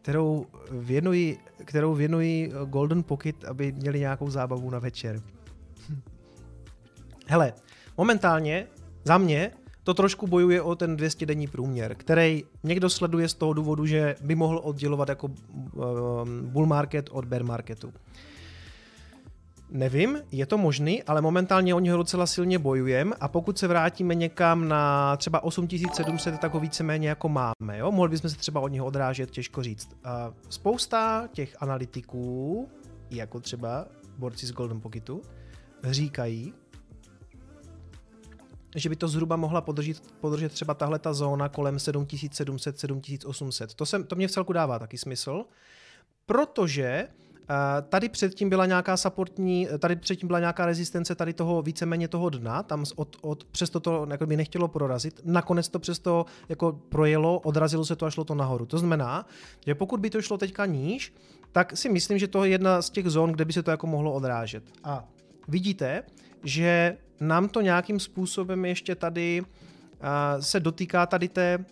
[0.02, 5.22] kterou věnuji, kterou věnuji Golden Pocket, aby měli nějakou zábavu na večer.
[7.26, 7.52] Hele,
[7.96, 8.66] Momentálně
[9.04, 9.50] za mě
[9.84, 14.16] to trošku bojuje o ten 200 denní průměr, který někdo sleduje z toho důvodu, že
[14.20, 15.34] by mohl oddělovat jako um,
[16.42, 17.92] bull market od bear marketu.
[19.70, 24.14] Nevím, je to možný, ale momentálně o něho docela silně bojujeme a pokud se vrátíme
[24.14, 27.78] někam na třeba 8700, tak ho víceméně jako máme.
[27.78, 27.92] Jo?
[27.92, 29.88] Mohli bychom se třeba od něho odrážet, těžko říct.
[30.48, 32.68] Spousta těch analytiků,
[33.10, 33.86] jako třeba
[34.18, 35.22] borci z Golden Pocketu,
[35.84, 36.54] říkají,
[38.76, 43.74] že by to zhruba mohla podržet, podržet třeba tahle ta zóna kolem 7700, 7800.
[43.74, 45.44] To, se, to mě v celku dává taky smysl,
[46.26, 47.08] protože
[47.88, 52.62] Tady předtím byla nějaká supportní, tady předtím byla nějaká rezistence tady toho víceméně toho dna,
[52.62, 57.84] tam od, od, přesto to jako by nechtělo prorazit, nakonec to přesto jako projelo, odrazilo
[57.84, 58.66] se to a šlo to nahoru.
[58.66, 59.26] To znamená,
[59.66, 61.14] že pokud by to šlo teďka níž,
[61.52, 63.86] tak si myslím, že to je jedna z těch zón, kde by se to jako
[63.86, 64.64] mohlo odrážet.
[64.84, 65.08] A
[65.48, 66.02] vidíte,
[66.44, 71.64] že nám to nějakým způsobem ještě tady uh, se dotýká tady té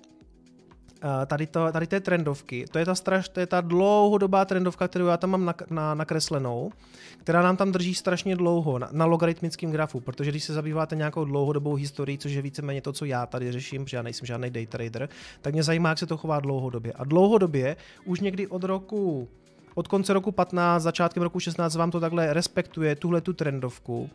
[1.26, 2.64] tady, to, tady té trendovky.
[2.70, 5.94] To je ta straš, to je ta dlouhodobá trendovka, kterou já tam mám na, na,
[5.94, 6.72] nakreslenou,
[7.18, 11.24] která nám tam drží strašně dlouho na, na logaritmickém grafu, protože když se zabýváte nějakou
[11.24, 14.66] dlouhodobou historií, což je víceméně to, co já tady řeším, protože já nejsem žádný day
[14.66, 15.08] trader,
[15.40, 16.92] tak mě zajímá, jak se to chová dlouhodobě.
[16.92, 19.28] A dlouhodobě už někdy od roku
[19.74, 24.10] od konce roku 15, začátkem roku 16 vám to takhle respektuje, tuhle tu trendovku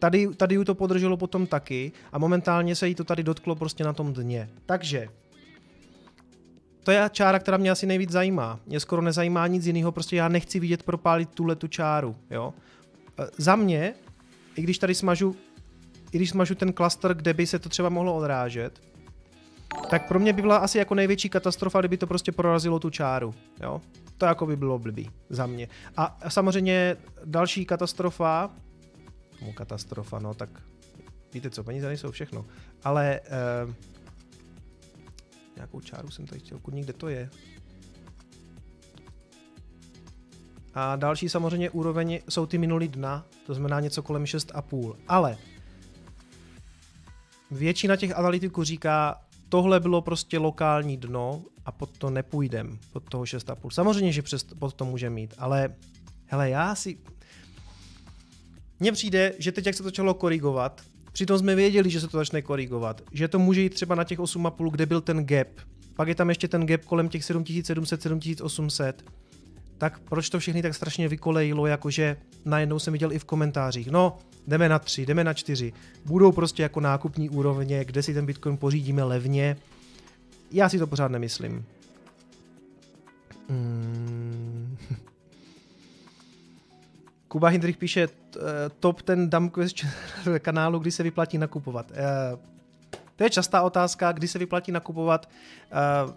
[0.00, 3.84] Tady, tady ju to podrželo potom taky a momentálně se jí to tady dotklo prostě
[3.84, 4.48] na tom dně.
[4.66, 5.08] Takže
[6.84, 8.60] to je čára, která mě asi nejvíc zajímá.
[8.66, 12.16] Mě skoro nezajímá nic jiného, prostě já nechci vidět propálit tuhle tu čáru.
[12.30, 12.54] Jo?
[13.18, 13.94] E, za mě,
[14.56, 15.36] i když tady smažu,
[16.12, 18.80] i když smažu ten klaster, kde by se to třeba mohlo odrážet,
[19.90, 23.34] tak pro mě by byla asi jako největší katastrofa, kdyby to prostě prorazilo tu čáru.
[23.62, 23.80] Jo?
[24.18, 25.68] To jako by bylo blbý za mě.
[25.96, 28.50] A samozřejmě další katastrofa,
[29.40, 30.62] mu katastrofa, no tak
[31.34, 32.46] víte co, peníze nejsou všechno.
[32.84, 33.20] Ale
[33.66, 33.74] uh,
[35.56, 37.30] nějakou čáru jsem tady chtěl, kurník, kde to je?
[40.74, 44.96] A další samozřejmě úroveň jsou ty minulý dna, to znamená něco kolem 6,5.
[45.08, 45.38] Ale
[47.50, 53.24] většina těch analytiků říká, tohle bylo prostě lokální dno a pod to nepůjdem, pod toho
[53.24, 53.70] 6,5.
[53.70, 55.74] Samozřejmě, že přes, pod to může mít, ale
[56.26, 56.98] hele, já si,
[58.80, 60.80] mně přijde, že teď, jak se to začalo korigovat,
[61.12, 64.18] přitom jsme věděli, že se to začne korigovat, že to může jít třeba na těch
[64.18, 65.48] 8,5, kde byl ten gap,
[65.94, 69.04] pak je tam ještě ten gap kolem těch 7700, 7800,
[69.78, 74.18] tak proč to všechny tak strašně vykolejilo, jakože najednou jsem viděl i v komentářích, no,
[74.46, 75.72] jdeme na 3, jdeme na 4,
[76.04, 79.56] budou prostě jako nákupní úrovně, kde si ten Bitcoin pořídíme levně.
[80.50, 81.64] Já si to pořád nemyslím.
[83.48, 84.19] Hmm.
[87.30, 88.40] Kuba Hindrich píše eh,
[88.80, 89.90] top ten dumb question
[90.38, 91.92] kanálu, kdy se vyplatí nakupovat.
[91.94, 92.38] Eh,
[93.16, 95.28] to je častá otázka, kdy se vyplatí nakupovat.
[95.72, 96.12] Eh,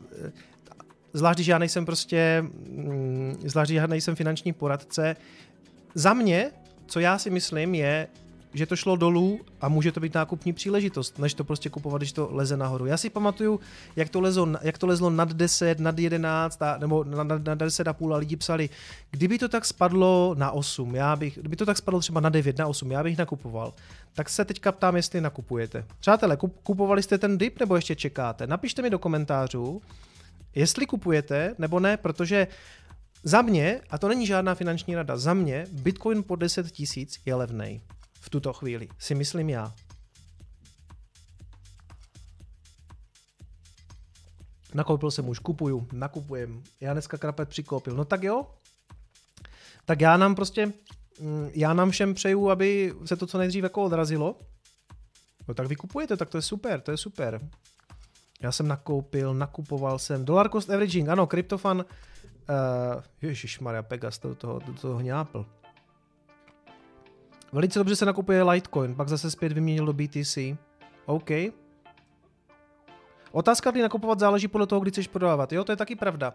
[1.14, 5.16] zvlášť, když já nejsem prostě, mm, zvlášť, když já nejsem finanční poradce.
[5.95, 6.51] Za mě,
[6.86, 8.07] co já si myslím, je,
[8.54, 12.12] že to šlo dolů a může to být nákupní příležitost, než to prostě kupovat, když
[12.12, 12.86] to leze nahoru.
[12.86, 13.60] Já si pamatuju,
[13.95, 17.56] jak to, lezo, jak to lezlo nad 10, nad 11, a, nebo nad, nad, nad
[17.56, 18.70] 10 a půl a lidi psali,
[19.12, 22.58] kdyby to tak spadlo na 8, já bych, kdyby to tak spadlo třeba na 9,
[22.58, 23.74] na 8, já bych nakupoval.
[24.14, 25.86] Tak se teďka ptám, jestli nakupujete.
[25.99, 28.47] Přátelé, kup, kupovali jste ten dip nebo ještě čekáte?
[28.47, 29.82] Napište mi do komentářů,
[30.56, 32.47] jestli kupujete nebo ne, protože
[33.24, 37.36] za mě, a to není žádná finanční rada, za mě Bitcoin po 10 tisíc je
[37.36, 37.82] levnej.
[38.24, 39.74] V tuto chvíli, si myslím já.
[44.74, 46.63] Nakoupil jsem už, kupuju, nakupujem.
[46.82, 47.95] Já dneska krapet přikoupil.
[47.95, 48.45] No tak jo.
[49.86, 50.74] Tak já nám prostě,
[51.19, 54.39] mm, já nám všem přeju, aby se to co nejdřív jako odrazilo.
[55.47, 57.49] No tak vy kupujete, tak to je super, to je super.
[58.41, 60.26] Já jsem nakoupil, nakupoval jsem.
[60.26, 61.86] Dollar cost averaging, ano, kryptofan
[62.49, 65.45] Uh, Ježíš Maria Pegas, to toho, to toho hňápl.
[67.54, 70.38] Velice dobře se nakupuje Litecoin, pak zase zpět vyměnil do BTC.
[71.06, 71.30] OK.
[73.32, 75.54] Otázka, kdy nakupovat, záleží podle toho, kdy chceš prodávat.
[75.54, 76.34] Jo, to je taky pravda.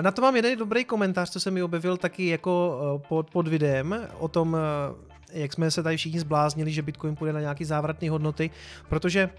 [0.00, 3.48] Na to mám jeden dobrý komentář, co se mi objevil taky jako eh, pod, pod
[3.48, 7.64] videem o tom, eh, jak jsme se tady všichni zbláznili, že Bitcoin půjde na nějaký
[7.64, 8.50] závratné hodnoty,
[8.88, 9.30] protože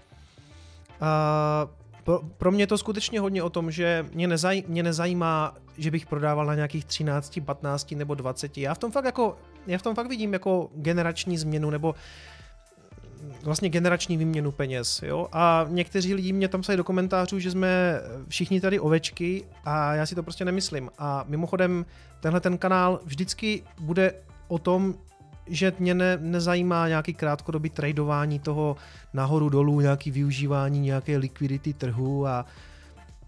[1.00, 1.70] uh,
[2.04, 6.06] pro, pro mě to skutečně hodně o tom, že mě, nezaj, mě nezajímá, že bych
[6.06, 8.58] prodával na nějakých 13, 15 nebo 20.
[8.58, 9.36] Já v tom fakt jako,
[9.66, 11.94] já v tom fakt vidím jako generační změnu nebo
[13.42, 15.02] vlastně generační výměnu peněz.
[15.02, 15.28] Jo?
[15.32, 20.06] A někteří lidi mě tam psali do komentářů, že jsme všichni tady ovečky a já
[20.06, 20.90] si to prostě nemyslím.
[20.98, 21.86] A mimochodem,
[22.20, 24.14] tenhle ten kanál vždycky bude
[24.48, 24.94] o tom,
[25.46, 28.76] že mě ne, nezajímá nějaký krátkodobý tradování toho
[29.14, 32.46] nahoru dolů, nějaký využívání nějaké likvidity trhu a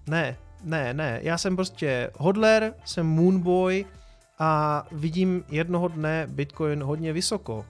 [0.06, 3.84] ne, ne, ne, já jsem prostě hodler, jsem moonboy
[4.38, 7.66] a vidím jednoho dne Bitcoin hodně vysoko.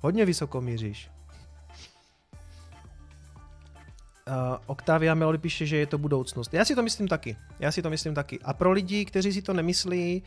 [0.00, 1.10] Hodně vysoko míříš.
[4.28, 4.34] Uh,
[4.66, 6.54] Octavia Melody píše, že je to budoucnost.
[6.54, 7.36] Já si to myslím taky.
[7.60, 8.40] Já si to myslím taky.
[8.44, 10.22] A pro lidi, kteří si to nemyslí,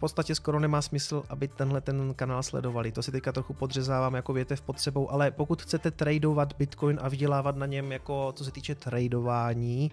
[0.00, 2.92] podstatě skoro nemá smysl, aby tenhle ten kanál sledovali.
[2.92, 7.08] To si teďka trochu podřezávám jako větev pod sebou, ale pokud chcete tradovat Bitcoin a
[7.08, 9.90] vydělávat na něm jako co se týče tradování,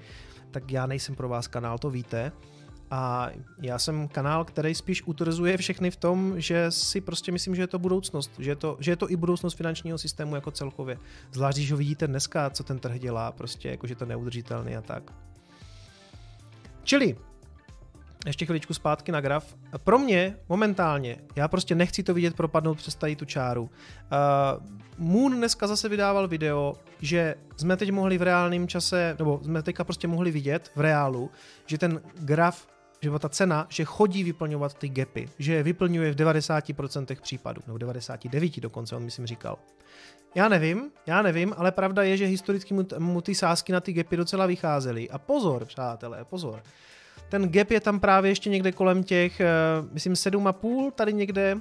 [0.52, 2.32] tak já nejsem pro vás kanál, to víte.
[2.92, 3.30] A
[3.62, 7.68] já jsem kanál, který spíš utrzuje všechny v tom, že si prostě myslím, že je
[7.68, 10.98] to budoucnost, že je to, že je to i budoucnost finančního systému jako celkově.
[11.32, 14.82] Zvlášť, když ho vidíte dneska, co ten trh dělá, prostě jako, že to neudržitelný a
[14.82, 15.04] tak.
[16.84, 17.18] Čili
[18.26, 19.56] ještě chviličku zpátky na graf.
[19.78, 23.64] Pro mě momentálně, já prostě nechci to vidět propadnout přes tady tu čáru.
[23.64, 23.70] Uh,
[24.98, 29.84] Moon dneska zase vydával video, že jsme teď mohli v reálném čase, nebo jsme teďka
[29.84, 31.32] prostě mohli vidět v reálu,
[31.66, 32.68] že ten graf
[33.14, 37.78] že ta cena, že chodí vyplňovat ty gapy, že je vyplňuje v 90% případů, nebo
[37.78, 39.58] 99 dokonce, on myslím říkal.
[40.36, 43.94] Já nevím, já nevím, ale pravda je, že historicky mu, mu ty sázky na ty
[43.94, 45.10] gapy docela vycházely.
[45.10, 46.64] A pozor, přátelé, pozor.
[47.30, 49.48] Ten gap je tam právě ještě někde kolem těch, eh,
[49.92, 51.58] myslím 7,5 tady někde,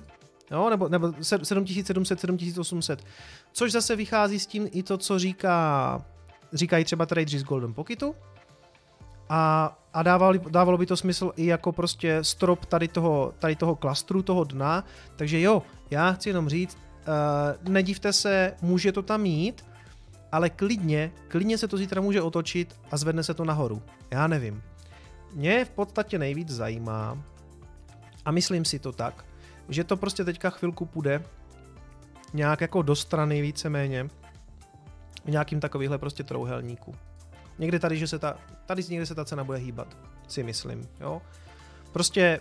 [0.51, 3.05] jo, nebo, nebo 7700, 7800,
[3.53, 6.05] což zase vychází s tím i to, co říká,
[6.53, 8.15] říkají třeba traders z Golden Pocketu,
[9.29, 13.77] a, a dávalo, dávalo by to smysl i jako prostě strop tady toho, tady toho
[13.77, 14.85] klastru, toho dna,
[15.17, 19.65] takže jo, já chci jenom říct, uh, nedivte se, může to tam mít,
[20.33, 23.83] ale klidně, klidně se to zítra může otočit a zvedne se to nahoru.
[24.11, 24.63] Já nevím
[25.37, 27.19] mě v podstatě nejvíc zajímá,
[28.25, 29.25] a myslím si to tak,
[29.69, 31.25] že to prostě teďka chvilku půjde
[32.35, 34.09] nějak jako do strany víceméně
[35.25, 36.95] v nějakým takovýhle prostě trouhelníku.
[37.59, 38.37] Někde tady, že se ta,
[38.67, 39.97] tady někde se ta cena bude hýbat,
[40.29, 41.23] si myslím, jo.
[41.93, 42.41] Prostě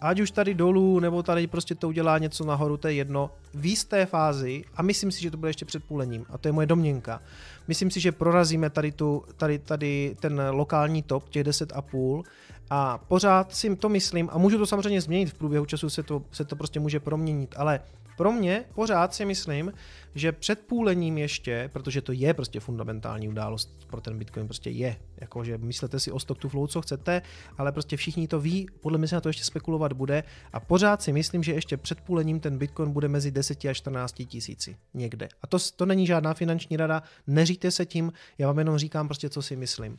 [0.00, 3.66] ať už tady dolů, nebo tady prostě to udělá něco nahoru, to je jedno, v
[3.66, 6.66] jisté fázi, a myslím si, že to bude ještě před půlením, a to je moje
[6.66, 7.20] domněnka,
[7.68, 12.22] myslím si, že prorazíme tady, tu, tady, tady ten lokální top, těch 10,5
[12.70, 16.22] a pořád si to myslím, a můžu to samozřejmě změnit v průběhu času, se to,
[16.32, 17.80] se to prostě může proměnit, ale
[18.20, 19.72] pro mě pořád si myslím,
[20.14, 24.96] že před půlením ještě, protože to je prostě fundamentální událost pro ten Bitcoin, prostě je,
[25.20, 27.22] jakože myslete si o stock to flow, co chcete,
[27.58, 31.02] ale prostě všichni to ví, podle mě se na to ještě spekulovat bude a pořád
[31.02, 35.28] si myslím, že ještě před půlením ten Bitcoin bude mezi 10 a 14 tisíci někde.
[35.42, 39.28] A to, to není žádná finanční rada, neříte se tím, já vám jenom říkám prostě,
[39.28, 39.98] co si myslím.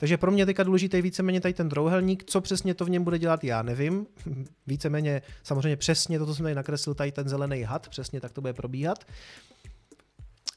[0.00, 3.04] Takže pro mě teďka důležité je víceméně tady ten drouhelník, co přesně to v něm
[3.04, 4.06] bude dělat, já nevím.
[4.66, 8.40] Víceméně samozřejmě přesně to, co jsem tady nakreslil, tady ten zelený had, přesně tak to
[8.40, 9.04] bude probíhat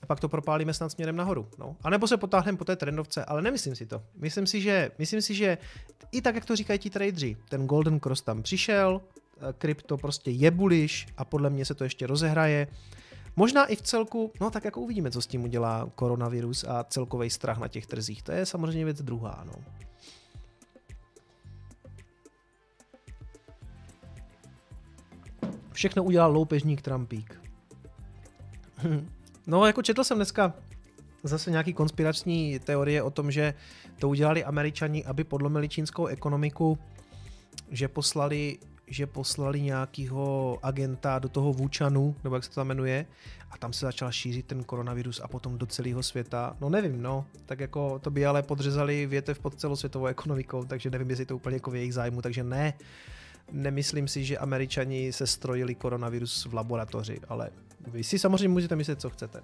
[0.01, 1.47] a pak to propálíme snad směrem nahoru.
[1.59, 1.75] No.
[1.81, 4.03] A nebo se potáhneme po té trendovce, ale nemyslím si to.
[4.15, 5.57] Myslím si, že, myslím si, že
[6.11, 10.31] i tak, jak to říkají ti tradeři, ten Golden Cross tam přišel, eh, krypto prostě
[10.31, 12.67] je bullish a podle mě se to ještě rozehraje.
[13.35, 17.29] Možná i v celku, no tak jako uvidíme, co s tím udělá koronavirus a celkový
[17.29, 18.23] strach na těch trzích.
[18.23, 19.43] To je samozřejmě věc druhá.
[19.45, 19.53] No.
[25.71, 27.41] Všechno udělal loupežník Trumpík.
[29.47, 30.53] No, jako četl jsem dneska
[31.23, 33.53] zase nějaký konspirační teorie o tom, že
[33.99, 36.77] to udělali američani, aby podlomili čínskou ekonomiku,
[37.69, 38.57] že poslali
[38.87, 43.05] že poslali nějakého agenta do toho Vůčanu, nebo jak se to tam jmenuje,
[43.51, 46.57] a tam se začal šířit ten koronavirus a potom do celého světa.
[46.61, 51.09] No nevím, no, tak jako to by ale podřezali větev pod celosvětovou ekonomikou, takže nevím,
[51.09, 52.73] jestli to úplně jako v jejich zájmu, takže ne,
[53.51, 57.49] nemyslím si, že američani se strojili koronavirus v laboratoři, ale
[57.87, 59.43] vy si samozřejmě můžete myslet, co chcete.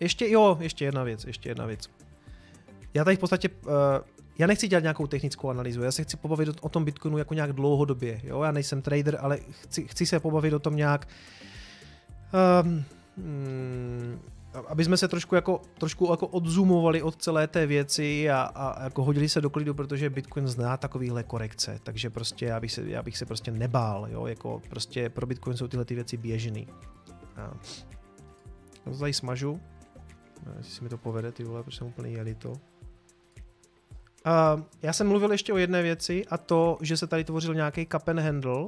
[0.00, 1.90] Ještě, jo, ještě jedna věc, ještě jedna věc.
[2.94, 3.72] Já tady v podstatě, uh,
[4.38, 7.52] já nechci dělat nějakou technickou analýzu, já se chci pobavit o, tom Bitcoinu jako nějak
[7.52, 11.08] dlouhodobě, jo, já nejsem trader, ale chci, chci se pobavit o tom nějak,
[12.64, 12.84] um,
[14.68, 19.04] aby jsme se trošku jako, trošku jako odzoomovali od celé té věci a, a jako
[19.04, 23.02] hodili se do klidu, protože Bitcoin zná takovýhle korekce, takže prostě já bych se, já
[23.02, 26.68] bych se prostě nebál, jo, jako prostě pro Bitcoin jsou tyhle ty věci běžný.
[27.36, 27.54] A,
[28.84, 29.60] to tady smažu,
[30.56, 32.71] jestli si mi to povede, ty vole, protože jsem úplně jeli to.
[34.26, 37.86] Uh, já jsem mluvil ještě o jedné věci a to, že se tady tvořil nějaký
[37.86, 38.66] cup and handle,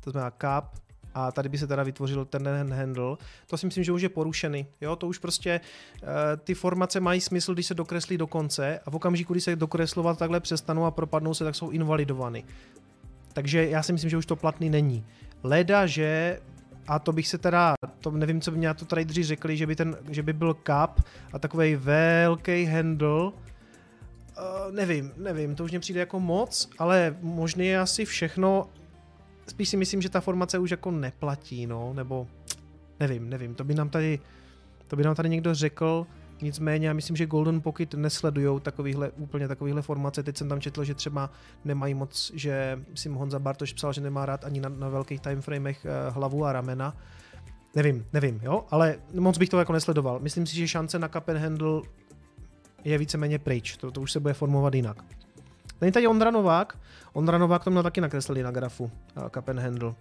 [0.00, 0.80] to znamená cup,
[1.14, 3.16] a tady by se teda vytvořil ten handle.
[3.46, 4.66] To si myslím, že už je porušený.
[4.80, 5.60] Jo, to už prostě
[6.02, 6.08] uh,
[6.44, 10.18] ty formace mají smysl, když se dokreslí do konce a v okamžiku, kdy se dokreslovat
[10.18, 12.44] takhle přestanou a propadnou se, tak jsou invalidovány.
[13.32, 15.06] Takže já si myslím, že už to platný není.
[15.42, 16.40] Leda, že
[16.86, 19.76] a to bych se teda, to nevím, co by mě to tradeři řekli, že by,
[19.76, 21.02] ten, že by byl cup
[21.32, 23.32] a takový velký handle,
[24.40, 28.66] uh, nevím, nevím, to už mě přijde jako moc, ale možný je asi všechno,
[29.46, 32.26] spíš si myslím, že ta formace už jako neplatí, no, nebo
[33.00, 34.18] nevím, nevím, to by nám tady,
[34.88, 36.06] to by nám tady někdo řekl,
[36.42, 40.22] Nicméně já myslím, že Golden Pocket nesledují takovýhle, úplně takovýhle formace.
[40.22, 41.30] Teď jsem tam četl, že třeba
[41.64, 45.86] nemají moc, že si Honza Bartoš psal, že nemá rád ani na, na velkých timeframech
[45.86, 46.96] uh, hlavu a ramena.
[47.76, 50.20] Nevím, nevím, jo, ale moc bych to jako nesledoval.
[50.20, 51.82] Myslím si, že šance na cup and handle
[52.84, 55.04] je víceméně pryč, to, to už se bude formovat jinak.
[55.80, 56.78] Není tady Ondra Novák,
[57.12, 59.94] Ondra Novák to měl taky nakreslený na grafu, uh, and handle.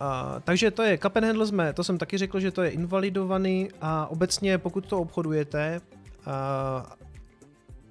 [0.00, 2.70] A, takže to je cup and handle jsme, to jsem taky řekl, že to je
[2.70, 5.80] invalidovaný a obecně pokud to obchodujete,
[6.26, 6.96] a,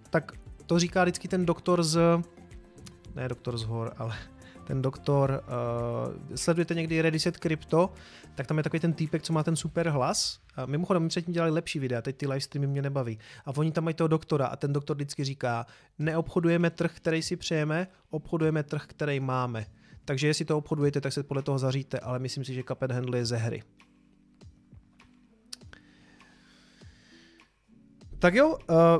[0.09, 0.31] tak
[0.65, 1.99] to říká vždycky ten doktor z,
[3.15, 4.15] ne doktor z hor, ale
[4.67, 7.89] ten doktor, uh, sledujete někdy Rediset Crypto,
[8.35, 10.39] tak tam je takový ten týpek, co má ten super hlas.
[10.55, 13.19] A mimochodem, my předtím dělali lepší videa, teď ty live streamy mě nebaví.
[13.45, 15.65] A oni tam mají toho doktora a ten doktor vždycky říká,
[15.99, 19.65] neobchodujeme trh, který si přejeme, obchodujeme trh, který máme.
[20.05, 23.17] Takže jestli to obchodujete, tak se podle toho zaříte, ale myslím si, že Cup Handle
[23.17, 23.63] je ze hry.
[28.19, 28.55] Tak jo, uh,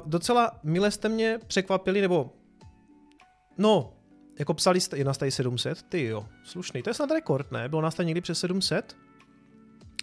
[0.06, 2.34] docela mile jste mě překvapili, nebo
[3.58, 3.94] no,
[4.40, 7.70] jako psali jste, je nás tady 700, ty jo, slušný, to je snad rekord, ne?
[7.70, 8.98] Bylo nás tady někdy přes 700?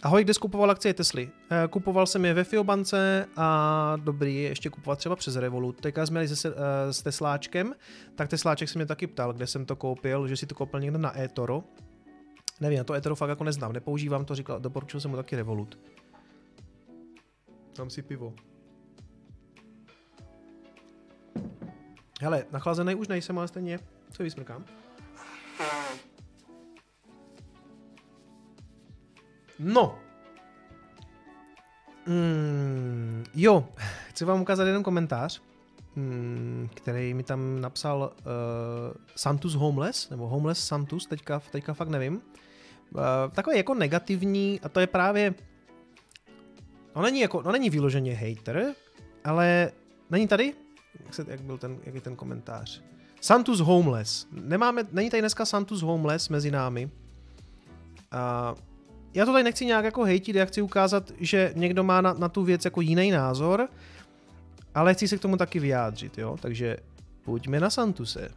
[0.03, 1.31] Ahoj, kde skupoval akcie Tesly?
[1.51, 5.81] Eh, kupoval jsem je ve Fiobance a dobrý je ještě kupovat třeba přes Revolut.
[5.81, 6.57] Teďka jsme měli se, uh,
[6.91, 7.75] s Tesláčkem,
[8.15, 10.99] tak Tesláček se mě taky ptal, kde jsem to koupil, že si to koupil někde
[10.99, 11.65] na eToro.
[12.61, 15.79] Nevím, já to eToro fakt jako neznám, nepoužívám to, říkal, doporučil jsem mu taky Revolut.
[17.73, 18.35] Tam si pivo.
[22.21, 23.79] Hele, nachlazený už nejsem, ale stejně
[24.11, 24.65] co vysmrkám.
[29.63, 29.99] No.
[32.07, 33.69] Mm, jo,
[34.09, 35.43] chci vám ukázat jeden komentář,
[35.97, 38.25] mm, který mi tam napsal uh,
[39.17, 42.15] Santus Homeless, nebo Homeless Santus, teďka, teďka fakt nevím.
[42.15, 43.01] Uh,
[43.33, 45.35] takový jako negativní, a to je právě,
[46.97, 48.75] no není, jako, no není vyloženě hater,
[49.25, 49.73] ale
[50.11, 50.55] není tady,
[51.05, 52.83] jak, se, jak byl ten, jak je ten komentář.
[53.21, 54.27] Santus Homeless.
[54.33, 56.91] Nemáme, není tady dneska Santus Homeless mezi námi.
[58.13, 58.59] Uh,
[59.15, 62.29] já to tady nechci nějak jako hejtit, já chci ukázat, že někdo má na, na
[62.29, 63.69] tu věc jako jiný názor,
[64.75, 66.77] ale chci se k tomu taky vyjádřit, jo, takže
[67.25, 68.29] pojďme na Santuse.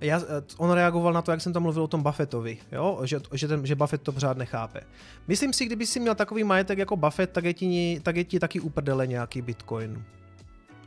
[0.00, 0.22] Já,
[0.56, 3.00] on reagoval na to, jak jsem tam mluvil o tom Buffettovi, jo?
[3.04, 4.80] Že, že, ten, že Buffett to pořád nechápe.
[5.28, 8.38] Myslím si, kdyby si měl takový majetek jako Buffett, tak je ti, tak je ti
[8.38, 10.04] taky uprdele nějaký Bitcoin.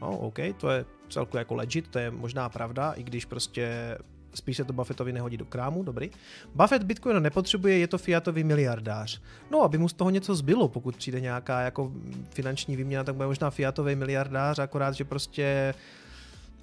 [0.01, 3.97] No, OK, to je celku jako legit, to je možná pravda, i když prostě
[4.33, 6.09] spíš se to Buffettovi nehodí do krámu, dobrý.
[6.55, 9.21] Buffett Bitcoin nepotřebuje, je to fiatový miliardář.
[9.51, 11.91] No, aby mu z toho něco zbylo, pokud přijde nějaká jako
[12.29, 15.73] finanční výměna, tak bude možná fiatový miliardář, akorát, že prostě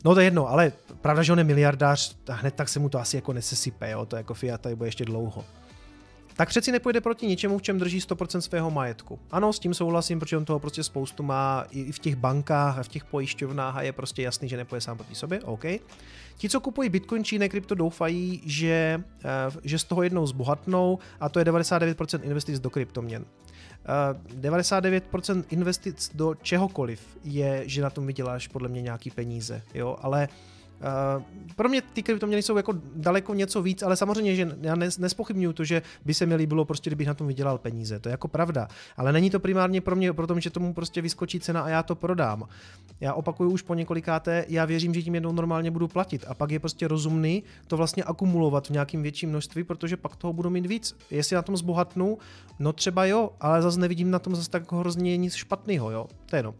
[0.04, 2.98] No to je jedno, ale pravda, že on je miliardář, hned tak se mu to
[2.98, 5.44] asi jako nesesype, jo, to jako Fiat tady bude ještě dlouho.
[6.36, 9.18] Tak přeci nepůjde proti ničemu, v čem drží 100% svého majetku.
[9.30, 12.82] Ano, s tím souhlasím, protože on toho prostě spoustu má i v těch bankách a
[12.82, 15.64] v těch pojišťovnách a je prostě jasný, že nepůjde sám proti sobě, OK.
[16.36, 19.28] Ti, co kupují Bitcoin či krypto, doufají, že, eh,
[19.64, 23.24] že z toho jednou zbohatnou a to je 99% investic do kryptoměn.
[24.34, 30.28] 99% investic do čehokoliv je, že na tom vyděláš podle mě nějaký peníze, jo, ale
[30.28, 30.53] Uh,
[31.56, 35.64] pro mě ty kryptoměny jsou jako daleko něco víc, ale samozřejmě, že já nespochybnuju to,
[35.64, 38.00] že by se mi líbilo prostě, kdybych na tom vydělal peníze.
[38.00, 38.68] To je jako pravda.
[38.96, 41.94] Ale není to primárně pro mě, proto, že tomu prostě vyskočí cena a já to
[41.94, 42.48] prodám.
[43.00, 46.24] Já opakuju už po několikáté, já věřím, že tím jednou normálně budu platit.
[46.28, 50.32] A pak je prostě rozumný to vlastně akumulovat v nějakým větším množství, protože pak toho
[50.32, 50.96] budu mít víc.
[51.10, 52.18] Jestli na tom zbohatnu,
[52.58, 56.06] no třeba jo, ale zase nevidím na tom zase tak hrozně nic špatného, jo.
[56.26, 56.54] To je jenom.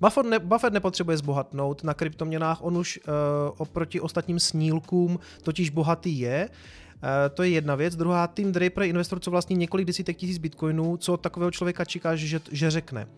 [0.00, 3.12] Buffett, ne, Buffett nepotřebuje zbohatnout na kryptoměnách, on už uh,
[3.58, 6.48] oproti ostatním snílkům totiž bohatý je.
[6.48, 7.96] Uh, to je jedna věc.
[7.96, 11.84] Druhá, Tim Draper je investor, co vlastní několik desítek tisíc bitcoinů, co od takového člověka
[11.84, 13.08] čekáš, že, že řekne.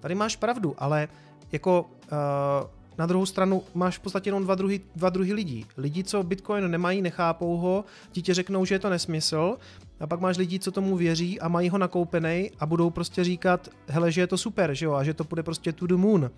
[0.00, 1.08] Tady máš pravdu, ale
[1.52, 2.68] jako uh,
[2.98, 5.66] na druhou stranu máš v podstatě jenom dva druhy, dva druhy lidí.
[5.76, 9.56] Lidi, co Bitcoin nemají, nechápou ho, ti ti řeknou, že je to nesmysl,
[10.00, 13.68] a pak máš lidi, co tomu věří a mají ho nakoupený a budou prostě říkat,
[13.86, 16.30] hele, že je to super, že jo, a že to bude prostě to the moon.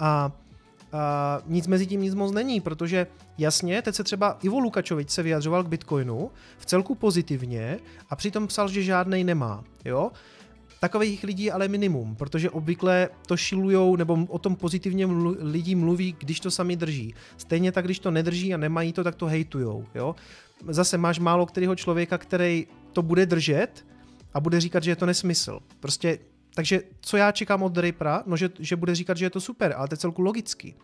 [0.00, 0.32] A
[0.94, 3.06] a nic mezi tím nic moc není, protože
[3.38, 7.78] jasně, teď se třeba Ivo Lukačovič se vyjadřoval k Bitcoinu v celku pozitivně
[8.10, 10.10] a přitom psal, že žádnej nemá, jo.
[10.84, 16.16] Takových lidí ale minimum, protože obvykle to šilujou nebo o tom pozitivně mlu, lidi mluví,
[16.18, 17.14] když to sami drží.
[17.36, 19.86] Stejně tak, když to nedrží a nemají to, tak to hejtujou.
[19.94, 20.14] Jo?
[20.68, 23.86] Zase máš málo kterého člověka, který to bude držet
[24.34, 25.60] a bude říkat, že je to nesmysl.
[25.80, 26.18] Prostě,
[26.54, 28.22] takže co já čekám od Drapera?
[28.26, 30.74] No, že, že bude říkat, že je to super, ale to je celku logicky.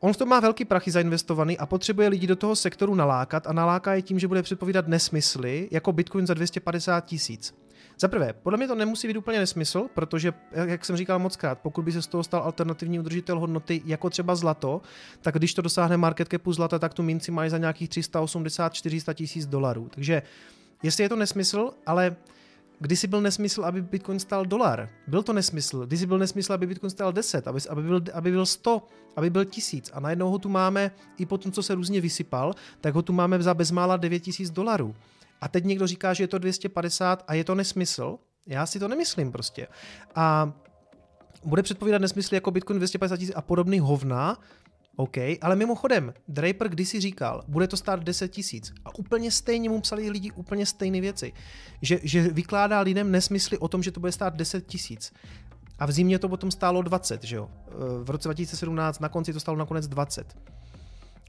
[0.00, 3.52] On v tom má velký prachy zainvestovaný a potřebuje lidi do toho sektoru nalákat a
[3.52, 7.63] naláká je tím, že bude předpovídat nesmysly, jako Bitcoin za 250 tisíc.
[7.98, 11.58] Za prvé, podle mě to nemusí být úplně nesmysl, protože, jak jsem říkal moc krát,
[11.58, 14.82] pokud by se z toho stal alternativní udržitel hodnoty, jako třeba zlato,
[15.20, 19.46] tak když to dosáhne market capu zlata, tak tu minci mají za nějakých 380-400 tisíc
[19.46, 19.88] dolarů.
[19.94, 20.22] Takže
[20.82, 22.16] jestli je to nesmysl, ale
[22.78, 24.88] Kdysi byl nesmysl, aby Bitcoin stál dolar.
[25.06, 25.86] Byl to nesmysl.
[25.86, 28.86] Kdysi byl nesmysl, aby Bitcoin stál 10, aby, aby, byl, aby byl 100,
[29.16, 29.90] aby byl 1000.
[29.94, 33.12] A najednou ho tu máme, i po tom, co se různě vysypal, tak ho tu
[33.12, 34.94] máme za bezmála 9000 dolarů.
[35.44, 38.18] A teď někdo říká, že je to 250 a je to nesmysl.
[38.46, 39.66] Já si to nemyslím prostě.
[40.14, 40.52] A
[41.44, 44.38] bude předpovídat nesmysly jako Bitcoin 250 tisíc a podobný hovna,
[44.96, 48.72] OK, ale mimochodem, Draper kdysi říkal, bude to stát 10 tisíc.
[48.84, 51.32] A úplně stejně mu psali lidi úplně stejné věci.
[51.82, 55.12] Že, že vykládá lidem nesmysly o tom, že to bude stát 10 tisíc.
[55.78, 57.50] A v zimě to potom stálo 20, že jo?
[58.02, 60.36] V roce 2017 na konci to stálo nakonec 20.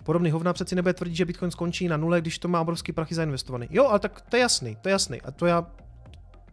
[0.05, 3.15] Podobný hovna přeci nebude tvrdit, že Bitcoin skončí na nule, když to má obrovský prachy
[3.15, 3.67] zainvestovaný.
[3.69, 5.21] Jo, ale tak to je jasný, to je jasný.
[5.21, 5.67] A to já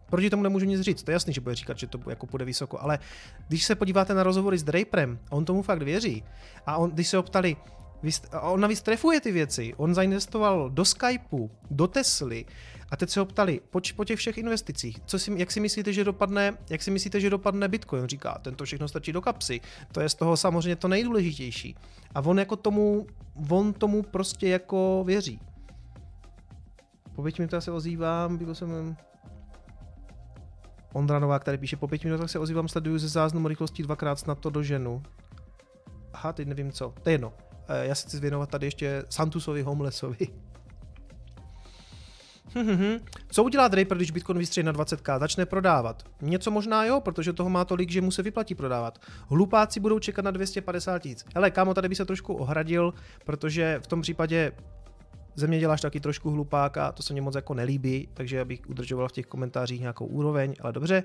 [0.09, 1.03] proti tomu nemůžu nic říct.
[1.03, 2.81] To je jasný, že bude říkat, že to jako půjde vysoko.
[2.81, 2.99] Ale
[3.47, 6.23] když se podíváte na rozhovory s Draperem, on tomu fakt věří.
[6.65, 7.55] A on, když se ho ptali,
[8.41, 9.73] on navíc trefuje ty věci.
[9.77, 12.45] On zainvestoval do Skypeu, do Tesly,
[12.93, 15.93] a teď se ho ptali, po, po těch všech investicích, co si, jak si myslíte,
[15.93, 18.07] že dopadne, jak si myslíte, že dopadne Bitcoin?
[18.07, 19.61] Říká, tento všechno stačí do kapsy.
[19.91, 21.75] To je z toho samozřejmě to nejdůležitější.
[22.15, 23.07] A on jako tomu,
[23.49, 25.39] on tomu prostě jako věří.
[27.15, 28.95] Po pěti minutách se ozývám, byl jsem...
[30.93, 34.39] Ondra Novák tady píše, po pěti minutách se ozývám, sleduju ze záznamu rychlostí dvakrát snad
[34.39, 35.03] to doženu.
[36.13, 37.33] Aha, teď nevím co, to je jedno.
[37.67, 40.42] Eh, já se chci zvěnovat tady ještě Santusovi Homelessovi.
[43.29, 45.19] Co udělá Draper, když Bitcoin vystřelí na 20k?
[45.19, 46.03] Začne prodávat.
[46.21, 48.99] Něco možná jo, protože toho má tolik, že mu se vyplatí prodávat.
[49.29, 51.25] Hlupáci budou čekat na 250 tisíc.
[51.35, 52.93] Hele, kámo, tady by se trošku ohradil,
[53.25, 54.51] protože v tom případě
[55.35, 59.07] ze mě děláš taky trošku hlupáka, to se mě moc jako nelíbí, takže abych udržoval
[59.07, 61.03] v těch komentářích nějakou úroveň, ale dobře.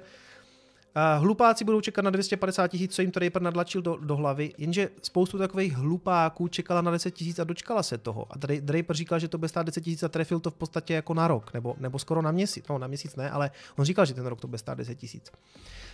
[1.18, 4.88] Hlupáci budou čekat na 250 tisíc, co jim to Draper nadlačil do, do hlavy, jenže
[5.02, 8.26] spoustu takových hlupáků čekala na 10 tisíc a dočkala se toho.
[8.30, 11.14] A Draper říkal, že to bude stát 10 tisíc a trefil to v podstatě jako
[11.14, 12.64] na rok, nebo, nebo skoro na měsíc.
[12.68, 15.32] No, na měsíc ne, ale on říkal, že ten rok to bude stát 10 tisíc.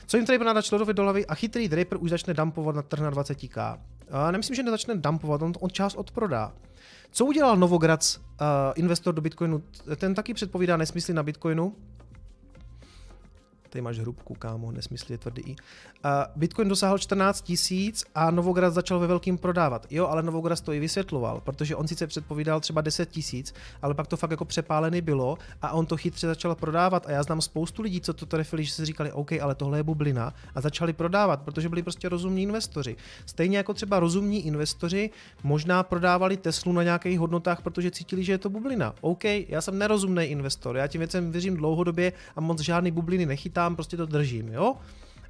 [0.07, 3.11] Co jim Draper nadlačil do hlavy a chytrý Draper už začne dumpovat na trh na
[3.11, 3.79] 20k.
[4.11, 6.53] Uh, nemyslím, že nezačne dumpovat, on, on část odprodá.
[7.11, 8.23] Co udělal Novograds, uh,
[8.77, 9.63] investor do Bitcoinu?
[9.97, 11.77] Ten taky předpovídá nesmysly na Bitcoinu,
[13.75, 15.51] Tady máš hrubku, kámo, nesmyslně tvrdý i.
[15.51, 19.87] Uh, Bitcoin dosáhl 14 tisíc a Novograz začal ve velkým prodávat.
[19.91, 24.07] Jo, ale Novograz to i vysvětloval, protože on sice předpovídal třeba 10 tisíc, ale pak
[24.07, 27.07] to fakt jako přepálený bylo a on to chytře začal prodávat.
[27.07, 29.83] A já znám spoustu lidí, co to trefili, že si říkali, OK, ale tohle je
[29.83, 32.97] bublina a začali prodávat, protože byli prostě rozumní investoři.
[33.27, 35.11] Stejně jako třeba rozumní investoři
[35.43, 38.95] možná prodávali Teslu na nějakých hodnotách, protože cítili, že je to bublina.
[39.01, 43.64] OK, já jsem nerozumný investor, já tím věcem věřím dlouhodobě a moc žádný bubliny nechytám,
[43.71, 44.77] prostě to držím, jo?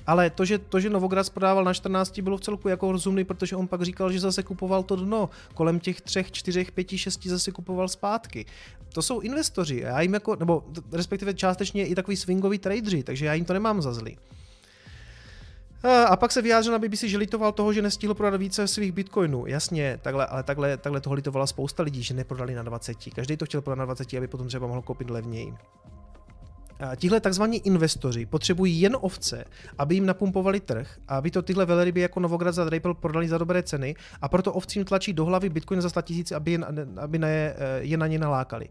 [0.07, 3.57] Ale to, že, to, že Novograz prodával na 14, bylo v celku jako rozumný, protože
[3.57, 5.31] on pak říkal, že zase kupoval to dno.
[5.55, 8.47] Kolem těch 3, 4, 5, 6 zase kupoval zpátky.
[8.93, 13.35] To jsou investoři já jim jako, nebo respektive částečně i takový swingový tradeři, takže já
[13.35, 14.19] jim to nemám za zlý.
[16.09, 19.47] A pak se vyjádřil na BBC, že litoval toho, že nestihl prodat více svých bitcoinů.
[19.47, 22.97] Jasně, takhle, ale takhle, takhle toho litovala spousta lidí, že neprodali na 20.
[23.15, 25.55] Každý to chtěl prodat na 20, aby potom třeba mohl koupit levněji.
[26.97, 29.45] Tihle takzvaní investoři potřebují jen ovce,
[29.79, 33.39] aby jim napumpovali trh a aby to tyhle velryby jako Novograd za Drapel prodali za
[33.39, 36.59] dobré ceny a proto ovcím tlačí do hlavy Bitcoin za 100 tisíc, aby, je,
[36.97, 38.69] aby na je, je na ně nalákali.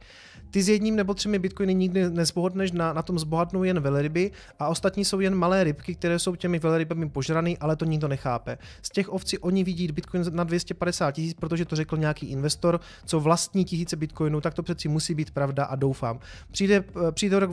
[0.52, 4.68] Ty s jedním nebo třemi bitcoiny nikdy nezbohatneš, na, na tom zbohatnou jen velryby a
[4.68, 8.58] ostatní jsou jen malé rybky, které jsou těmi velrybami požraný, ale to nikdo nechápe.
[8.82, 13.20] Z těch ovcí oni vidí bitcoin na 250 tisíc, protože to řekl nějaký investor, co
[13.20, 16.20] vlastní tisíce bitcoinů, tak to přeci musí být pravda a doufám.
[16.52, 17.52] Přijde, přijde rok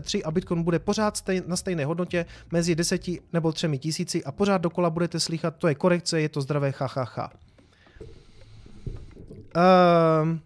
[0.00, 4.32] 2023 a bitcoin bude pořád stej, na stejné hodnotě mezi 10 nebo 3 tisíci a
[4.32, 7.30] pořád dokola budete slychat, to je korekce, je to zdravé, ha, ha, ha.
[10.22, 10.40] Um,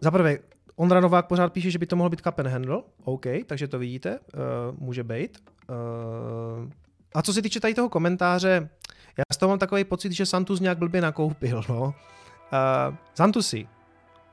[0.00, 0.38] za prvé,
[0.76, 2.82] Ondra Novák pořád píše, že by to mohl být and handle.
[3.04, 5.38] OK, takže to vidíte, uh, může být.
[5.68, 6.70] Uh,
[7.14, 8.68] a co se týče tady toho komentáře,
[9.18, 11.62] já z toho mám takový pocit, že Santus nějak blbě nakoupil.
[11.68, 11.82] No.
[11.82, 13.68] Uh, Santusi,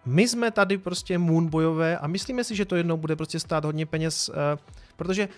[0.09, 3.85] my jsme tady prostě moonbojové a myslíme si, že to jednou bude prostě stát hodně
[3.85, 4.35] peněz, uh,
[4.95, 5.29] protože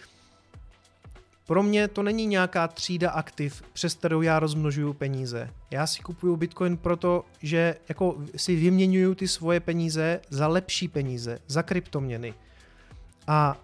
[1.48, 5.50] pro mě to není nějaká třída aktiv, přes kterou já rozmnožuju peníze.
[5.72, 11.40] Já si kupuju Bitcoin proto, že jako si vyměňuju ty svoje peníze za lepší peníze,
[11.48, 12.34] za kryptoměny.
[13.28, 13.58] A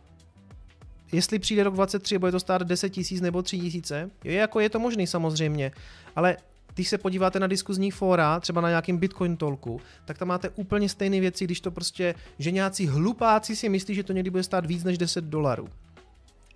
[1.12, 4.70] jestli přijde rok 23 bude to stát 10 tisíc nebo 3 tisíce, je, jako je
[4.70, 5.72] to možný samozřejmě,
[6.16, 6.38] ale
[6.78, 10.90] když se podíváte na diskuzní fóra, třeba na nějakým Bitcoin tolku, tak tam máte úplně
[10.90, 14.66] stejné věci, když to prostě, že nějací hlupáci si myslí, že to někdy bude stát
[14.66, 15.68] víc než 10 dolarů.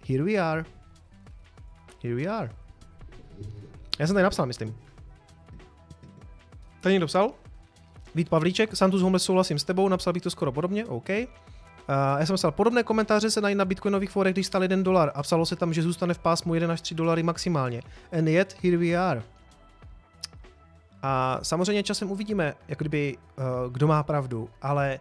[0.08, 0.66] Here we are
[2.04, 2.50] here we are.
[4.00, 4.76] Já jsem tady napsal, myslím.
[6.82, 7.32] Tady někdo psal?
[8.16, 11.10] Vít Pavlíček, Santus Homeless souhlasím s tebou, napsal bych to skoro podobně, OK.
[11.10, 11.26] Uh,
[12.20, 15.24] já jsem psal, podobné komentáře se najít na bitcoinových forech, když stal 1 dolar a
[15.24, 17.82] psalo se tam, že zůstane v pásmu 1 až 3 dolary maximálně.
[18.12, 19.24] And yet, here we are.
[21.02, 25.00] A samozřejmě časem uvidíme, jak kdyby, uh, kdo má pravdu, ale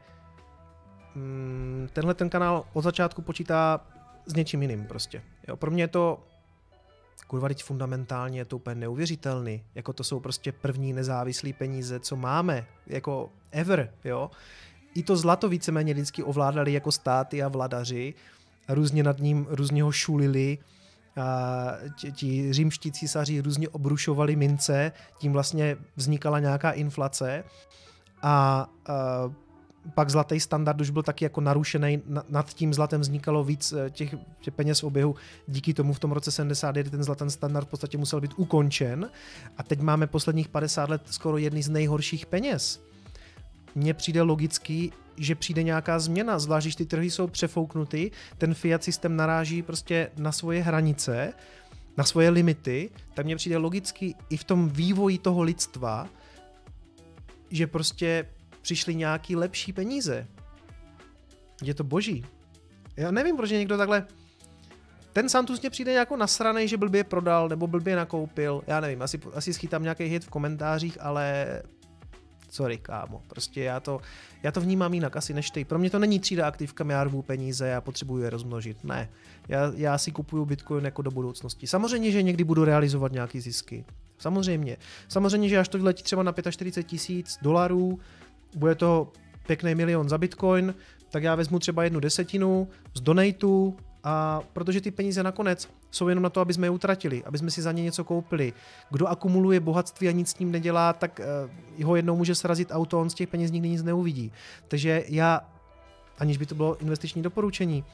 [1.14, 3.80] mm, tenhle ten kanál od začátku počítá
[4.26, 5.22] s něčím jiným prostě.
[5.48, 6.18] Jo, pro mě je to
[7.30, 9.62] kurva, teď fundamentálně je to úplně neuvěřitelný.
[9.74, 14.30] Jako to jsou prostě první nezávislé peníze, co máme, jako ever, jo.
[14.94, 18.14] I to zlato víceméně vždycky ovládali jako státy a vladaři,
[18.68, 20.58] různě nad ním, různě ho šulili,
[22.14, 27.44] ti, římští císaři různě obrušovali mince, tím vlastně vznikala nějaká inflace.
[28.22, 28.68] A,
[29.94, 34.14] pak zlatý standard už byl taky jako narušený, nad tím zlatem vznikalo víc eh, těch,
[34.40, 35.14] těch peněz v oběhu,
[35.46, 39.10] díky tomu v tom roce 79 ten zlatý standard v podstatě musel být ukončen.
[39.56, 42.80] A teď máme posledních 50 let skoro jedný z nejhorších peněz.
[43.74, 48.84] Mně přijde logický, že přijde nějaká změna, zvlášť když ty trhy jsou přefouknuty, ten fiat
[48.84, 51.32] systém naráží prostě na svoje hranice,
[51.96, 56.08] na svoje limity, tak mně přijde logicky i v tom vývoji toho lidstva,
[57.50, 58.26] že prostě
[58.62, 60.26] přišly nějaký lepší peníze.
[61.62, 62.24] Je to boží.
[62.96, 64.06] Já nevím, proč někdo takhle...
[65.12, 68.62] Ten Santus mě přijde jako nasranej, že blbě prodal nebo blbě nakoupil.
[68.66, 71.46] Já nevím, asi, asi schytám nějaký hit v komentářích, ale
[72.50, 73.22] sorry, kámo.
[73.26, 74.00] Prostě já to,
[74.42, 75.64] já to vnímám jinak asi než ty.
[75.64, 78.84] Pro mě to není třída aktiv, kam já rvu peníze, já potřebuji je rozmnožit.
[78.84, 79.08] Ne.
[79.48, 81.66] Já, já si kupuju Bitcoin jako do budoucnosti.
[81.66, 83.84] Samozřejmě, že někdy budu realizovat nějaký zisky.
[84.18, 84.76] Samozřejmě.
[85.08, 87.98] Samozřejmě, že až to vyletí třeba na 45 tisíc dolarů,
[88.56, 89.12] bude to
[89.46, 90.74] pěkný milion za bitcoin,
[91.10, 96.22] tak já vezmu třeba jednu desetinu z donatu a protože ty peníze nakonec jsou jenom
[96.22, 98.52] na to, aby jsme je utratili, aby jsme si za ně něco koupili.
[98.90, 101.20] Kdo akumuluje bohatství a nic s tím nedělá, tak
[101.78, 104.32] uh, ho jednou může srazit auto, on z těch peněz nikdy nic neuvidí.
[104.68, 105.40] Takže já,
[106.18, 107.84] aniž by to bylo investiční doporučení,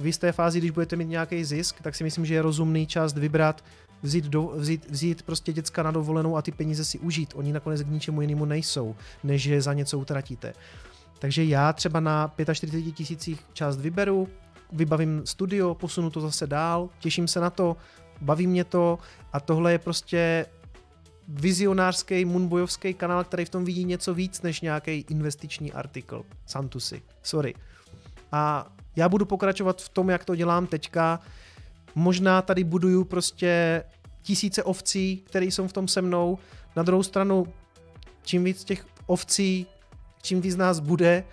[0.00, 3.16] v jisté fázi, když budete mít nějaký zisk, tak si myslím, že je rozumný část
[3.16, 3.64] vybrat,
[4.02, 7.32] vzít, do, vzít, vzít prostě děcka na dovolenou a ty peníze si užít.
[7.36, 10.52] Oni nakonec k ničemu jinému nejsou, než že za něco utratíte.
[11.18, 14.28] Takže já třeba na 45 tisících část vyberu,
[14.72, 17.76] vybavím studio, posunu to zase dál, těším se na to,
[18.20, 18.98] baví mě to
[19.32, 20.46] a tohle je prostě
[21.28, 26.24] vizionářský moonboyovský kanál, který v tom vidí něco víc než nějaký investiční artikl.
[26.46, 27.02] Santusy.
[27.22, 27.54] Sorry.
[28.32, 31.20] A já budu pokračovat v tom, jak to dělám teďka.
[31.94, 33.82] Možná tady buduju prostě
[34.22, 36.38] tisíce ovcí, které jsou v tom se mnou.
[36.76, 37.46] Na druhou stranu,
[38.22, 39.66] čím víc těch ovcí,
[40.22, 41.24] čím víc nás bude,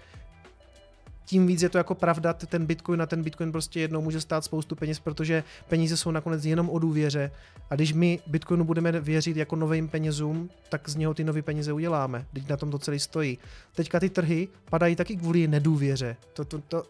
[1.34, 4.46] tím víc je to jako pravda, ten Bitcoin a ten Bitcoin prostě jednou může stát
[4.46, 7.32] spoustu peněz, protože peníze jsou nakonec jenom o důvěře
[7.70, 11.74] a když my Bitcoinu budeme věřit jako novým penězům, tak z něho ty nové peníze
[11.74, 12.26] uděláme.
[12.34, 13.38] Teď na tom to celý stojí.
[13.76, 16.16] Teďka ty trhy padají taky kvůli nedůvěře.
[16.34, 16.84] To, to, to,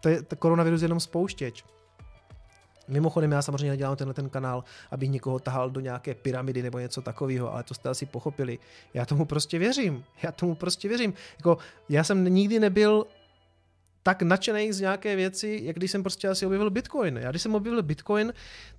[0.00, 1.64] to je to koronavirus jenom spouštěč.
[2.88, 7.02] Mimochodem, já samozřejmě dělám tenhle ten kanál, aby někoho tahal do nějaké pyramidy nebo něco
[7.02, 8.58] takového, ale to jste asi pochopili.
[8.94, 10.04] Já tomu prostě věřím.
[10.22, 11.14] Já tomu prostě věřím.
[11.38, 11.58] Jako,
[11.88, 13.06] já jsem nikdy nebyl
[14.10, 17.16] tak nadšený z nějaké věci, jak když jsem prostě asi objevil Bitcoin.
[17.16, 18.32] Já když jsem objevil Bitcoin,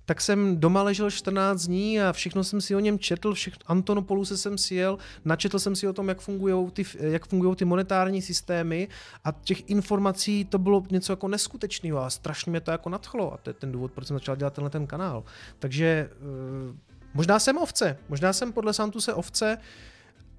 [0.04, 4.36] tak jsem doma ležel 14 dní a všechno jsem si o něm četl, všechno, Antonopoluse
[4.36, 8.22] jsem si jel, načetl jsem si o tom, jak fungují ty, jak fungují ty monetární
[8.22, 8.88] systémy
[9.24, 13.36] a těch informací to bylo něco jako neskutečného a strašně mě to jako nadchlo a
[13.36, 15.24] to je ten důvod, proč jsem začal dělat tenhle ten kanál.
[15.58, 16.76] Takže uh,
[17.14, 19.58] možná jsem ovce, možná jsem podle Santuse ovce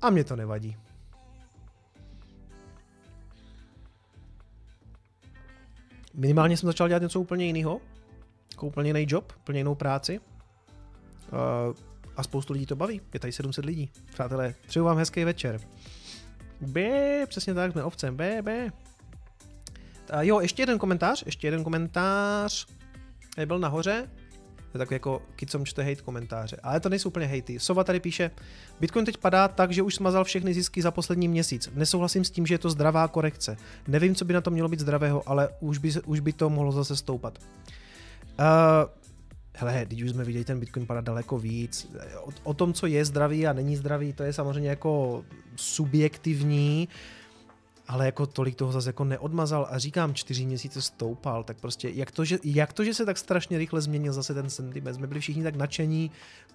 [0.02, 0.78] a mě to nevadí.
[6.14, 7.82] Minimálně jsem začal dělat něco úplně jiného,
[8.52, 10.20] jako úplně jiný job, úplně jinou práci.
[10.20, 11.76] Uh,
[12.16, 13.02] a spoustu lidí to baví.
[13.14, 13.92] Je tady 700 lidí.
[14.12, 15.62] Přátelé, přeju vám hezký večer.
[16.62, 18.18] B, přesně tak, jsme ovcem.
[18.18, 18.70] B, B.
[20.10, 22.68] A jo, ještě jeden komentář, ještě jeden komentář.
[23.46, 24.10] Byl nahoře
[24.74, 26.58] je takový jako kicom čte hate komentáře.
[26.64, 27.60] Ale to nejsou úplně hejty.
[27.60, 28.32] Sova tady píše,
[28.80, 31.70] Bitcoin teď padá tak, že už smazal všechny zisky za poslední měsíc.
[31.74, 33.58] Nesouhlasím s tím, že je to zdravá korekce.
[33.88, 36.72] Nevím, co by na to mělo být zdravého, ale už by, už by to mohlo
[36.72, 37.40] zase stoupat.
[38.40, 38.46] Uh,
[39.56, 41.92] hele, když už jsme viděli ten Bitcoin padat daleko víc.
[42.24, 45.24] O, o tom, co je zdravý a není zdravý, to je samozřejmě jako
[45.56, 46.88] subjektivní.
[46.88, 47.23] Uh,
[47.88, 52.12] ale jako tolik toho zase jako neodmazal a říkám, čtyři měsíce stoupal, tak prostě jak
[52.12, 55.20] to, že, jak to, že se tak strašně rychle změnil zase ten sentiment, jsme byli
[55.20, 56.12] všichni tak nadšení,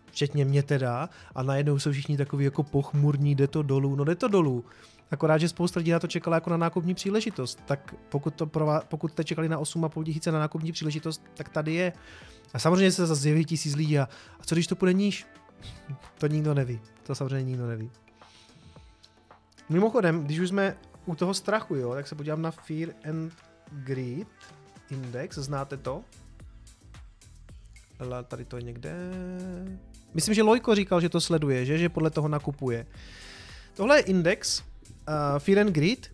[0.06, 4.14] včetně mě teda, a najednou jsou všichni takový jako pochmurní, jde to dolů, no jde
[4.14, 4.64] to dolů.
[5.10, 8.80] Akorát, že spousta lidí na to čekala jako na nákupní příležitost, tak pokud, to prová,
[8.88, 11.92] pokud jste čekali na 8,5 tisíce na nákupní příležitost, tak tady je.
[12.54, 14.08] A samozřejmě se zase zjeví tisíc lidí a,
[14.40, 15.26] a co když to půjde níž?
[16.18, 16.80] To nikdo neví.
[17.02, 17.90] To samozřejmě nikdo neví.
[19.68, 20.76] Mimochodem, když už jsme
[21.08, 23.32] u toho strachu, jo, tak se podívám na Fear and
[23.72, 24.28] Greed
[24.90, 26.02] Index, znáte to?
[27.98, 28.92] Ale tady to je někde...
[30.14, 32.86] Myslím, že Lojko říkal, že to sleduje, že, že podle toho nakupuje.
[33.74, 34.64] Tohle je index uh,
[35.38, 36.10] Fear and Greed,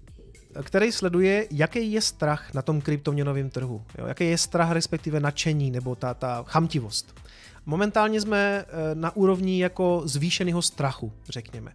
[0.62, 3.84] který sleduje, jaký je strach na tom kryptoměnovém trhu.
[3.98, 4.06] Jo?
[4.06, 7.20] Jaký je strach, respektive nadšení, nebo ta, ta chamtivost.
[7.66, 11.72] Momentálně jsme uh, na úrovni jako zvýšeného strachu, řekněme.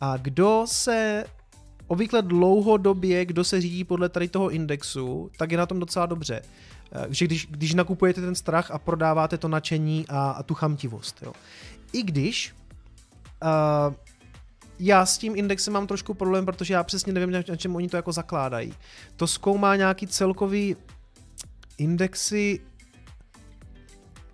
[0.00, 1.24] A kdo se
[1.88, 6.42] obvykle dlouhodobě, kdo se řídí podle tady toho indexu, tak je na tom docela dobře.
[6.92, 11.22] Eh, že když, když nakupujete ten strach a prodáváte to nadšení a, a tu chamtivost.
[11.22, 11.32] Jo.
[11.92, 12.54] I když
[13.42, 13.94] uh,
[14.78, 17.96] já s tím indexem mám trošku problém, protože já přesně nevím, na čem oni to
[17.96, 18.74] jako zakládají.
[19.16, 20.76] To zkoumá nějaký celkový
[21.78, 22.60] indexy,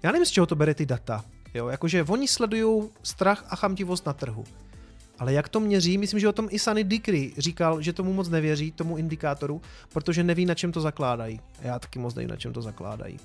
[0.03, 1.25] já nevím, z čeho to bere ty data.
[1.55, 4.45] Jo, jakože oni sledují strach a chamtivost na trhu.
[5.19, 8.29] Ale jak to měří, myslím, že o tom i Sunny Dikry říkal, že tomu moc
[8.29, 9.63] nevěří, tomu indikátoru,
[9.93, 11.41] protože neví, na čem to zakládají.
[11.63, 13.19] Já taky moc nevím, na čem to zakládají.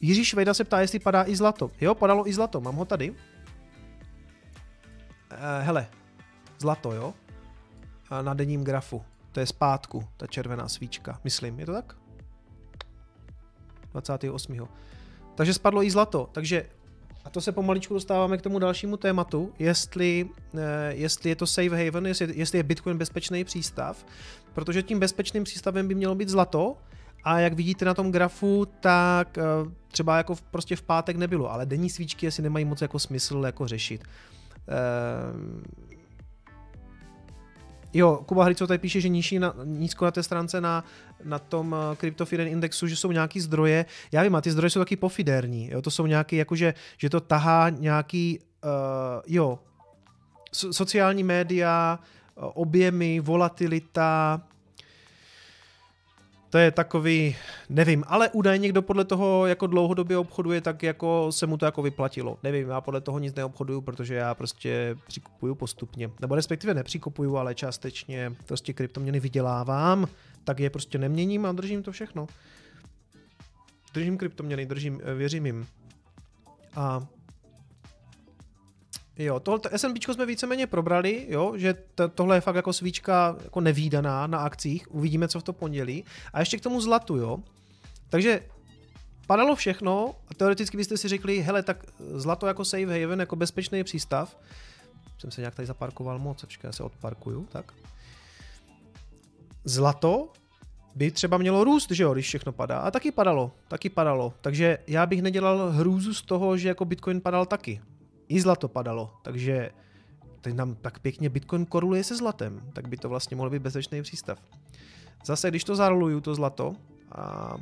[0.00, 1.70] Jiří Švejda se ptá, jestli padá i zlato.
[1.80, 3.14] Jo, padalo i zlato, mám ho tady.
[5.30, 5.86] E, hele,
[6.58, 7.14] zlato, jo?
[8.10, 9.04] A na denním grafu.
[9.32, 11.20] To je zpátku, ta červená svíčka.
[11.24, 11.96] Myslím, je to tak?
[13.92, 14.68] 28.
[15.34, 16.28] Takže spadlo i zlato.
[16.32, 16.66] Takže
[17.24, 21.84] a to se pomaličku dostáváme k tomu dalšímu tématu, jestli, eh, jestli je to safe
[21.84, 24.06] haven, jestli, jestli je Bitcoin bezpečný přístav,
[24.54, 26.76] protože tím bezpečným přístavem by mělo být zlato,
[27.24, 29.42] a jak vidíte na tom grafu, tak eh,
[29.88, 33.42] třeba jako v, prostě v pátek nebylo, ale denní svíčky asi nemají moc jako smysl
[33.46, 34.04] jako řešit.
[37.94, 40.84] Eh, Jo, Kuba Hrico tady píše, že nízko na, nízko na té stránce na,
[41.24, 43.86] na tom uh, Cryptofiden indexu, že jsou nějaký zdroje.
[44.12, 45.70] Já vím, a ty zdroje jsou taky pofiderní.
[45.70, 45.82] Jo?
[45.82, 49.58] To jsou nějaký, jakože, že to tahá nějaký, uh, jo,
[50.52, 51.98] so, sociální média,
[52.36, 54.42] uh, objemy, volatilita,
[56.54, 57.36] to je takový,
[57.68, 61.82] nevím, ale údajně někdo podle toho jako dlouhodobě obchoduje, tak jako se mu to jako
[61.82, 62.38] vyplatilo.
[62.42, 66.10] Nevím, já podle toho nic neobchoduju, protože já prostě přikupuju postupně.
[66.20, 70.06] Nebo respektive nepřikupuju, ale částečně prostě kryptoměny vydělávám,
[70.44, 72.26] tak je prostě neměním a držím to všechno.
[73.94, 75.66] Držím kryptoměny, držím, eh, věřím jim.
[76.76, 77.06] A
[79.18, 83.60] Jo, tohle SNB jsme víceméně probrali, jo, že to, tohle je fakt jako svíčka jako
[83.60, 86.04] nevýdaná na akcích, uvidíme, co v to pondělí.
[86.32, 87.38] A ještě k tomu zlatu, jo.
[88.08, 88.40] Takže
[89.26, 91.84] padalo všechno a teoreticky byste si řekli, hele, tak
[92.14, 94.36] zlato jako safe haven, jako bezpečný přístav.
[95.18, 97.72] Jsem se nějak tady zaparkoval moc, počkej, já se odparkuju, tak.
[99.64, 100.32] Zlato
[100.94, 102.78] by třeba mělo růst, že jo, když všechno padá.
[102.78, 104.34] A taky padalo, taky padalo.
[104.40, 107.80] Takže já bych nedělal hrůzu z toho, že jako Bitcoin padal taky
[108.28, 109.70] i zlato padalo, takže
[110.40, 114.02] teď nám tak pěkně Bitcoin koruluje se zlatem, tak by to vlastně mohl být bezpečný
[114.02, 114.38] přístav.
[115.24, 116.76] Zase, když to zaroluju, to zlato,
[117.12, 117.54] a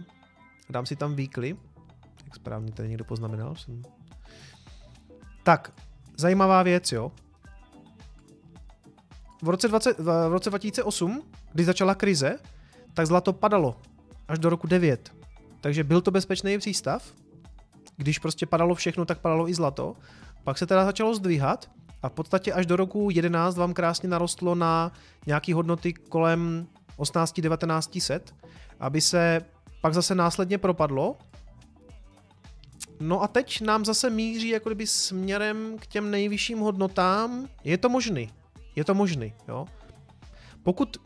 [0.70, 1.56] dám si tam weekly,
[2.24, 3.82] jak správně tady někdo poznamenal, jsem...
[5.42, 5.72] Tak,
[6.16, 7.12] zajímavá věc, jo.
[9.42, 12.38] V roce, 20, v roce 2008, kdy začala krize,
[12.94, 13.80] tak zlato padalo
[14.28, 15.16] až do roku 9.
[15.60, 17.14] Takže byl to bezpečný přístav.
[17.96, 19.96] Když prostě padalo všechno, tak padalo i zlato.
[20.44, 21.70] Pak se teda začalo zdvíhat
[22.02, 24.92] a v podstatě až do roku 11 vám krásně narostlo na
[25.26, 26.66] nějaké hodnoty kolem
[26.98, 28.34] 18-19 set,
[28.80, 29.40] aby se
[29.80, 31.16] pak zase následně propadlo.
[33.00, 37.48] No a teď nám zase míří jako kdyby směrem k těm nejvyšším hodnotám.
[37.64, 38.30] Je to možný.
[38.76, 39.66] Je to možný, jo.
[40.62, 40.96] Pokud,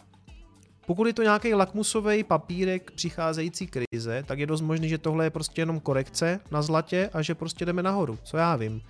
[0.86, 5.30] pokud je to nějaký lakmusový papírek přicházející krize, tak je dost možný, že tohle je
[5.30, 8.82] prostě jenom korekce na zlatě a že prostě jdeme nahoru, co já vím.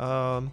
[0.00, 0.48] Uh,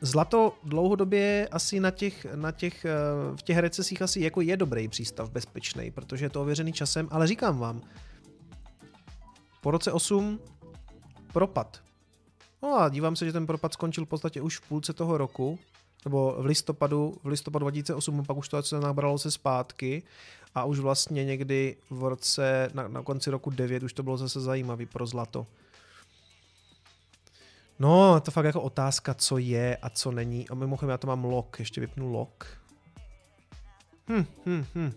[0.00, 2.90] Zlato dlouhodobě asi na těch, na těch, eh,
[3.36, 7.26] v těch recesích asi jako je dobrý přístav, bezpečný, protože je to ověřený časem, ale
[7.26, 7.82] říkám vám,
[9.60, 10.38] po roce 8
[11.32, 11.80] propad.
[12.62, 15.58] No a dívám se, že ten propad skončil v podstatě už v půlce toho roku,
[16.04, 20.02] nebo v listopadu, v listopadu 2008, pak už to se nabralo se zpátky
[20.54, 24.40] a už vlastně někdy v roce, na, na konci roku 9 už to bylo zase
[24.40, 25.46] zajímavý pro zlato.
[27.78, 30.48] No, to fakt jako otázka, co je a co není.
[30.48, 32.44] A mimochodem já to mám lock, ještě vypnu lock.
[34.10, 34.92] Hm, hm, hm.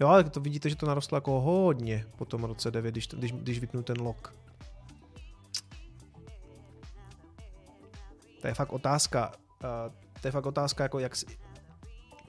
[0.00, 3.32] Jo, ale to vidíte, že to narostlo jako hodně po tom roce 9, když, když,
[3.32, 4.34] když vypnu ten lock.
[8.40, 9.32] To je fakt otázka.
[9.64, 11.26] Uh, to je fakt otázka, jako jak si...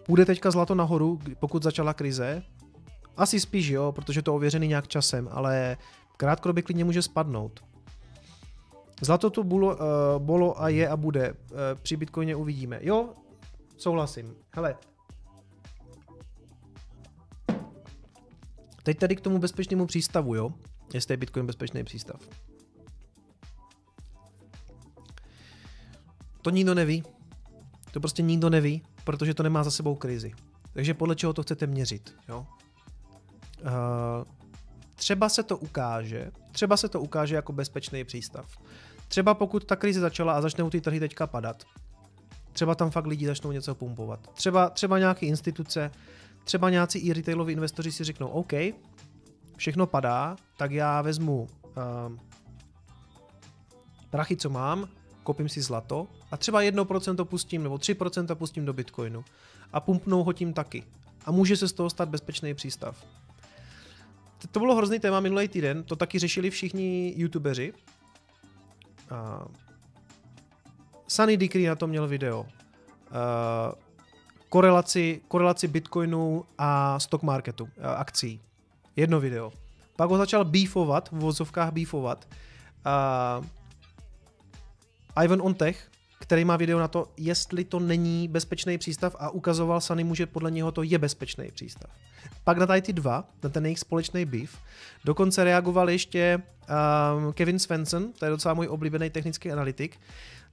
[0.06, 2.44] Půjde teďka zlato nahoru, pokud začala krize?
[3.18, 5.78] Asi spíš jo, protože to ověřený nějak časem, ale
[6.18, 7.70] krátkodobě klidně může spadnout.
[9.02, 9.82] Zlato to bylo, uh,
[10.18, 11.32] bolo a je a bude.
[11.32, 12.80] Uh, při Bitcoině uvidíme.
[12.82, 13.10] Jo,
[13.78, 14.36] souhlasím.
[14.52, 14.76] Hele.
[18.84, 20.54] Teď tady k tomu bezpečnému přístavu, jo?
[20.93, 22.30] Jestli je Bitcoin bezpečný přístav.
[26.41, 27.04] To nikdo neví.
[27.91, 30.32] To prostě nikdo neví, protože to nemá za sebou krizi.
[30.74, 32.45] Takže podle čeho to chcete měřit, jo?
[33.62, 33.68] Uh,
[34.95, 38.58] třeba se to ukáže, třeba se to ukáže jako bezpečný přístav.
[39.12, 41.64] Třeba pokud ta krize začala a začnou ty trhy teďka padat,
[42.53, 44.34] třeba tam fakt lidi začnou něco pumpovat.
[44.34, 45.91] Třeba, třeba nějaké instituce,
[46.43, 48.53] třeba nějací i retailoví investoři si řeknou, OK,
[49.57, 52.18] všechno padá, tak já vezmu uh,
[54.09, 54.88] prachy, co mám,
[55.24, 59.26] kopím si zlato a třeba 1% pustím nebo 3% pustím do Bitcoinu
[59.74, 60.84] a pumpnou ho tím taky.
[61.26, 63.05] A může se z toho stát bezpečný přístav.
[64.51, 67.74] To bylo hrozný téma minulý týden, to taky řešili všichni youtubeři,
[69.12, 69.45] Uh,
[71.07, 72.39] Sunny Decree na to měl video.
[72.41, 72.47] Uh,
[74.49, 78.41] korelaci, korelaci Bitcoinu a stock marketu, uh, akcí.
[78.95, 79.51] Jedno video.
[79.95, 82.28] Pak ho začal beefovat, v vozovkách beefovat.
[82.86, 83.45] Uh,
[85.24, 85.91] Ivan Ontech,
[86.32, 90.52] který má video na to, jestli to není bezpečný přístav a ukazoval Sunny že podle
[90.52, 91.92] něho to je bezpečný přístav.
[92.44, 94.58] Pak na tady ty dva, na ten jejich společný beef,
[95.06, 100.00] dokonce reagoval ještě um, Kevin Svensson, to je docela můj oblíbený technický analytik,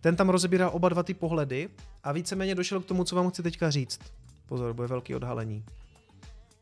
[0.01, 1.69] ten tam rozebírá oba dva ty pohledy
[2.05, 4.01] a víceméně došel k tomu, co vám chci teďka říct.
[4.49, 5.65] Pozor, bude velký odhalení.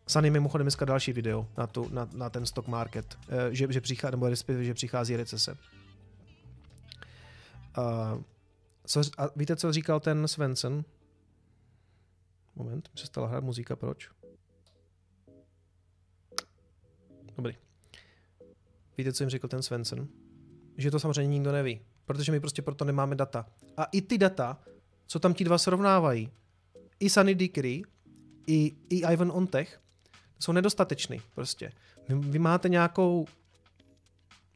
[0.06, 3.80] Sunny mimochodem dneska další video na, tu, na, na ten stock market, uh, že, že,
[3.80, 5.56] přichází, nebo respektive, že přichází recese.
[7.78, 8.22] Uh,
[8.86, 10.84] co, a víte, co říkal ten Svensson?
[12.56, 14.10] Moment, přestala hrát muzika, proč?
[17.36, 17.56] Dobrý.
[18.98, 20.08] Víte, co jim řekl ten Svensson?
[20.76, 23.46] Že to samozřejmě nikdo neví, protože my prostě proto nemáme data.
[23.76, 24.58] A i ty data,
[25.06, 26.30] co tam ti dva srovnávají,
[27.00, 27.82] i Sunny Decree,
[28.46, 29.80] i, i Ivan Ontech,
[30.38, 31.72] jsou nedostatečný prostě.
[32.08, 33.26] Vy, vy máte nějakou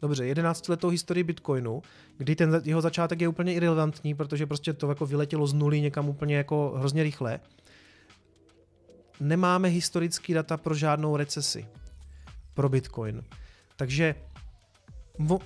[0.02, 1.82] Dobře, 11 letou historii Bitcoinu,
[2.16, 6.08] kdy ten jeho začátek je úplně irrelevantní, protože prostě to jako vyletělo z nuly někam
[6.08, 7.40] úplně jako hrozně rychle.
[9.20, 11.66] Nemáme historický data pro žádnou recesi
[12.54, 13.24] pro Bitcoin.
[13.76, 14.14] Takže
[15.18, 15.38] vo...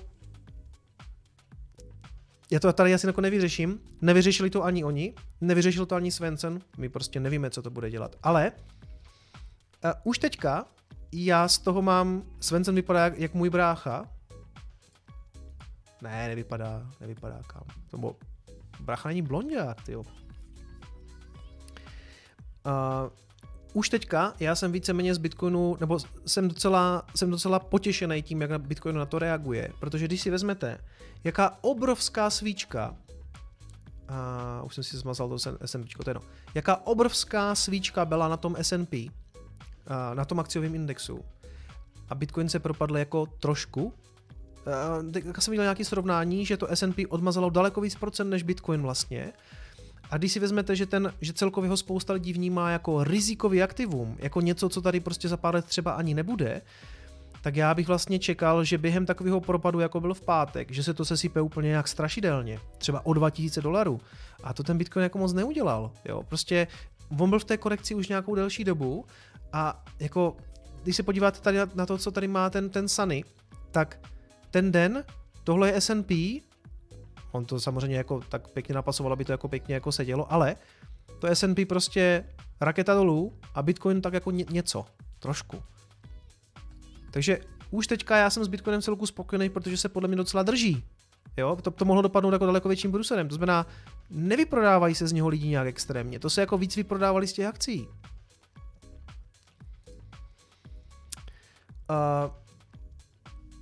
[2.51, 3.79] já to tady asi jako nevyřeším.
[4.01, 8.15] Nevyřešili to ani oni, nevyřešil to ani Svensson, my prostě nevíme, co to bude dělat.
[8.23, 10.65] Ale uh, už teďka
[11.11, 14.14] já z toho mám, Svensson vypadá jak můj brácha,
[16.01, 17.63] ne, nevypadá, nevypadá kam.
[17.91, 18.15] To bylo,
[18.79, 19.99] brácha není blondiák, tyjo.
[19.99, 20.05] Uh,
[23.73, 28.61] už teďka já jsem víceméně z Bitcoinu, nebo jsem docela, jsem docela potěšený tím, jak
[28.61, 30.77] Bitcoin na to reaguje, protože když si vezmete,
[31.23, 32.95] jaká obrovská svíčka,
[34.07, 36.21] a už jsem si zmazal to S&P, to je no,
[36.55, 39.09] jaká obrovská svíčka byla na tom S&P,
[40.13, 41.19] na tom akciovém indexu,
[42.09, 43.93] a Bitcoin se propadl jako trošku,
[45.11, 49.33] tak jsem viděl nějaké srovnání, že to S&P odmazalo daleko víc procent než Bitcoin vlastně,
[50.09, 54.17] a když si vezmete, že, ten, že celkově ho spousta lidí vnímá jako rizikový aktivum,
[54.19, 56.61] jako něco, co tady prostě za pár let třeba ani nebude,
[57.41, 60.93] tak já bych vlastně čekal, že během takového propadu, jako byl v pátek, že se
[60.93, 64.01] to sesype úplně nějak strašidelně, třeba o 2000 dolarů.
[64.43, 65.91] A to ten Bitcoin jako moc neudělal.
[66.05, 66.23] Jo?
[66.23, 66.67] Prostě
[67.19, 69.05] on byl v té korekci už nějakou delší dobu
[69.53, 70.37] a jako,
[70.83, 73.23] když se podíváte tady na to, co tady má ten, ten Sunny,
[73.71, 73.97] tak
[74.55, 75.03] ten den,
[75.43, 76.41] tohle je S&P,
[77.31, 80.55] On to samozřejmě jako tak pěkně napasoval, aby to jako pěkně jako sedělo, ale
[81.19, 82.25] to S&P prostě
[82.61, 84.85] raketa dolů a Bitcoin tak jako ně, něco,
[85.19, 85.63] trošku.
[87.11, 87.39] Takže
[87.71, 90.83] už teďka já jsem s Bitcoinem celku spokojený, protože se podle mě docela drží.
[91.37, 93.29] Jo, to, to mohlo dopadnout jako daleko větším bruserem.
[93.29, 93.67] To znamená,
[94.09, 96.19] nevyprodávají se z něho lidi nějak extrémně.
[96.19, 97.87] To se jako víc vyprodávali z těch akcí.
[101.89, 102.44] Uh,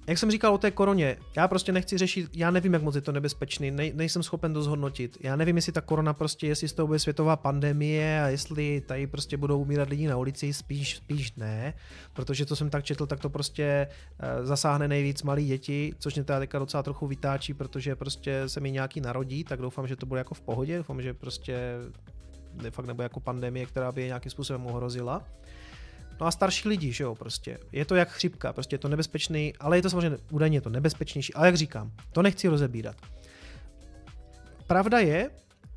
[0.08, 3.02] jak jsem říkal o té koroně, já prostě nechci řešit, já nevím, jak moc je
[3.02, 5.18] to nebezpečný, nej, nejsem schopen to zhodnotit.
[5.22, 9.08] Já nevím, jestli ta korona prostě, jestli z toho bude světová pandemie a jestli tady
[9.08, 11.74] prostě budou umírat lidi na ulici, spíš, spíš ne,
[12.14, 13.88] protože to jsem tak četl, tak to prostě
[14.40, 18.60] uh, zasáhne nejvíc malí děti, což mě teda teďka docela trochu vytáčí, protože prostě se
[18.60, 21.58] mi nějaký narodí, tak doufám, že to bude jako v pohodě, doufám, že prostě
[22.70, 25.26] fakt nebo jako pandemie, která by je nějakým způsobem ohrozila.
[26.22, 27.58] No a starší lidi, že jo, prostě.
[27.72, 31.34] Je to jak chřipka, prostě je to nebezpečný, ale je to samozřejmě údajně to nebezpečnější,
[31.34, 32.96] ale jak říkám, to nechci rozebírat.
[34.68, 35.30] Pravda je,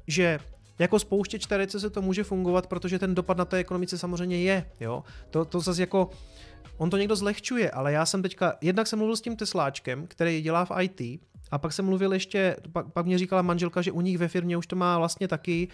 [0.07, 0.39] že
[0.79, 4.71] jako spouštěč té recese to může fungovat, protože ten dopad na té ekonomice samozřejmě je,
[4.81, 5.05] jo.
[5.31, 6.11] To, to zase jako,
[6.77, 10.43] on to někdo zlehčuje, ale já jsem teďka, jednak jsem mluvil s tím Tesláčkem, který
[10.43, 14.01] dělá v IT, a pak jsem mluvil ještě, pak, pak mě říkala manželka, že u
[14.01, 15.69] nich ve firmě už to má vlastně taky,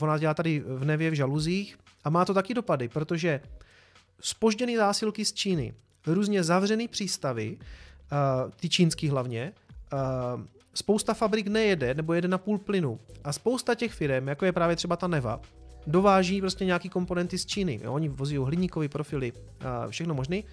[0.00, 3.40] ona dělá tady v Nevě v žaluzích a má to taky dopady, protože
[4.20, 5.74] spožděné zásilky z Číny,
[6.06, 9.52] různě zavřený přístavy, uh, ty čínský hlavně,
[9.92, 10.42] uh,
[10.74, 14.76] spousta fabrik nejede nebo jede na půl plynu a spousta těch firm, jako je právě
[14.76, 15.40] třeba ta Neva,
[15.86, 17.80] dováží prostě nějaký komponenty z Číny.
[17.82, 17.92] Jo?
[17.92, 20.44] Oni vozí hliníkové profily, uh, všechno možný.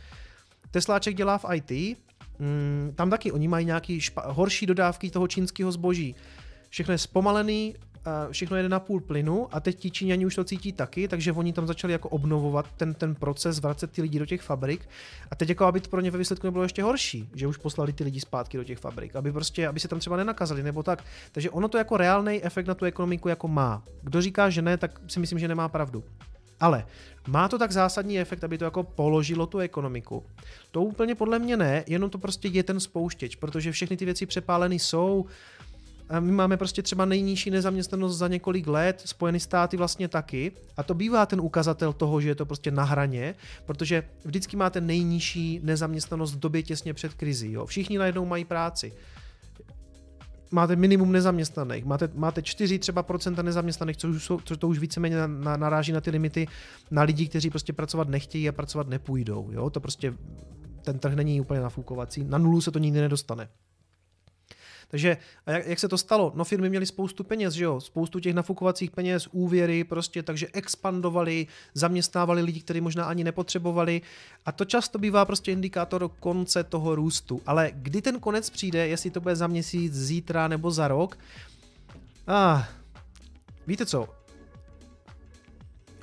[0.72, 1.98] Tesláček dělá v IT,
[2.40, 6.16] mm, tam taky oni mají nějaký špa- horší dodávky toho čínského zboží.
[6.70, 7.76] Všechno je zpomalený,
[8.32, 11.54] všechno jede na půl plynu a teď ti Číňani už to cítí taky, takže oni
[11.54, 14.90] tam začali jako obnovovat ten, ten proces, vracet ty lidi do těch fabrik
[15.32, 17.94] a teď jako aby to pro ně ve výsledku nebylo ještě horší, že už poslali
[17.94, 21.04] ty lidi zpátky do těch fabrik, aby prostě, aby se tam třeba nenakazali nebo tak.
[21.32, 23.84] Takže ono to jako reálný efekt na tu ekonomiku jako má.
[24.02, 26.04] Kdo říká, že ne, tak si myslím, že nemá pravdu.
[26.60, 26.86] Ale
[27.28, 30.24] má to tak zásadní efekt, aby to jako položilo tu ekonomiku?
[30.72, 34.26] To úplně podle mě ne, jenom to prostě je ten spouštěč, protože všechny ty věci
[34.26, 35.26] přepálené jsou,
[36.20, 40.52] my máme prostě třeba nejnižší nezaměstnanost za několik let, Spojené státy vlastně taky.
[40.78, 43.36] A to bývá ten ukazatel toho, že je to prostě na hraně,
[43.66, 47.52] protože vždycky máte nejnižší nezaměstnanost v době těsně před krizí.
[47.52, 47.66] Jo.
[47.66, 48.94] Všichni najednou mají práci.
[50.52, 55.18] Máte minimum nezaměstnaných, máte, máte 4 třeba procenta nezaměstnaných, což, jsou, což to už víceméně
[55.18, 56.48] na, na, naráží na ty limity
[56.92, 59.50] na lidi, kteří prostě pracovat nechtějí a pracovat nepůjdou.
[59.52, 59.70] Jo.
[59.70, 60.14] To prostě
[60.82, 63.50] ten trh není úplně nafukovací, na nulu se to nikdy nedostane.
[64.88, 66.32] Takže a jak, jak se to stalo?
[66.36, 67.82] No firmy měly spoustu peněz, že jo?
[67.82, 74.02] Spoustu těch nafukovacích peněz, úvěry prostě, takže expandovali, zaměstnávali lidi, kteří možná ani nepotřebovali
[74.46, 77.42] a to často bývá prostě indikátor konce toho růstu.
[77.46, 81.18] Ale kdy ten konec přijde, jestli to bude za měsíc, zítra nebo za rok,
[82.28, 82.64] ah,
[83.68, 84.08] víte co,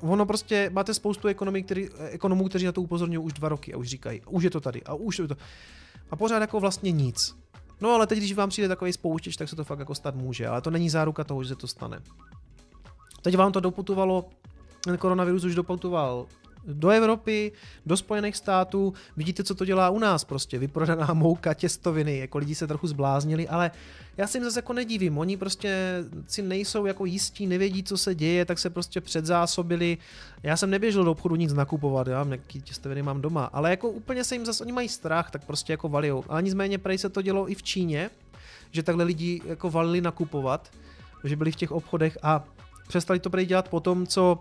[0.01, 3.77] ono prostě máte spoustu ekonomí, který, ekonomů, kteří na to upozorňují už dva roky a
[3.77, 5.37] už říkají, už je to tady a už je to.
[6.11, 7.35] A pořád jako vlastně nic.
[7.81, 10.49] No ale teď, když vám přijde takový spouštěč, tak se to fakt jako stát může,
[10.49, 12.01] ale to není záruka toho, že se to stane.
[13.23, 14.25] Teď vám to doputovalo,
[14.81, 16.27] ten koronavirus už doputoval
[16.67, 17.53] do Evropy,
[17.87, 22.55] do Spojených států, vidíte, co to dělá u nás prostě, vyprodaná mouka, těstoviny, jako lidi
[22.55, 23.71] se trochu zbláznili, ale
[24.17, 28.15] já si jim zase jako nedivím, oni prostě si nejsou jako jistí, nevědí, co se
[28.15, 29.99] děje, tak se prostě předzásobili.
[30.43, 34.25] Já jsem neběžel do obchodu nic nakupovat, já nějaký těstoviny mám doma, ale jako úplně
[34.25, 36.25] se jim zase, oni mají strach, tak prostě jako valijou.
[36.29, 38.11] Ale nicméně prej se to dělo i v Číně,
[38.73, 40.71] že takhle lidi jako valili nakupovat,
[41.25, 42.45] že byli v těch obchodech a
[42.89, 44.39] přestali to prej dělat po tom, co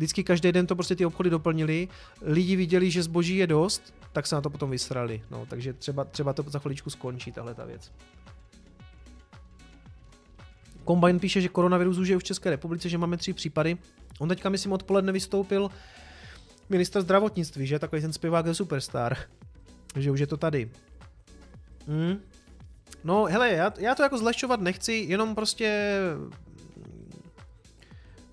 [0.00, 1.88] vždycky každý den to prostě ty obchody doplnili,
[2.22, 5.22] lidi viděli, že zboží je dost, tak se na to potom vysrali.
[5.30, 7.92] No, takže třeba, třeba to za chviličku skončí, tahle ta věc.
[10.86, 13.76] Combine píše, že koronavirus už je v České republice, že máme tři případy.
[14.18, 15.70] On teďka, myslím, odpoledne vystoupil
[16.68, 17.78] minister zdravotnictví, že?
[17.78, 19.16] Takový ten zpěvák je superstar.
[19.96, 20.70] Že už je to tady.
[21.86, 22.20] Hmm.
[23.04, 26.00] No, hele, já, já to jako zlehčovat nechci, jenom prostě...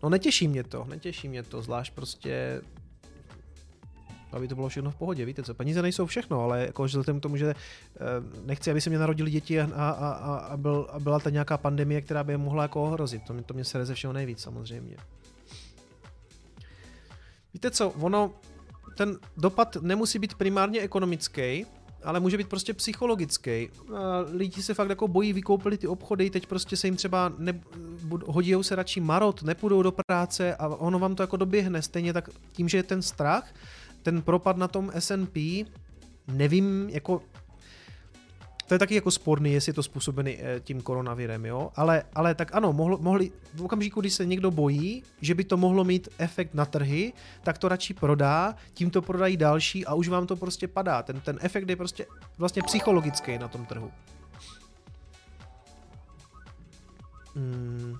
[0.03, 2.61] No netěší mě to, netěší mě to, zvlášť prostě
[4.31, 7.23] aby to bylo všechno v pohodě, víte co, peníze nejsou všechno, ale jako vzhledem k
[7.23, 7.55] tomu, že eh,
[8.45, 11.57] nechci, aby se mě narodili děti a, a, a, a, byl, a byla ta nějaká
[11.57, 14.39] pandemie, která by je mohla jako ohrozit, to mě, to mě se ze všeho nejvíc
[14.39, 14.97] samozřejmě.
[17.53, 18.33] Víte co, ono,
[18.97, 21.65] ten dopad nemusí být primárně ekonomický,
[22.07, 23.69] ale může být prostě psychologický.
[24.31, 27.61] Lidi se fakt jako bojí, vykoupili ty obchody, teď prostě se jim třeba ne,
[28.25, 31.81] hodí se radši marot, nepůjdou do práce a ono vám to jako doběhne.
[31.81, 33.53] Stejně tak tím, že je ten strach,
[34.03, 35.65] ten propad na tom S&P,
[36.27, 37.21] nevím, jako
[38.67, 42.35] to je taky jako sporný, jestli je to způsobený eh, tím koronavirem, jo, ale, ale
[42.35, 46.09] tak ano, mohlo, mohli, v okamžiku, kdy se někdo bojí, že by to mohlo mít
[46.17, 47.13] efekt na trhy,
[47.43, 51.03] tak to radši prodá, tím to prodají další a už vám to prostě padá.
[51.03, 52.05] Ten, ten efekt je prostě
[52.37, 53.91] vlastně psychologický na tom trhu.
[57.35, 57.95] Hmm.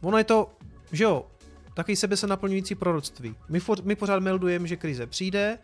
[0.00, 0.50] Ono je to,
[0.92, 1.26] že jo,
[1.74, 3.34] taky sebe se naplňující proroctví.
[3.48, 5.58] My, for, my pořád meldujeme, že krize přijde,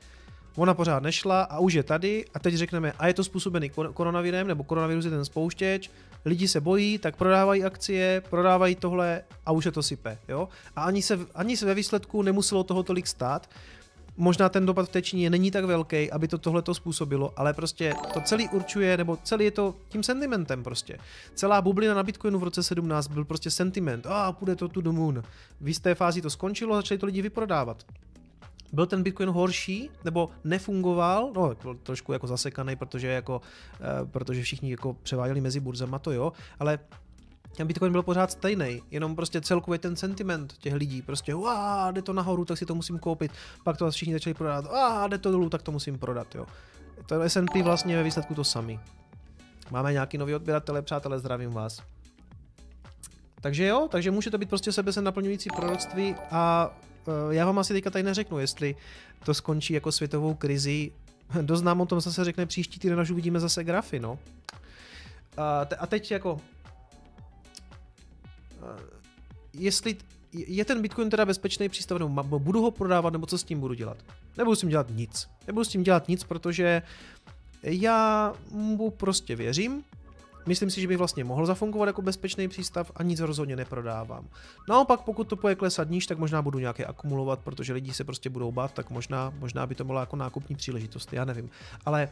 [0.56, 4.46] ona pořád nešla a už je tady a teď řekneme, a je to způsobený koronavirem,
[4.46, 5.90] nebo koronavirus je ten spouštěč,
[6.24, 10.48] lidi se bojí, tak prodávají akcie, prodávají tohle a už je to sype, jo?
[10.76, 13.48] A ani se, ani se ve výsledku nemuselo toho tolik stát,
[14.16, 17.52] možná ten dopad v té Číně není tak velký, aby to tohle to způsobilo, ale
[17.52, 20.98] prostě to celý určuje, nebo celý je to tím sentimentem prostě.
[21.34, 24.92] Celá bublina na Bitcoinu v roce 17 byl prostě sentiment, a půjde to tu do
[24.92, 25.22] moon.
[25.60, 27.84] V jisté fázi to skončilo, začali to lidi vyprodávat.
[28.72, 33.40] Byl ten Bitcoin horší, nebo nefungoval, no jako trošku jako zasekaný, protože, jako,
[34.00, 36.78] uh, protože všichni jako převáděli mezi burzama, to jo, ale
[37.56, 42.02] ten Bitcoin byl pořád stejný, jenom prostě celkově ten sentiment těch lidí, prostě a jde
[42.02, 43.32] to nahoru, tak si to musím koupit,
[43.64, 46.46] pak to všichni začali prodávat, a jde to dolů, tak to musím prodat, jo.
[47.06, 48.80] To S&P vlastně ve výsledku to samý.
[49.70, 51.82] Máme nějaký nový odběratele, přátelé, zdravím vás.
[53.40, 56.70] Takže jo, takže může to být prostě sebe se naplňující proroctví a
[57.30, 58.76] já vám asi teďka tady neřeknu, jestli
[59.24, 60.92] to skončí jako světovou krizi.
[61.42, 64.18] Dost nám o tom zase řekne příští týden, až uvidíme zase grafy, no.
[65.36, 66.40] A, te, a teď jako
[69.52, 69.96] jestli
[70.32, 73.74] je ten Bitcoin teda bezpečný přístav, nebo budu ho prodávat, nebo co s tím budu
[73.74, 73.96] dělat.
[74.38, 75.28] Nebudu s tím dělat nic.
[75.46, 76.82] Nebudu s tím dělat nic, protože
[77.62, 79.84] já mu prostě věřím,
[80.46, 84.28] Myslím si, že by vlastně mohl zafungovat jako bezpečný přístav a nic rozhodně neprodávám.
[84.68, 88.30] Naopak, pokud to poje klesat níž, tak možná budu nějaké akumulovat, protože lidi se prostě
[88.30, 91.50] budou bát, tak možná, možná by to byla jako nákupní příležitost, já nevím.
[91.84, 92.08] Ale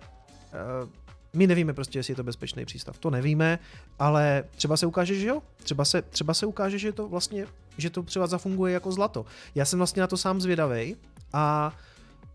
[0.82, 0.90] uh,
[1.32, 2.98] my nevíme prostě, jestli je to bezpečný přístav.
[2.98, 3.58] To nevíme,
[3.98, 5.42] ale třeba se ukáže, že jo.
[5.56, 7.46] Třeba se, třeba se ukáže, že to vlastně,
[7.78, 9.26] že to třeba zafunguje jako zlato.
[9.54, 10.96] Já jsem vlastně na to sám zvědavej
[11.32, 11.72] a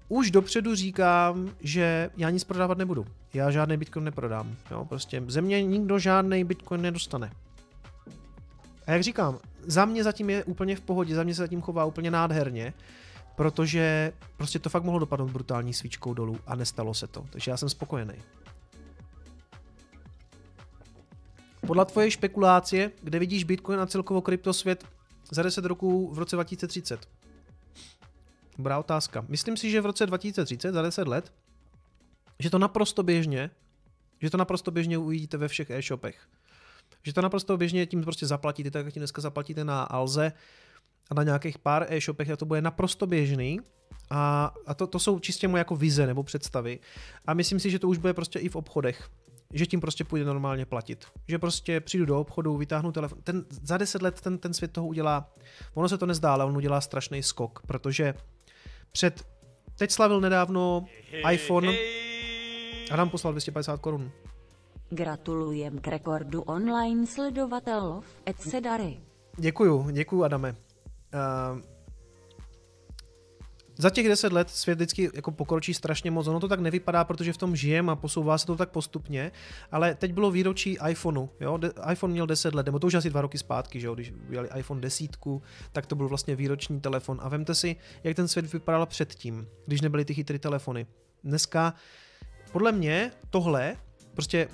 [0.09, 3.05] už dopředu říkám, že já nic prodávat nebudu.
[3.33, 4.55] Já žádný bitcoin neprodám.
[4.71, 7.31] Jo, prostě ze mě nikdo žádný bitcoin nedostane.
[8.87, 11.85] A jak říkám, za mě zatím je úplně v pohodě, za mě se zatím chová
[11.85, 12.73] úplně nádherně,
[13.35, 17.25] protože prostě to fakt mohlo dopadnout brutální svíčkou dolů a nestalo se to.
[17.29, 18.13] Takže já jsem spokojený.
[21.67, 24.85] Podle tvoje špekulácie, kde vidíš Bitcoin a celkovo kryptosvět
[25.31, 27.18] za 10 roků v roce 2030?
[28.59, 29.25] Dobrá otázka.
[29.27, 31.33] Myslím si, že v roce 2030, za 10 let,
[32.39, 33.49] že to naprosto běžně,
[34.21, 36.27] že to naprosto běžně uvidíte ve všech e-shopech.
[37.03, 40.31] Že to naprosto běžně tím prostě zaplatíte, tak jak tím dneska zaplatíte na Alze
[41.09, 43.59] a na nějakých pár e-shopech, tak to bude naprosto běžný.
[44.09, 46.79] A, a to, to jsou čistě moje jako vize nebo představy.
[47.25, 49.09] A myslím si, že to už bude prostě i v obchodech
[49.53, 51.05] že tím prostě půjde normálně platit.
[51.27, 53.21] Že prostě přijdu do obchodu, vytáhnu telefon.
[53.23, 55.33] Ten, za deset let ten, ten svět toho udělá,
[55.73, 58.13] ono se to nezdá, ale on udělá strašný skok, protože
[58.91, 59.23] před,
[59.77, 60.85] teď slavil nedávno
[61.31, 62.85] iPhone hey.
[62.91, 64.11] a nám poslal 250 korun.
[64.89, 68.55] Gratulujem k rekordu online sledovatelů, etc.
[69.37, 70.51] Děkuju, děkuju Adame.
[70.51, 71.61] Uh,
[73.81, 76.27] za těch deset let svět vždycky jako pokročí strašně moc.
[76.27, 79.31] Ono to tak nevypadá, protože v tom žijem a posouvá se to tak postupně,
[79.71, 81.29] ale teď bylo výročí iPhoneu.
[81.39, 81.57] Jo?
[81.57, 83.95] De- iPhone měl 10 let, nebo to už asi dva roky zpátky, že jo?
[83.95, 85.17] když udělali iPhone 10,
[85.71, 87.19] tak to byl vlastně výroční telefon.
[87.21, 90.87] A vemte si, jak ten svět vypadal předtím, když nebyly ty chytré telefony.
[91.23, 91.73] Dneska,
[92.51, 93.75] podle mě, tohle,
[94.13, 94.47] prostě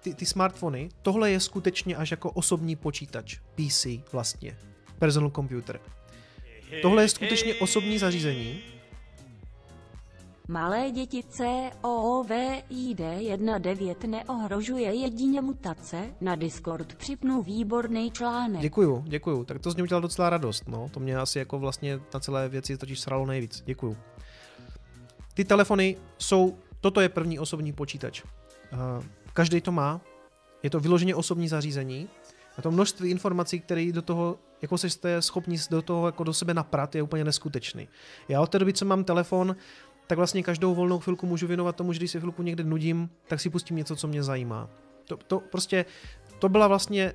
[0.00, 4.56] ty, ty smartfony, tohle je skutečně až jako osobní počítač, PC vlastně,
[4.98, 5.80] personal computer.
[6.82, 8.60] Tohle je skutečně osobní zařízení.
[10.50, 11.22] Malé děti
[11.82, 16.14] COVID-19 neohrožuje jedině mutace.
[16.20, 18.62] Na Discord připnu výborný článek.
[18.62, 19.44] Děkuju, děkuju.
[19.44, 20.68] Tak to z něj udělal docela radost.
[20.68, 20.88] No.
[20.88, 23.62] To mě asi jako vlastně na celé věci totiž sralo nejvíc.
[23.66, 23.96] Děkuju.
[25.34, 28.24] Ty telefony jsou, toto je první osobní počítač.
[28.24, 28.28] Uh,
[29.32, 30.00] každý to má.
[30.62, 32.08] Je to vyloženě osobní zařízení.
[32.58, 36.32] A to množství informací, které do toho, jako se jste schopni do toho jako do
[36.32, 37.88] sebe naprat, je úplně neskutečný.
[38.28, 39.56] Já od té doby, co mám telefon,
[40.06, 43.40] tak vlastně každou volnou chvilku můžu věnovat tomu, že když si chvilku někde nudím, tak
[43.40, 44.68] si pustím něco, co mě zajímá.
[45.04, 45.84] To, to prostě,
[46.38, 47.14] to byla vlastně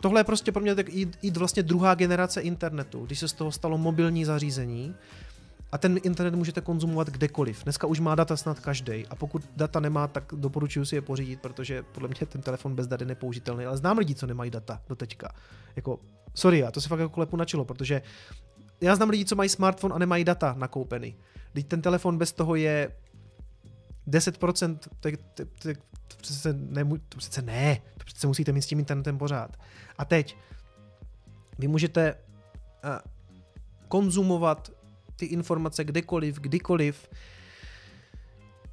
[0.00, 3.32] Tohle je prostě pro mě tak jít, jít vlastně druhá generace internetu, když se z
[3.32, 4.94] toho stalo mobilní zařízení,
[5.72, 7.64] a ten internet můžete konzumovat kdekoliv.
[7.64, 9.06] Dneska už má data snad každý.
[9.06, 12.86] A pokud data nemá, tak doporučuji si je pořídit, protože podle mě ten telefon bez
[12.86, 13.64] dat je nepoužitelný.
[13.64, 15.34] Ale znám lidi, co nemají data do teďka.
[15.76, 15.98] Jako,
[16.34, 18.02] sorry, já to se fakt jako klepu načilo, protože
[18.80, 21.16] já znám lidi, co mají smartphone a nemají data nakoupený.
[21.52, 22.92] Teď ten telefon bez toho je
[24.08, 25.68] 10%, tak to, to,
[26.08, 29.56] to, přece ne, to přece ne, to přece musíte mít s tím internetem pořád.
[29.98, 30.36] A teď,
[31.58, 32.90] vy můžete uh,
[33.88, 34.70] konzumovat
[35.22, 37.08] ty informace kdekoliv, kdykoliv.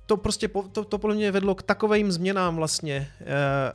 [0.05, 3.11] To prostě, to, to podle mě vedlo k takovým změnám vlastně.
[3.21, 3.73] E,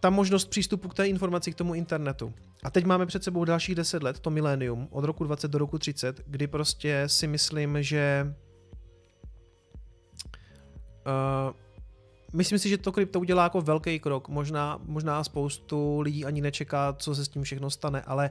[0.00, 2.32] ta možnost přístupu k té informaci, k tomu internetu.
[2.64, 5.78] A teď máme před sebou dalších 10 let, to milénium, od roku 20 do roku
[5.78, 8.34] 30, kdy prostě si myslím, že
[11.06, 11.52] uh,
[12.32, 14.28] myslím si, že to krypto udělá jako velký krok.
[14.28, 18.30] Možná, možná spoustu lidí ani nečeká, co se s tím všechno stane, ale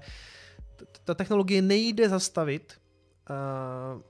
[1.04, 2.74] ta technologie nejde zastavit,
[3.30, 4.02] uh,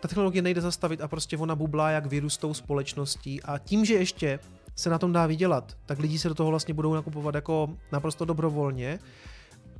[0.00, 3.94] ta technologie nejde zastavit a prostě ona bublá jak virus tou společností a tím, že
[3.94, 4.38] ještě
[4.76, 8.24] se na tom dá vydělat, tak lidi se do toho vlastně budou nakupovat jako naprosto
[8.24, 8.98] dobrovolně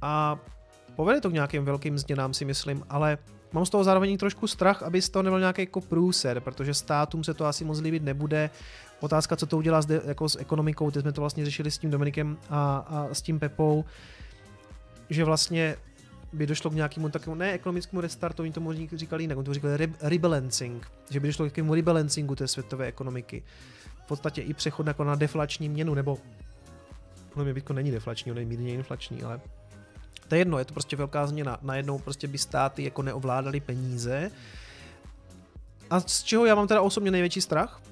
[0.02, 0.38] a
[0.96, 3.18] povede to k nějakým velkým změnám si myslím, ale
[3.52, 7.24] mám z toho zároveň trošku strach, aby z toho nebyl nějaký jako průser, protože státům
[7.24, 8.50] se to asi moc líbit nebude.
[9.00, 11.90] Otázka, co to udělá zde, jako s ekonomikou, teď jsme to vlastně řešili s tím
[11.90, 13.84] Dominikem a, a s tím Pepou,
[15.10, 15.76] že vlastně
[16.32, 19.88] by došlo k nějakému takovému, ne ekonomickému restartu, oni tomu říkali jinak, oni to říkali
[20.00, 23.42] rebalancing, že by došlo k takovému rebalancingu té světové ekonomiky.
[24.04, 26.18] V podstatě i přechod jako na deflační měnu, nebo
[27.28, 29.40] podle mě Bitcoin není deflační, on je mírně inflační, ale
[30.28, 31.58] to je jedno, je to prostě velká změna.
[31.62, 34.30] Najednou prostě by státy jako neovládali peníze.
[35.90, 37.82] A z čeho já mám teda osobně největší strach,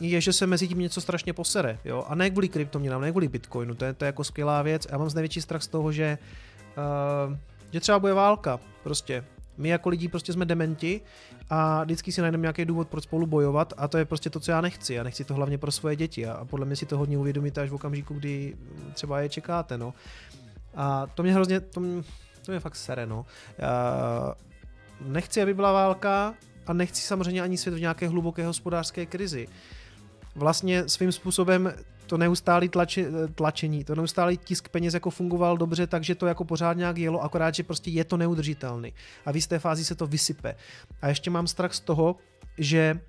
[0.00, 3.28] je, že se mezi tím něco strašně posere, jo, a ne kvůli kryptoměnám, ne kvůli
[3.28, 4.86] Bitcoinu, to je, to je jako skvělá věc.
[4.90, 6.18] Já mám z největší strach z toho, že
[7.28, 7.36] uh,
[7.72, 9.24] že třeba bude válka, prostě.
[9.56, 11.00] My jako lidi prostě jsme dementi
[11.50, 14.50] a vždycky si najdeme nějaký důvod, proč spolu bojovat a to je prostě to, co
[14.50, 14.94] já nechci.
[14.94, 17.70] Já nechci to hlavně pro svoje děti a podle mě si to hodně uvědomíte až
[17.70, 18.56] v okamžiku, kdy
[18.94, 19.94] třeba je čekáte, no.
[20.74, 22.02] A to mě hrozně, to mě,
[22.44, 23.26] to mě fakt sere, no.
[23.58, 24.34] Já
[25.00, 26.34] nechci, aby byla válka
[26.66, 29.48] a nechci samozřejmě ani svět v nějaké hluboké hospodářské krizi.
[30.34, 31.72] Vlastně svým způsobem
[32.06, 36.76] to neustálý tlači, tlačení, to neustálý tisk peněz jako fungoval dobře, takže to jako pořád
[36.76, 38.92] nějak jelo, akorát, že prostě je to neudržitelný.
[39.26, 40.54] A v jisté fázi se to vysype.
[41.02, 42.16] A ještě mám strach z toho,
[42.58, 43.00] že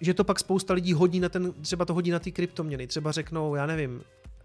[0.00, 3.12] že to pak spousta lidí hodí na ten, třeba to hodí na ty kryptoměny, třeba
[3.12, 4.02] řeknou, já nevím,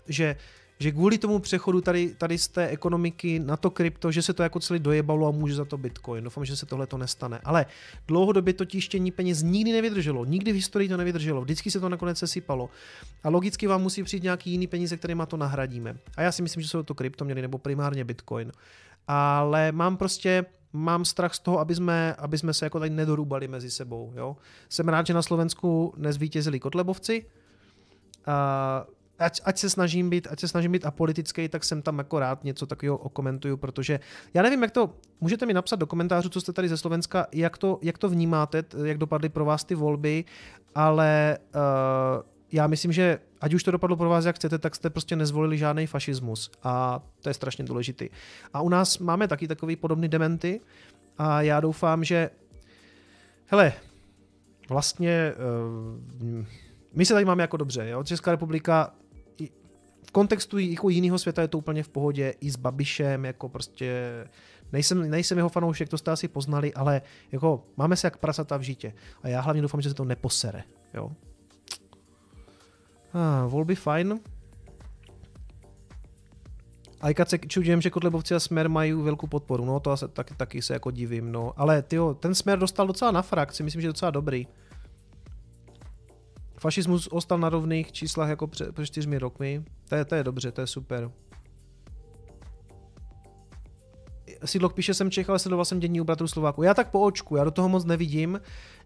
[0.07, 0.35] že
[0.79, 4.43] že kvůli tomu přechodu tady, tady z té ekonomiky na to krypto, že se to
[4.43, 6.23] jako celý dojebalo a může za to Bitcoin.
[6.23, 7.39] Doufám, že se tohle to nestane.
[7.43, 7.65] Ale
[8.07, 10.25] dlouhodobě to tištění peněz nikdy nevydrželo.
[10.25, 11.41] Nikdy v historii to nevydrželo.
[11.41, 12.69] Vždycky se to nakonec sesypalo.
[13.23, 15.97] A logicky vám musí přijít nějaký jiný peníze, kterými to nahradíme.
[16.17, 18.51] A já si myslím, že jsou to kryptoměny nebo primárně Bitcoin.
[19.07, 23.47] Ale mám prostě mám strach z toho, aby jsme, aby jsme se jako tady nedorubali
[23.47, 24.13] mezi sebou.
[24.15, 24.37] Jo?
[24.69, 27.25] Jsem rád, že na Slovensku nezvítězili Kotlebovci.
[28.25, 28.85] A
[29.19, 32.43] ať, ať, se snažím být, ať se snažím být apolitický, tak jsem tam jako rád
[32.43, 33.99] něco takového okomentuju, protože
[34.33, 37.57] já nevím, jak to, můžete mi napsat do komentářů, co jste tady ze Slovenska, jak
[37.57, 40.25] to, jak to vnímáte, jak dopadly pro vás ty volby,
[40.75, 42.21] ale uh,
[42.51, 45.57] já myslím, že ať už to dopadlo pro vás, jak chcete, tak jste prostě nezvolili
[45.57, 48.09] žádný fašismus a to je strašně důležitý.
[48.53, 50.61] A u nás máme taky takový podobný dementy
[51.17, 52.29] a já doufám, že
[53.45, 53.73] hele,
[54.69, 55.33] vlastně
[56.31, 56.45] uh,
[56.93, 58.03] my se tady máme jako dobře, jo?
[58.03, 58.93] Česká republika
[60.09, 64.03] v kontextu jako jiného světa je to úplně v pohodě, i s Babišem, jako prostě
[64.71, 68.61] nejsem, nejsem jeho fanoušek, to jste asi poznali, ale jako máme se jak prasata v
[68.61, 68.93] žítě.
[69.23, 70.63] A já hlavně doufám, že se to neposere,
[70.93, 71.11] jo.
[73.13, 74.19] Ah, volby fajn.
[77.01, 80.61] A se čudím, že Kotlebovci a Smer mají velkou podporu, no to asi, taky, taky
[80.61, 81.53] se jako divím, no.
[81.57, 84.47] Ale tyjo, ten Smer dostal docela na frakci, myslím, že je docela dobrý.
[86.59, 89.63] Fašismus ostal na rovných číslech jako před, před čtyřmi rokmi.
[89.89, 91.11] To je, to je dobře, to je super.
[94.45, 96.63] Sidlok píše, jsem Čech, ale sledoval jsem dění u bratrů Slováku.
[96.63, 98.41] Já tak po očku, já do toho moc nevidím,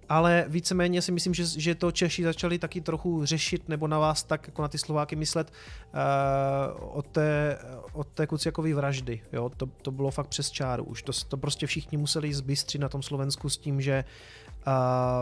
[0.10, 4.24] ale víceméně si myslím, že, že to Češi začali taky trochu řešit, nebo na vás
[4.24, 7.58] tak jako na ty Slováky myslet uh, od té,
[7.94, 9.22] od té Kuciakové vraždy.
[9.34, 9.50] Jo?
[9.58, 10.84] To, to bylo fakt přes čáru.
[10.84, 14.04] Už to, to prostě všichni museli zbystřit na tom Slovensku s tím, že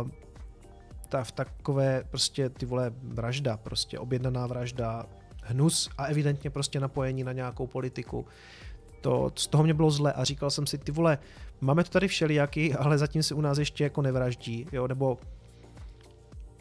[0.03, 0.09] uh,
[1.11, 5.05] ta, v takové prostě ty vole vražda, prostě objednaná vražda,
[5.43, 8.25] hnus a evidentně prostě napojení na nějakou politiku.
[9.01, 11.17] To, z toho mě bylo zle a říkal jsem si, ty vole,
[11.61, 15.17] máme to tady všelijaký, ale zatím se u nás ještě jako nevraždí, jo, nebo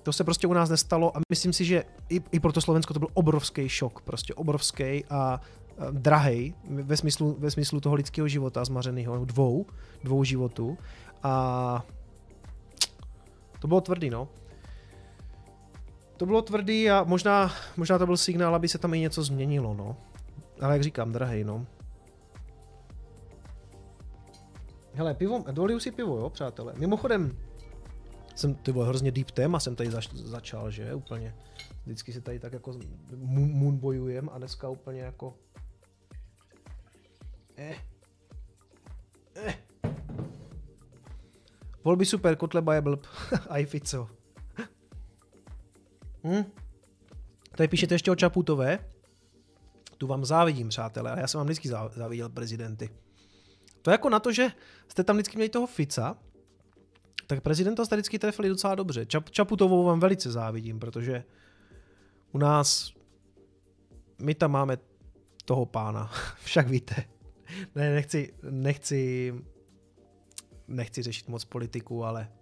[0.02, 2.94] to se prostě u nás nestalo a myslím si, že i, i pro to Slovensko
[2.94, 5.40] to byl obrovský šok, prostě obrovský a,
[5.90, 9.66] drahej ve smyslu, ve smyslu toho lidského života zmařeného, dvou,
[10.05, 10.78] dvou životů
[11.22, 11.85] a
[13.60, 14.28] to bylo tvrdý, no.
[16.20, 19.74] To bylo tvrdý a možná, možná to byl signál, aby se tam i něco změnilo,
[19.74, 19.97] no.
[20.60, 21.66] Ale jak říkám, drahej, no.
[24.94, 26.74] Hele, pivo, doliju si pivo, jo, přátelé.
[26.76, 27.38] Mimochodem,
[28.34, 31.34] jsem, ty vole, hrozně deep téma jsem tady zač, začal, že, úplně.
[31.84, 32.72] Vždycky se tady tak jako
[33.16, 35.34] moonbojujem a dneska úplně jako...
[37.56, 37.76] Eh.
[39.36, 39.55] Eh.
[41.84, 43.06] Volby super, Kotleba je blb.
[43.48, 44.19] Aj Fico.
[46.24, 46.44] Hm?
[47.56, 48.78] Tady píšete ještě o Čaputové.
[49.98, 52.90] Tu vám závidím, přátelé, ale já jsem vám vždycky záviděl prezidenty.
[53.82, 54.48] To je jako na to, že
[54.88, 56.16] jste tam vždycky měli toho Fica,
[57.26, 59.06] tak prezidenta jste vždycky trefili docela dobře.
[59.06, 61.24] Čap, Čaputovou vám velice závidím, protože
[62.32, 62.92] u nás
[64.18, 64.78] my tam máme
[65.44, 66.10] toho pána,
[66.44, 67.05] však víte.
[67.74, 69.34] Ne, nechci, nechci,
[70.68, 72.32] nechci řešit moc politiku, ale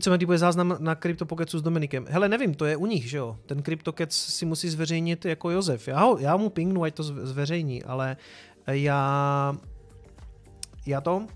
[0.00, 2.06] co mi bude záznam na CryptoPocketsu s Dominikem.
[2.08, 3.36] Hele, nevím, to je u nich, že jo?
[3.46, 5.88] Ten CryptoKec si musí zveřejnit jako Josef.
[5.88, 8.16] Já, ho, já mu pingnu, ať to zveřejní, ale
[8.66, 9.56] já...
[10.86, 11.26] Já to?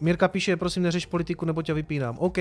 [0.00, 2.18] Mirka píše, prosím neřeš politiku, nebo tě vypínám.
[2.18, 2.38] OK,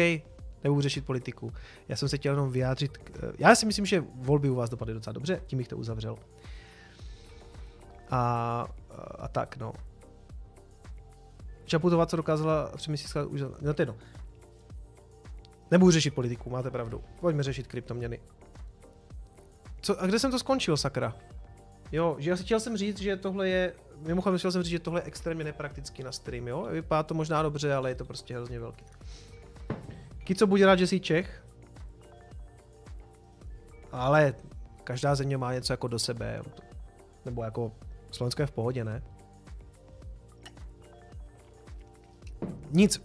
[0.64, 1.54] nebudu řešit politiku.
[1.88, 2.98] Já jsem se chtěl jenom vyjádřit.
[2.98, 3.34] K...
[3.40, 6.16] Já si myslím, že volby u vás dopadly docela dobře, tím bych to uzavřel.
[8.10, 8.66] A,
[9.20, 9.74] a tak, no.
[11.65, 13.41] Čaputová, co dokázala měsíce už...
[13.61, 13.95] No to jedno.
[15.72, 17.03] Nebudu řešit politiku, máte pravdu.
[17.19, 18.19] Pojďme řešit kryptoměny.
[19.81, 21.15] Co, a kde jsem to skončil, sakra?
[21.91, 24.99] Jo, že já chtěl jsem říct, že tohle je, mimochodem chtěl jsem říct, že tohle
[24.99, 26.68] je extrémně nepraktický na stream, jo?
[26.72, 28.85] Vypadá to možná dobře, ale je to prostě hrozně velký.
[30.23, 31.45] Kico, buď rád, že jsi Čech.
[33.91, 34.34] Ale
[34.84, 36.41] každá země má něco jako do sebe.
[37.26, 37.72] Nebo jako
[38.11, 39.03] Slovensko je v pohodě, ne?
[42.74, 43.02] Nic.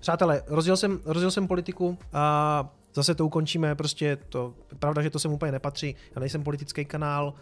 [0.00, 5.18] Přátelé, rozdělil jsem, rozdělil jsem politiku a zase to ukončíme, prostě to, pravda, že to
[5.18, 7.34] sem úplně nepatří, já nejsem politický kanál,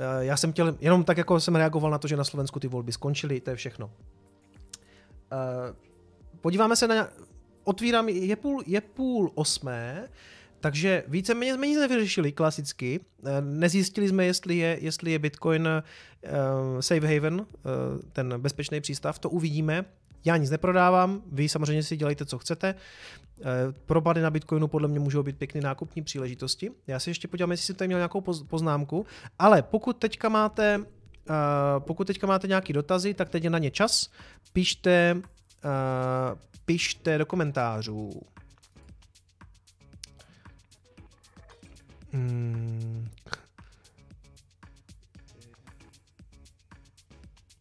[0.00, 2.68] Eh, já jsem chtěl, jenom tak jako jsem reagoval na to, že na Slovensku ty
[2.68, 3.90] volby skončily, to je všechno.
[5.32, 5.74] Eh,
[6.40, 7.08] podíváme se na,
[7.64, 10.08] otvírám, je půl, je půl osmé,
[10.60, 13.00] takže více méně jsme nic nevyřešili klasicky.
[13.26, 15.68] Eh, nezjistili jsme, jestli je, jestli je Bitcoin
[16.80, 17.46] safe haven,
[18.12, 19.84] ten bezpečný přístav, to uvidíme.
[20.24, 22.74] Já nic neprodávám, vy samozřejmě si dělejte, co chcete.
[23.40, 26.70] Eh, propady na Bitcoinu podle mě můžou být pěkný nákupní příležitosti.
[26.86, 29.06] Já si ještě podívám, jestli jsem tady měl nějakou poznámku,
[29.38, 30.84] ale pokud teďka máte, uh,
[31.78, 34.10] pokud teďka máte nějaký dotazy, tak teď je na ně čas.
[34.52, 38.10] Pište, uh, pište do komentářů.
[42.12, 43.08] Hmm.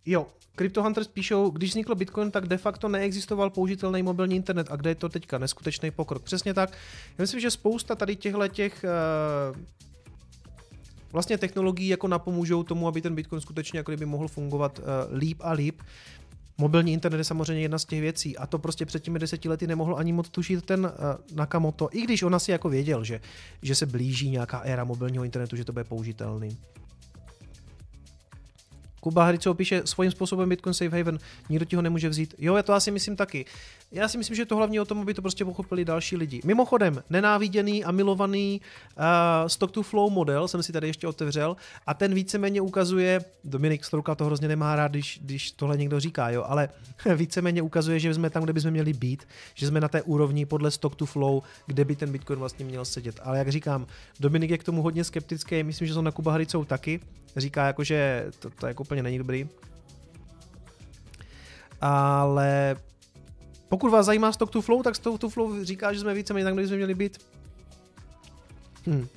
[0.05, 0.27] Jo,
[0.59, 4.67] Crypto Hunters píšou, když vznikl Bitcoin, tak de facto neexistoval použitelný mobilní internet.
[4.71, 5.37] A kde je to teďka?
[5.37, 6.23] Neskutečný pokrok.
[6.23, 6.71] Přesně tak.
[7.17, 8.85] Já myslím, že spousta tady těchto těch
[9.53, 9.57] uh,
[11.11, 15.37] vlastně technologií jako napomůžou tomu, aby ten Bitcoin skutečně jako kdyby mohl fungovat uh, líp
[15.41, 15.81] a líp.
[16.57, 19.67] Mobilní internet je samozřejmě jedna z těch věcí a to prostě před těmi deseti lety
[19.67, 20.91] nemohl ani moc tušit ten uh,
[21.35, 23.21] Nakamoto, i když on asi jako věděl, že,
[23.61, 26.57] že se blíží nějaká éra mobilního internetu, že to bude použitelný.
[28.99, 31.19] Kuba Hryco píše svým způsobem Bitcoin Safe Haven,
[31.49, 32.35] nikdo ti ho nemůže vzít.
[32.37, 33.45] Jo, já to asi myslím taky.
[33.91, 36.41] Já si myslím, že to hlavně o tom, aby to prostě pochopili další lidi.
[36.45, 38.61] Mimochodem, nenáviděný a milovaný
[38.97, 39.03] uh,
[39.47, 41.57] stock to flow model jsem si tady ještě otevřel
[41.87, 46.29] a ten víceméně ukazuje, Dominik Strouka to hrozně nemá rád, když, když tohle někdo říká,
[46.29, 46.69] jo, ale
[47.15, 50.71] víceméně ukazuje, že jsme tam, kde bychom měli být, že jsme na té úrovni podle
[50.71, 53.19] stock to flow, kde by ten Bitcoin vlastně měl sedět.
[53.23, 53.87] Ale jak říkám,
[54.19, 56.99] Dominik je k tomu hodně skeptický, myslím, že jsou na Kuba Hricou taky.
[57.37, 59.49] Říká jako, že to, to jako úplně není dobrý.
[61.81, 62.75] Ale
[63.69, 66.53] pokud vás zajímá Stock to Flow, tak Stock to Flow říká, že jsme víceméně tam,
[66.53, 67.17] kde jsme měli být.
[68.87, 69.07] Hm.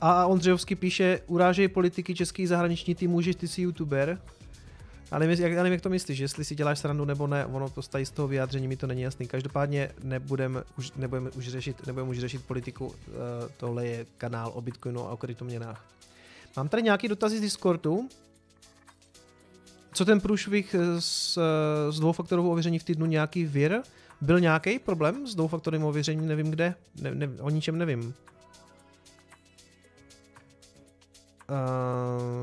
[0.00, 4.20] A Ondřejovský píše, urážej politiky český zahraniční tým, můžeš, ty jsi youtuber.
[5.10, 7.82] Ale jak, já nevím, jak to myslíš, jestli si děláš srandu nebo ne, ono to
[7.82, 9.26] stají z toho vyjádření, mi to není jasný.
[9.26, 12.94] Každopádně nebudeme už, nebudeme už řešit, nebudeme už řešit politiku, uh,
[13.56, 15.84] tohle je kanál o Bitcoinu a o kryptoměnách.
[16.56, 18.08] Mám tady nějaký dotazy z Discordu.
[19.92, 21.38] Co ten průšvih s,
[21.90, 23.82] s dvoufaktorovou ověření v týdnu nějaký vir?
[24.20, 28.14] Byl nějaký problém s dvoufaktorovým ověřením, nevím kde, ne, ne, o ničem nevím.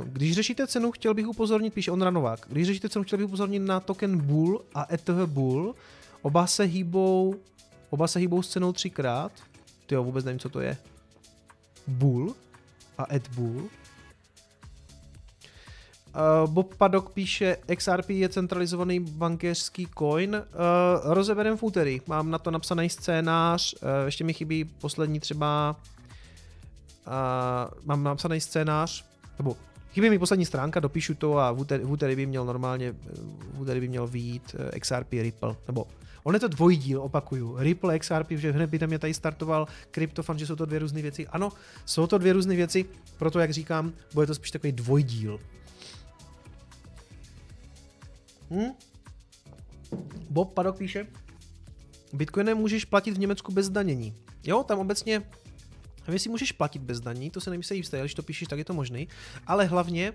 [0.03, 3.59] Když řešíte cenu, chtěl bych upozornit, píše on Ranovák, když řešíte cenu, chtěl bych upozornit
[3.59, 5.75] na token Bull a ETH Bull.
[6.21, 7.35] Oba se hýbou,
[7.89, 9.31] oba se hýbou s cenou třikrát.
[9.85, 10.77] Ty jo, vůbec nevím, co to je.
[11.87, 12.35] Bull
[12.97, 13.69] a ETH Bull.
[16.17, 20.35] Uh, Bob Paddock píše, XRP je centralizovaný bankéřský coin.
[20.35, 22.01] Uh, rozeberem v úterý.
[22.07, 25.75] Mám na to napsaný scénář, uh, ještě mi chybí poslední třeba
[27.07, 29.05] uh, mám napsaný scénář,
[29.39, 29.57] nebo
[29.91, 32.91] chybí mi poslední stránka, dopíšu to a v úterý, v úterý by měl normálně,
[33.53, 35.87] v úterý by měl výjít XRP Ripple, nebo
[36.27, 37.55] On je to dvojdíl, opakuju.
[37.57, 41.01] Ripple XRP, že hned by tam mě tady startoval CryptoFan, že jsou to dvě různé
[41.01, 41.27] věci.
[41.27, 41.51] Ano,
[41.85, 42.85] jsou to dvě různé věci,
[43.17, 45.39] proto jak říkám, bude to spíš takový dvojdíl.
[48.51, 48.71] Hm?
[50.29, 51.07] Bob Padok píše,
[52.13, 54.13] Bitcoinem můžeš platit v Německu bez danění.
[54.43, 55.23] Jo, tam obecně
[56.11, 58.65] vy si můžeš platit bez daní, to se nevím, jistý, když to píšeš, tak je
[58.65, 59.07] to možný,
[59.47, 60.13] ale hlavně,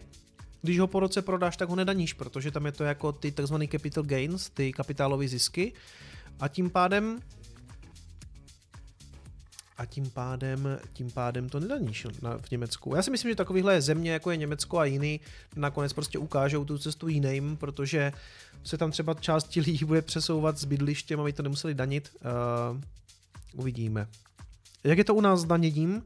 [0.62, 3.54] když ho po roce prodáš, tak ho nedaníš, protože tam je to jako ty tzv.
[3.70, 5.72] capital gains, ty kapitálové zisky
[6.40, 7.20] a tím pádem
[9.78, 12.06] a tím pádem, tím pádem to nedaníš
[12.40, 12.94] v Německu.
[12.96, 15.20] Já si myslím, že takovýhle země, jako je Německo a jiný,
[15.56, 18.12] nakonec prostě ukážou tu cestu jiným, protože
[18.64, 22.10] se tam třeba část lidí bude přesouvat s bydlištěm, aby to nemuseli danit.
[22.72, 22.80] Uh,
[23.54, 24.06] uvidíme.
[24.84, 26.02] Jak je to u nás s daněním?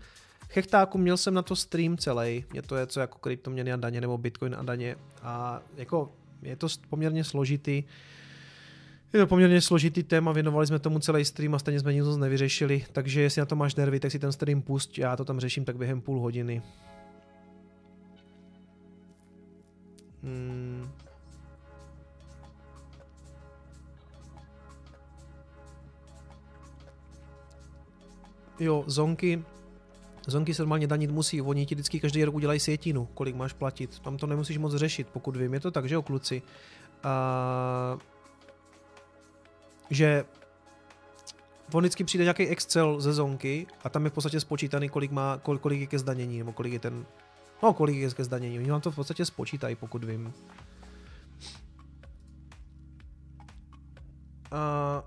[0.49, 2.45] Chechtáku měl jsem na to stream celý.
[2.55, 4.97] Je to něco jako kryptoměny a daně nebo bitcoin a daně.
[5.23, 6.13] A jako
[6.43, 7.85] je to poměrně složitý.
[9.13, 12.85] Je to poměrně složitý téma, věnovali jsme tomu celý stream a stejně jsme nic nevyřešili,
[12.93, 15.65] takže jestli na to máš nervy, tak si ten stream pust, já to tam řeším
[15.65, 16.63] tak během půl hodiny.
[20.23, 20.66] Hmm.
[28.59, 29.45] Jo, zonky,
[30.27, 33.99] zonky se normálně danit musí, oni ti vždycky každý rok udělají sjetinu, kolik máš platit,
[33.99, 36.43] tam to nemusíš moc řešit, pokud vím, je to tak, že jo, kluci.
[37.03, 37.99] A
[39.91, 40.25] že
[41.73, 45.39] on vždycky přijde nějaký Excel ze zonky a tam je v podstatě spočítaný, kolik, má,
[45.43, 47.07] kolik, kolik je ke zdanění, nebo kolik je ten,
[47.63, 50.33] no kolik je ke zdanění, oni vám to v podstatě spočítají, pokud vím.
[54.53, 55.05] A,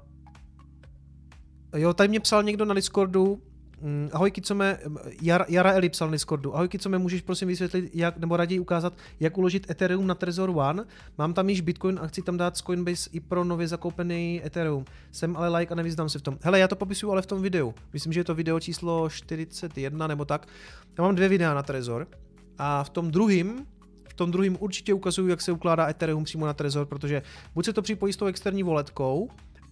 [1.76, 3.42] jo, tady mě psal někdo na Discordu,
[3.82, 4.78] Mm, ahoj Kicome,
[5.22, 6.56] Jara, Jara Eli psal na Discordu.
[6.56, 10.86] Ahoj Kicome, můžeš prosím vysvětlit, jak, nebo raději ukázat, jak uložit Ethereum na Trezor One?
[11.18, 14.86] Mám tam již Bitcoin a chci tam dát z Coinbase i pro nově zakoupený Ethereum.
[15.12, 16.38] Jsem ale like a nevyznám se v tom.
[16.42, 17.74] Hele, já to popisuju ale v tom videu.
[17.94, 20.48] Myslím, že je to video číslo 41 nebo tak.
[20.98, 22.08] Já mám dvě videa na Trezor
[22.58, 23.66] a v tom druhém
[24.10, 27.22] v tom druhém určitě ukazuju, jak se ukládá Ethereum přímo na Trezor, protože
[27.56, 29.30] buď se to připojí s tou externí voletkou,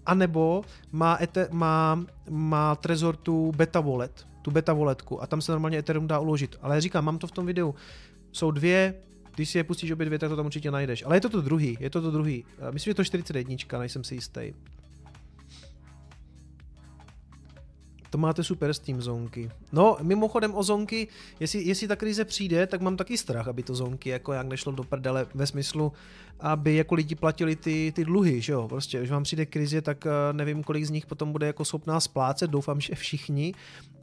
[0.07, 0.61] anebo
[0.91, 5.77] má, ete, má, má Trezor tu beta wallet, tu beta walletku a tam se normálně
[5.77, 6.55] Ethereum dá uložit.
[6.61, 7.75] Ale já říkám, mám to v tom videu.
[8.31, 8.93] Jsou dvě,
[9.35, 11.03] když si je pustíš obě dvě, tak to tam určitě najdeš.
[11.05, 12.45] Ale je to to druhý, je to to druhý.
[12.71, 14.53] Myslím, že to 41, nejsem si jistý.
[18.09, 19.51] To máte super s tím zonky.
[19.71, 21.07] No, mimochodem o zonky,
[21.39, 24.71] jestli, jestli ta krize přijde, tak mám taky strach, aby to zonky jako jak nešlo
[24.71, 25.93] do prdele ve smyslu,
[26.39, 30.05] aby jako lidi platili ty, ty dluhy, že jo, prostě, když vám přijde krize, tak
[30.05, 33.53] eh, nevím, kolik z nich potom bude jako schopná splácet, doufám, že všichni.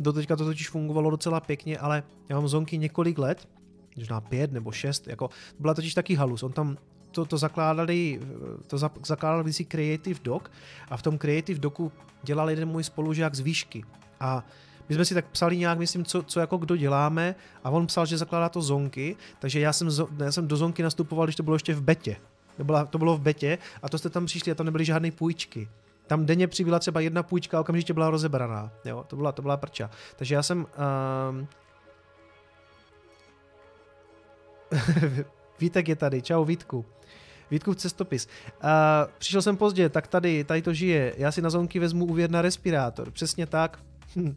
[0.01, 3.49] Do teďka to totiž fungovalo docela pěkně, ale já mám zonky několik let,
[3.97, 6.77] možná pět nebo šest, jako byla totiž taky halus, on tam
[7.15, 8.21] to, to zakládali,
[8.67, 10.43] to zakládali si Creative Doc
[10.89, 11.93] a v tom Creative Docu
[12.23, 13.85] dělal jeden můj spolužák z výšky.
[14.21, 14.45] A
[14.89, 17.35] my jsme si tak psali nějak, myslím, co, co jako kdo děláme
[17.65, 19.89] a on psal, že zakládá to zonky, takže já jsem,
[20.19, 22.17] já jsem do zonky nastupoval, když to bylo ještě v betě.
[22.57, 25.11] To, byla, to bylo v betě a to jste tam přišli a tam nebyly žádné
[25.11, 25.69] půjčky.
[26.07, 28.73] Tam denně přibyla třeba jedna půjčka a okamžitě byla rozebraná.
[28.85, 29.91] Jo, to byla, to byla prča.
[30.17, 30.67] Takže já jsem...
[31.31, 31.49] Um...
[35.61, 36.85] Vítek je tady, čau Vítku.
[37.55, 38.29] Vítku cestopis.
[38.65, 38.71] Uh,
[39.19, 41.15] přišel jsem pozdě, tak tady, tady to žije.
[41.17, 43.11] Já si na zonky vezmu úvěr na respirátor.
[43.11, 43.79] Přesně tak.
[44.17, 44.37] Hm.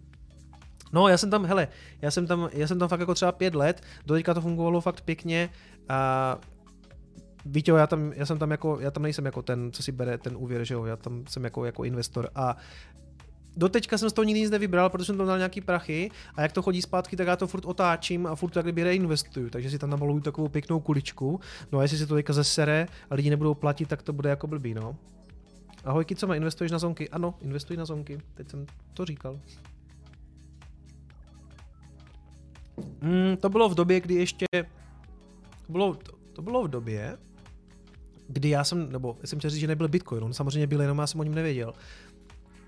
[0.94, 1.68] No, já jsem tam, hele,
[2.02, 4.82] já jsem tam, já jsem tam fakt jako třeba pět let, do teďka to fungovalo
[4.82, 5.50] fakt pěkně
[5.90, 6.38] a
[7.46, 10.18] Víte, já tam, já jsem tam jako, já tam nejsem jako ten, co si bere
[10.18, 12.58] ten úvěr, že jo, já tam jsem jako, jako investor a
[13.58, 16.52] doteďka jsem z toho nikdy nic nevybral, protože jsem tam dal nějaký prachy a jak
[16.52, 19.80] to chodí zpátky, tak já to furt otáčím a furt tak kdyby reinvestuju, takže si
[19.80, 21.40] tam namaluju takovou pěknou kuličku.
[21.72, 24.48] No a jestli se to teďka zesere a lidi nebudou platit, tak to bude jako
[24.48, 24.96] blbý, no.
[25.84, 27.10] Ahoj, co má, investuješ na zonky?
[27.10, 29.40] Ano, investuj na zonky, teď jsem to říkal.
[33.02, 34.46] Mm, to bylo v době, kdy ještě...
[35.66, 37.18] To bylo, to, to bylo v době,
[38.28, 41.08] kdy já jsem, nebo jsem chtěl říct, že nebyl Bitcoin, on samozřejmě byl, jenom já
[41.08, 41.74] jsem o něm nevěděl.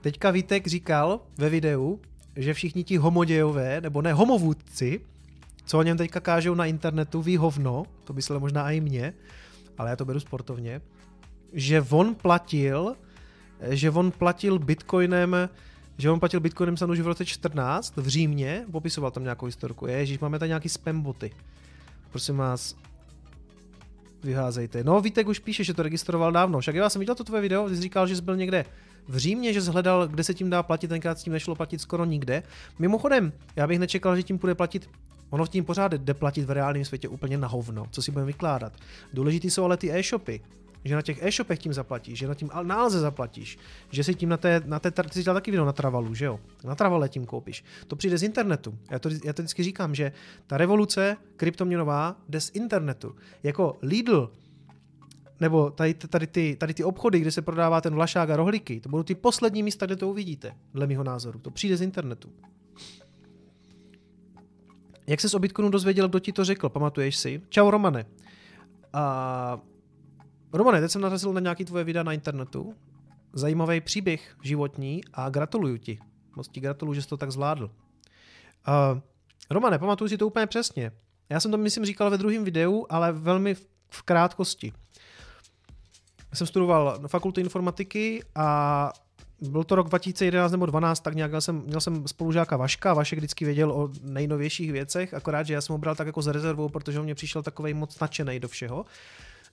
[0.01, 1.99] Teďka Vítek říkal ve videu,
[2.35, 5.01] že všichni ti homodějové, nebo ne, homovůdci,
[5.65, 9.13] co o něm teďka kážou na internetu, ví hovno, to by se možná i mě,
[9.77, 10.81] ale já to beru sportovně,
[11.53, 12.95] že on platil,
[13.69, 15.49] že on platil bitcoinem,
[15.97, 19.87] že on platil bitcoinem sanu už v roce 14 v Římě, popisoval tam nějakou historku.
[19.87, 21.31] Ježíš, máme tady nějaký spam boty.
[22.11, 22.75] Prosím vás,
[24.23, 24.83] vyházejte.
[24.83, 26.59] No, Vítek už píše, že to registroval dávno.
[26.59, 28.65] Však já jsem viděl to tvoje video, ty jsi říkal, že jsi byl někde
[29.07, 32.05] v Římě, že zhledal, kde se tím dá platit, tenkrát s tím nešlo platit skoro
[32.05, 32.43] nikde.
[32.79, 34.89] Mimochodem, já bych nečekal, že tím bude platit
[35.29, 38.27] Ono v tím pořád jde platit v reálném světě úplně na hovno, co si budeme
[38.27, 38.73] vykládat.
[39.13, 40.41] Důležitý jsou ale ty e-shopy,
[40.83, 43.57] že na těch e-shopech tím zaplatíš, že na tím nálze zaplatíš,
[43.91, 46.25] že si tím na té, na té, ty jsi dělal taky video na Travalu, že
[46.25, 46.39] jo?
[46.63, 47.63] Na Travale tím koupíš.
[47.87, 48.77] To přijde z internetu.
[48.91, 50.11] Já to, já to vždycky říkám, že
[50.47, 53.15] ta revoluce kryptoměnová jde z internetu.
[53.43, 54.31] Jako Lidl,
[55.39, 58.89] nebo tady, tady, ty, tady ty obchody, kde se prodává ten vlašák a rohlíky, to
[58.89, 61.39] budou ty poslední místa, kde to uvidíte, dle mého názoru.
[61.39, 62.29] To přijde z internetu.
[65.07, 67.41] Jak se o Bitcoinu dozvěděl, kdo ti to řekl, pamatuješ si?
[67.49, 68.05] Čau Romane.
[68.93, 69.61] A
[70.53, 72.73] Romane, teď jsem narazil na nějaký tvoje videa na internetu.
[73.33, 75.99] Zajímavý příběh životní a gratuluju ti.
[76.35, 77.65] Moc ti gratuluju, že jsi to tak zvládl.
[77.65, 78.99] Uh,
[79.49, 80.91] Romane, pamatuju si to úplně přesně.
[81.29, 83.55] Já jsem to, myslím, říkal ve druhém videu, ale velmi
[83.89, 84.73] v krátkosti.
[86.33, 88.91] Jsem studoval na fakultu informatiky a
[89.41, 93.45] byl to rok 2011 nebo 12, tak nějak jsem, měl jsem spolužáka Vaška, Vašek vždycky
[93.45, 96.99] věděl o nejnovějších věcech, akorát, že já jsem ho bral tak jako za rezervou, protože
[96.99, 98.85] on mě přišel takovej moc nadšený do všeho.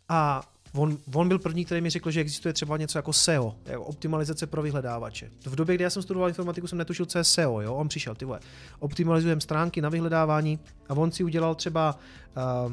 [0.09, 0.43] A
[0.75, 4.47] On, on byl první, který mi řekl, že existuje třeba něco jako SEO, jako optimalizace
[4.47, 5.31] pro vyhledávače.
[5.47, 7.61] V době, kdy já jsem studoval informatiku, jsem netušil, co je SEO.
[7.61, 7.75] Jo?
[7.75, 8.41] On přišel, ty vole,
[8.79, 10.59] optimalizujeme stránky na vyhledávání
[10.89, 11.99] a on si udělal třeba
[12.67, 12.73] uh,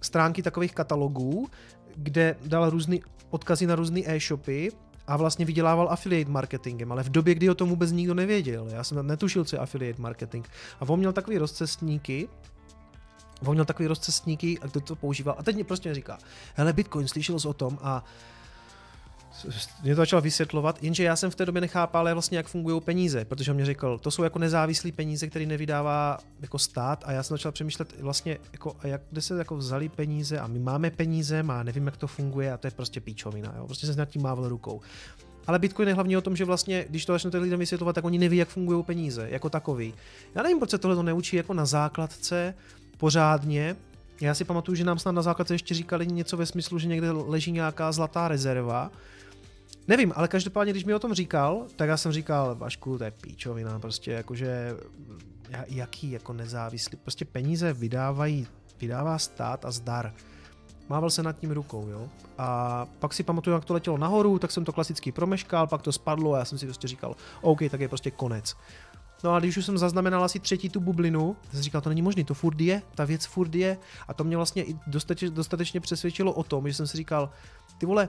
[0.00, 1.48] stránky takových katalogů,
[1.96, 3.02] kde dal různý
[3.34, 4.72] odkazy na různé e-shopy
[5.06, 8.68] a vlastně vydělával affiliate marketingem, ale v době, kdy o tom vůbec nikdo nevěděl.
[8.70, 10.46] Já jsem netušil, co je affiliate marketing.
[10.80, 12.28] A on měl takový rozcestníky,
[13.46, 15.34] On měl takový rozcestníky a kdo to používal.
[15.38, 16.18] A teď mě prostě říká,
[16.54, 18.04] hele Bitcoin, slyšel jsi o tom a
[19.82, 23.24] mě to začal vysvětlovat, jenže já jsem v té době nechápal vlastně, jak fungují peníze,
[23.24, 27.22] protože on mě řekl, to jsou jako nezávislé peníze, které nevydává jako stát a já
[27.22, 30.90] jsem začal přemýšlet vlastně, jako, a jak, kde se jako vzali peníze a my máme
[30.90, 33.66] peníze, má nevím, jak to funguje a to je prostě píčovina, jo?
[33.66, 34.80] prostě jsem nad tím mával rukou.
[35.46, 38.18] Ale Bitcoin je hlavně o tom, že vlastně, když to začnete lidem vysvětlovat, tak oni
[38.18, 39.94] neví, jak fungují peníze jako takový.
[40.34, 42.54] Já nevím, proč se tohle to neučí jako na základce,
[42.98, 43.76] pořádně.
[44.20, 47.12] Já si pamatuju, že nám snad na základce ještě říkali něco ve smyslu, že někde
[47.12, 48.90] leží nějaká zlatá rezerva.
[49.88, 53.10] Nevím, ale každopádně, když mi o tom říkal, tak já jsem říkal, Vašku, to je
[53.10, 54.76] píčovina, prostě jakože,
[55.66, 58.46] jaký jako nezávislý, prostě peníze vydávají,
[58.80, 60.14] vydává stát a zdar.
[60.88, 62.08] Mával se nad tím rukou, jo.
[62.38, 65.92] A pak si pamatuju, jak to letělo nahoru, tak jsem to klasicky promeškal, pak to
[65.92, 68.56] spadlo a já jsem si prostě říkal, OK, tak je prostě konec.
[69.24, 72.24] No a když už jsem zaznamenal asi třetí tu bublinu, jsem říkal, to není možné,
[72.24, 73.78] to furt je, ta věc furt je.
[74.08, 77.30] A to mě vlastně i dostatečně, dostatečně přesvědčilo o tom, že jsem si říkal,
[77.78, 78.08] ty vole,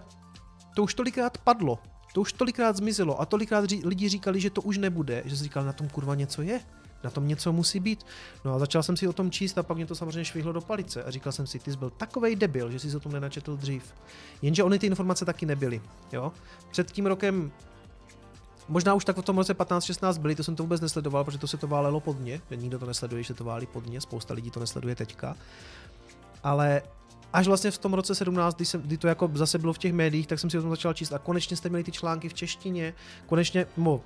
[0.75, 1.79] to už tolikrát padlo,
[2.13, 5.43] to už tolikrát zmizelo a tolikrát ří, lidi říkali, že to už nebude, že jsem
[5.43, 6.59] říkal, na tom kurva něco je,
[7.03, 8.05] na tom něco musí být.
[8.45, 10.61] No a začal jsem si o tom číst a pak mě to samozřejmě švihlo do
[10.61, 13.57] palice a říkal jsem si, ty jsi byl takovej debil, že jsi o tom nenačetl
[13.57, 13.93] dřív.
[14.41, 15.81] Jenže ony ty informace taky nebyly.
[16.11, 16.31] Jo?
[16.71, 17.51] Před tím rokem
[18.67, 21.47] Možná už tak v tom roce 15-16 byli, to jsem to vůbec nesledoval, protože to
[21.47, 24.33] se to válelo pod mě, nikdo to nesleduje, že se to válí pod mě, spousta
[24.33, 25.35] lidí to nesleduje teďka.
[26.43, 26.81] Ale
[27.35, 29.93] až vlastně v tom roce 17, kdy, jsem, kdy to jako zase bylo v těch
[29.93, 32.33] médiích, tak jsem si o tom začal číst a konečně jste měli ty články v
[32.33, 32.93] češtině,
[33.25, 34.01] konečně, mo,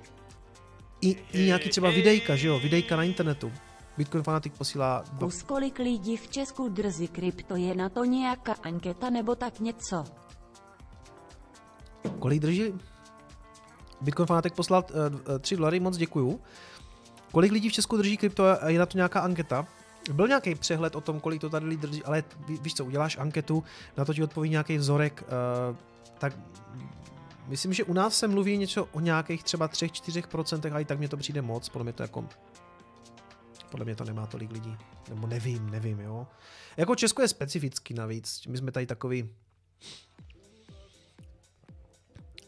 [1.00, 3.52] i, i nějaký třeba videjka, že jo, videjka na internetu.
[3.96, 5.04] Bitcoin Fanatic posílá...
[5.12, 5.26] Do...
[5.26, 10.04] Kus kolik lidí v Česku drzí krypto, je na to nějaká anketa nebo tak něco?
[12.18, 12.74] Kolik drží?
[14.00, 14.84] Bitcoin Fanatic poslal
[15.28, 16.40] uh, 3 dolary, moc děkuju.
[17.32, 19.66] Kolik lidí v Česku drží krypto a je na to nějaká anketa?
[20.12, 23.64] Byl nějaký přehled o tom, kolik to tady lidí drží, ale víš co, uděláš anketu,
[23.96, 25.24] na to ti odpoví nějaký vzorek,
[25.70, 25.76] uh,
[26.18, 26.32] tak
[27.46, 31.08] myslím, že u nás se mluví něco o nějakých třeba 3-4%, a i tak mě
[31.08, 32.24] to přijde moc, podle mě to jako
[33.70, 34.76] podle mě to nemá tolik lidí.
[35.08, 36.26] Nebo nevím, nevím, jo.
[36.76, 38.46] Jako Česko je specifický navíc.
[38.46, 39.30] My jsme tady takový...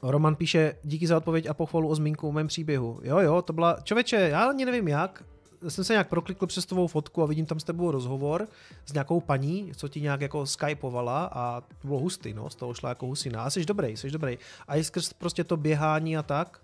[0.03, 3.01] Roman píše, díky za odpověď a pochvalu o zmínku o mém příběhu.
[3.03, 3.81] Jo, jo, to byla...
[3.83, 5.25] Čověče, já ani nevím jak,
[5.69, 8.49] jsem se nějak proklikl přes tvou fotku a vidím tam s tebou rozhovor
[8.87, 12.75] s nějakou paní, co ti nějak jako skypovala a to bylo hustý, no, z toho
[12.75, 13.43] šla jako husina.
[13.43, 14.39] A jsi dobrý, jsi dobrý.
[14.69, 16.61] A i skrz prostě to běhání a tak,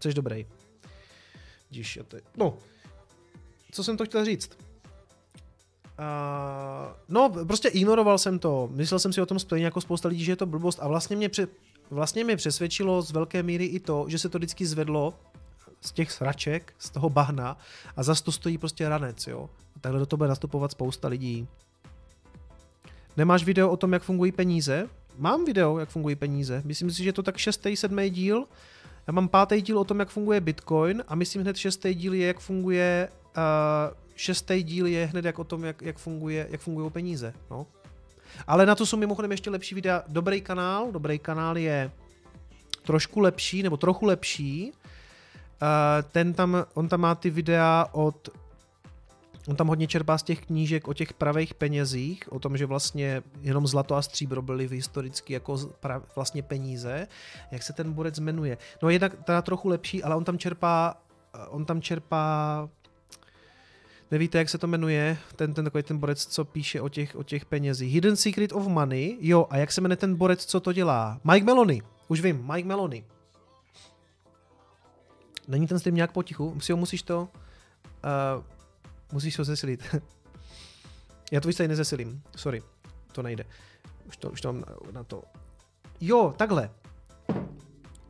[0.00, 0.46] jsi dobrý.
[1.70, 1.98] Díš,
[2.36, 2.58] no,
[3.70, 4.58] co jsem to chtěl říct?
[5.98, 8.68] Uh, no, prostě ignoroval jsem to.
[8.72, 11.16] Myslel jsem si o tom stejně jako spousta lidí, že je to blbost a vlastně
[11.16, 11.48] mě, pře-
[11.90, 15.14] vlastně mě přesvědčilo z velké míry i to, že se to vždycky zvedlo
[15.86, 17.58] z těch sraček, z toho bahna
[17.96, 19.50] a zas to stojí prostě ranec, jo.
[19.76, 21.48] A takhle do toho bude nastupovat spousta lidí.
[23.16, 24.88] Nemáš video o tom, jak fungují peníze?
[25.18, 26.62] Mám video, jak fungují peníze.
[26.64, 28.44] Myslím si, že je to tak šestý, sedmý díl.
[29.06, 32.26] Já mám pátý díl o tom, jak funguje Bitcoin a myslím hned šestý díl je,
[32.26, 36.90] jak funguje Uh, šestý díl je hned jak o tom, jak, jak, funguje, jak fungují
[36.90, 37.34] peníze.
[37.50, 37.66] No.
[38.46, 40.02] Ale na to jsou mimochodem ještě lepší videa.
[40.08, 41.90] Dobrý kanál, dobrý kanál je
[42.82, 44.72] trošku lepší, nebo trochu lepší.
[46.12, 48.28] Ten tam, on tam má ty videa od
[49.48, 53.22] On tam hodně čerpá z těch knížek o těch pravých penězích, o tom, že vlastně
[53.40, 57.06] jenom zlato a stříbro byly v historicky jako pra, vlastně peníze.
[57.50, 58.58] Jak se ten borec jmenuje?
[58.82, 60.94] No jednak teda trochu lepší, ale on tam čerpá
[61.48, 62.68] on tam čerpá
[64.10, 65.18] Nevíte, jak se to jmenuje?
[65.36, 67.92] Ten, ten takový ten borec, co píše o těch, o těch penězích.
[67.92, 69.16] Hidden Secret of Money.
[69.20, 71.20] Jo, a jak se jmenuje ten borec, co to dělá?
[71.24, 71.82] Mike Melony.
[72.08, 73.04] Už vím, Mike Melony.
[75.48, 76.60] Není ten stream nějak potichu?
[76.60, 77.28] Si ho musíš to...
[78.36, 78.44] Uh,
[79.12, 79.96] musíš ho zesilit.
[81.32, 82.22] Já to tady nezesilím.
[82.36, 82.62] Sorry.
[83.12, 83.44] To nejde.
[84.08, 85.22] Už to, už to mám na, na to.
[86.00, 86.70] Jo, takhle.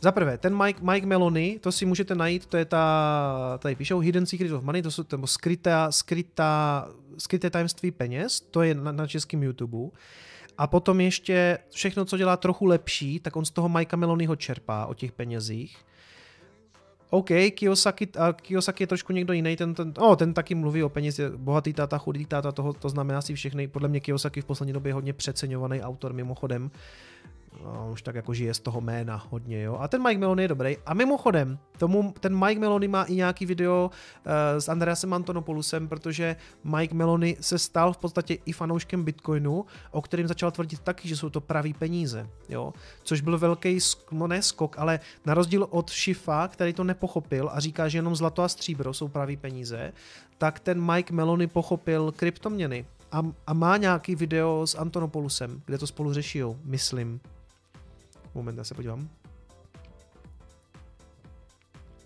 [0.01, 3.99] Za prvé, ten Mike, Mike Melony, to si můžete najít, to je ta, tady píšou
[3.99, 6.89] Hidden Secret of Money, to jsou to skrytá, skrytá,
[7.19, 9.97] skryté tajemství peněz, to je na, na českém YouTube.
[10.59, 14.87] A potom ještě všechno, co dělá trochu lepší, tak on z toho Mikea Melonyho čerpá
[14.87, 15.77] o těch penězích.
[17.11, 20.89] OK, Kiyosaki, a Kiyosaki je trošku někdo jiný, ten, ten, oh, ten taky mluví o
[20.89, 24.73] peněz, bohatý táta, chudý táta, toho, to znamená si všechny, podle mě Kiyosaki v poslední
[24.73, 26.71] době je hodně přeceňovaný autor mimochodem,
[27.65, 29.77] No, už tak jako žije z toho jména hodně, jo.
[29.81, 30.77] A ten Mike Melony je dobrý.
[30.87, 36.37] A mimochodem, tomu, ten Mike Melony má i nějaký video uh, s Andreasem Antonopoulosem, protože
[36.65, 41.17] Mike Melony se stal v podstatě i fanouškem Bitcoinu, o kterým začal tvrdit taky, že
[41.17, 42.73] jsou to pravý peníze, jo.
[43.03, 43.79] Což byl velký,
[44.13, 48.17] no ne skok, ale na rozdíl od Shifa, který to nepochopil a říká, že jenom
[48.17, 49.93] zlato a stříbro jsou pravý peníze,
[50.39, 52.87] tak ten Mike Melony pochopil kryptoměny.
[53.13, 57.21] A, a má nějaký video s Antonopoulosem, kde to spolu řeší, myslím.
[58.37, 59.11] Moment, já se podívám.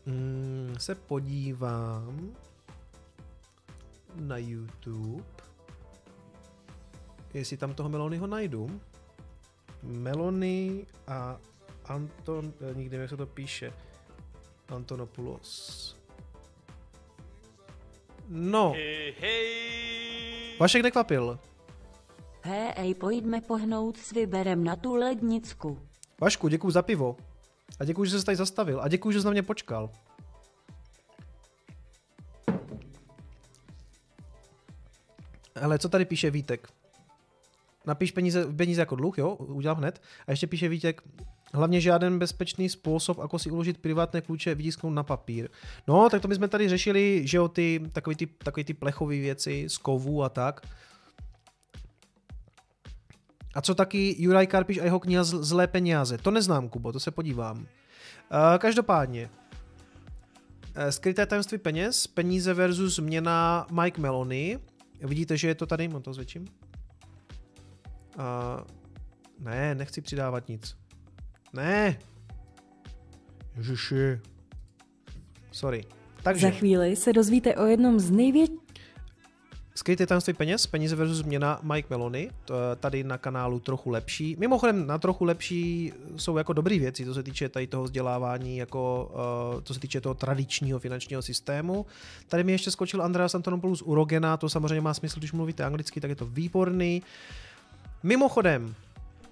[0.07, 2.37] Mm, se podívám
[4.15, 5.25] na YouTube,
[7.35, 8.81] jestli tam toho Melonyho najdu.
[9.83, 11.39] Melony a
[11.85, 13.73] Anton, eh, nikdy jak se to píše,
[14.69, 15.97] Antonopoulos.
[18.29, 18.73] No.
[18.73, 20.59] Hey, hey.
[20.61, 21.39] Vašek nekvapil.
[22.43, 25.90] Hej, pojďme pohnout s vyberem na tu lednicku.
[26.21, 27.17] Vašku, děkuji za pivo.
[27.81, 28.81] A děkuji, že jsi tady zastavil.
[28.81, 29.91] A děkuji, že jsi na mě počkal.
[35.63, 36.69] Ale co tady píše Vítek?
[37.87, 40.03] Napiš peníze, peníze jako dluh, jo, udělám hned.
[40.27, 41.03] A ještě píše Vítek,
[41.55, 45.49] hlavně žádný bezpečný způsob, jako si uložit privátné klíče vytisknout na papír.
[45.89, 49.15] No, tak to my jsme tady řešili, že jo, ty, takový ty, takový ty plechové
[49.15, 50.67] věci z kovů a tak.
[53.55, 56.19] A co taky Juraj Karpiš a jeho kniha Zlé peníze?
[56.19, 57.59] To neznám, Kubo, to se podívám.
[57.59, 57.67] Uh,
[58.59, 59.31] každopádně,
[60.77, 64.59] uh, skryté tajemství peněz, peníze versus změna Mike Melony.
[65.01, 66.47] Vidíte, že je to tady, mám to zvětším.
[68.19, 68.25] Uh,
[69.39, 70.77] ne, nechci přidávat nic.
[71.53, 71.99] Ne.
[73.57, 74.21] Ježiši.
[75.53, 75.85] Sorry.
[76.23, 76.47] Takže.
[76.47, 78.70] Za chvíli se dozvíte o jednom z největších
[79.75, 84.37] Skryté tajemství peněz, peníze versus měna Mike Melony, je tady na kanálu trochu lepší.
[84.39, 89.11] Mimochodem na trochu lepší jsou jako dobré věci, co se týče tady toho vzdělávání, jako
[89.55, 91.87] uh, co se týče toho tradičního finančního systému.
[92.29, 96.09] Tady mi ještě skočil Andreas Antonopoulos Urogena, to samozřejmě má smysl, když mluvíte anglicky, tak
[96.09, 97.03] je to výborný.
[98.03, 98.75] Mimochodem,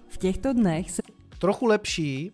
[0.09, 1.01] v těchto dnech se...
[1.39, 2.31] Trochu lepší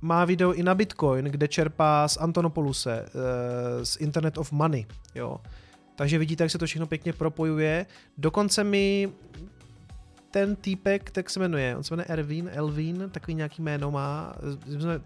[0.00, 5.40] má video i na Bitcoin, kde čerpá z Antonopoulose, eh, z Internet of Money, jo.
[6.00, 7.86] Takže vidíte, jak se to všechno pěkně propojuje.
[8.18, 9.12] Dokonce mi
[10.30, 14.34] ten týpek, tak se jmenuje, on se jmenuje Ervin, Elvin, takový nějaký jméno má,
[14.66, 15.00] jsme,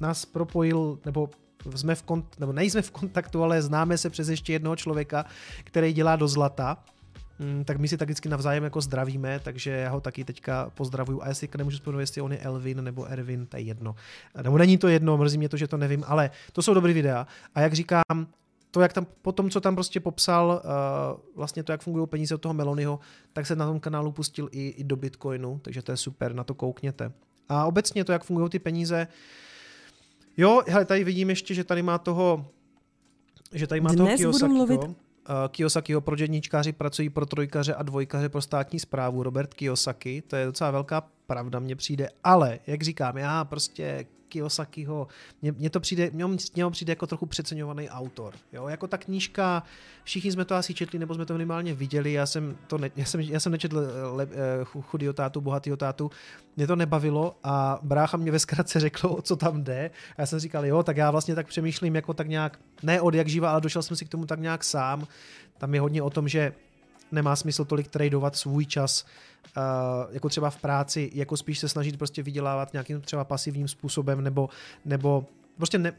[0.00, 1.30] nás propojil, nebo
[1.76, 5.24] jsme v kont, nebo nejsme v kontaktu, ale známe se přes ještě jednoho člověka,
[5.64, 6.84] který dělá do zlata
[7.40, 11.22] Mm, tak my si tak vždycky navzájem jako zdravíme, takže já ho taky teďka pozdravuju.
[11.22, 13.94] A jestli nemůžu vzpomenout, jestli on je Elvin nebo Ervin, to je jedno.
[14.42, 17.26] Nebo není to jedno, mrzí mě to, že to nevím, ale to jsou dobrý videa.
[17.54, 18.02] A jak říkám,
[18.70, 22.34] to, jak tam, po tom, co tam prostě popsal, uh, vlastně to, jak fungují peníze
[22.34, 23.00] od toho Melonyho,
[23.32, 26.44] tak se na tom kanálu pustil i, i do Bitcoinu, takže to je super, na
[26.44, 27.12] to koukněte.
[27.48, 29.08] A obecně to, jak fungují ty peníze,
[30.36, 32.46] jo, hele, tady vidím ještě, že tady má toho,
[33.52, 34.80] že tady má Dnes toho budu mluvit
[35.28, 40.36] Eh, Kiyosakiho, proč jedničkáři pracují pro trojkaře a dvojkaře pro státní zprávu, Robert Kiyosaki, to
[40.36, 45.08] je docela velká pravda, mně přijde, ale, jak říkám, já prostě Kiyosakiho,
[45.42, 46.24] mně, mně to přijde, mně,
[46.54, 48.34] mně přijde jako trochu přeceňovaný autor.
[48.52, 48.68] Jo?
[48.68, 49.62] Jako ta knížka,
[50.04, 53.04] všichni jsme to asi četli, nebo jsme to minimálně viděli, já jsem, to ne, já
[53.04, 53.82] jsem, já jsem nečetl
[54.12, 56.10] le, eh, chudýho tátu, bohatýho tátu,
[56.56, 59.90] mě to nebavilo a brácha mě ve zkratce řekl, o co tam jde.
[60.16, 63.14] A já jsem říkal, jo, tak já vlastně tak přemýšlím jako tak nějak, ne od
[63.14, 65.06] jak živa, ale došel jsem si k tomu tak nějak sám.
[65.58, 66.52] Tam je hodně o tom, že
[67.12, 69.04] nemá smysl tolik tradovat svůj čas,
[69.56, 69.62] uh,
[70.14, 74.48] jako třeba v práci, jako spíš se snažit prostě vydělávat nějakým třeba pasivním způsobem nebo,
[74.84, 75.26] nebo
[75.56, 75.92] prostě ne,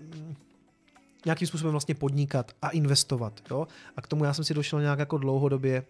[1.25, 3.41] nějakým způsobem vlastně podnikat a investovat.
[3.51, 3.67] Jo?
[3.97, 5.83] A k tomu já jsem si došel nějak jako dlouhodobě.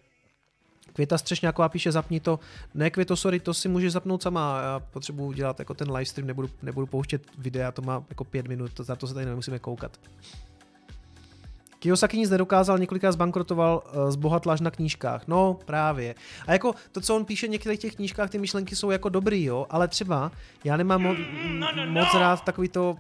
[0.94, 2.40] Květa Střešňáková píše, zapni to.
[2.74, 4.62] Ne, Květo, sorry, to si můžeš zapnout sama.
[4.62, 8.72] Já potřebuji dělat jako ten livestream, nebudu, nebudu pouštět videa, to má jako pět minut,
[8.80, 10.00] za to se tady nemusíme koukat.
[11.80, 15.28] Kiyosaki nic nedokázal, několikrát zbankrotoval, uh, zbohatl až na knížkách.
[15.28, 16.16] No, právě.
[16.48, 19.44] A jako to, co on píše v některých těch knížkách, ty myšlenky jsou jako dobrý,
[19.44, 20.32] jo, ale třeba
[20.64, 21.28] já nemám mo-
[21.60, 21.92] no, no, no.
[21.92, 22.96] moc rád takový to...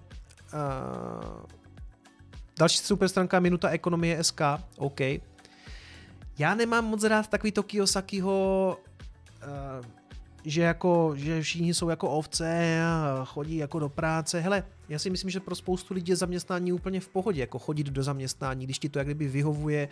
[0.53, 1.43] Uh,
[2.59, 4.41] další super stránka Minuta ekonomie SK,
[4.77, 4.99] OK.
[6.37, 8.77] Já nemám moc rád takový to Kiyosakiho
[9.79, 9.85] uh,
[10.45, 14.39] že jako, že všichni jsou jako ovce a chodí jako do práce.
[14.39, 17.87] Hele, já si myslím, že pro spoustu lidí je zaměstnání úplně v pohodě, jako chodit
[17.87, 19.89] do zaměstnání, když ti to jak kdyby vyhovuje,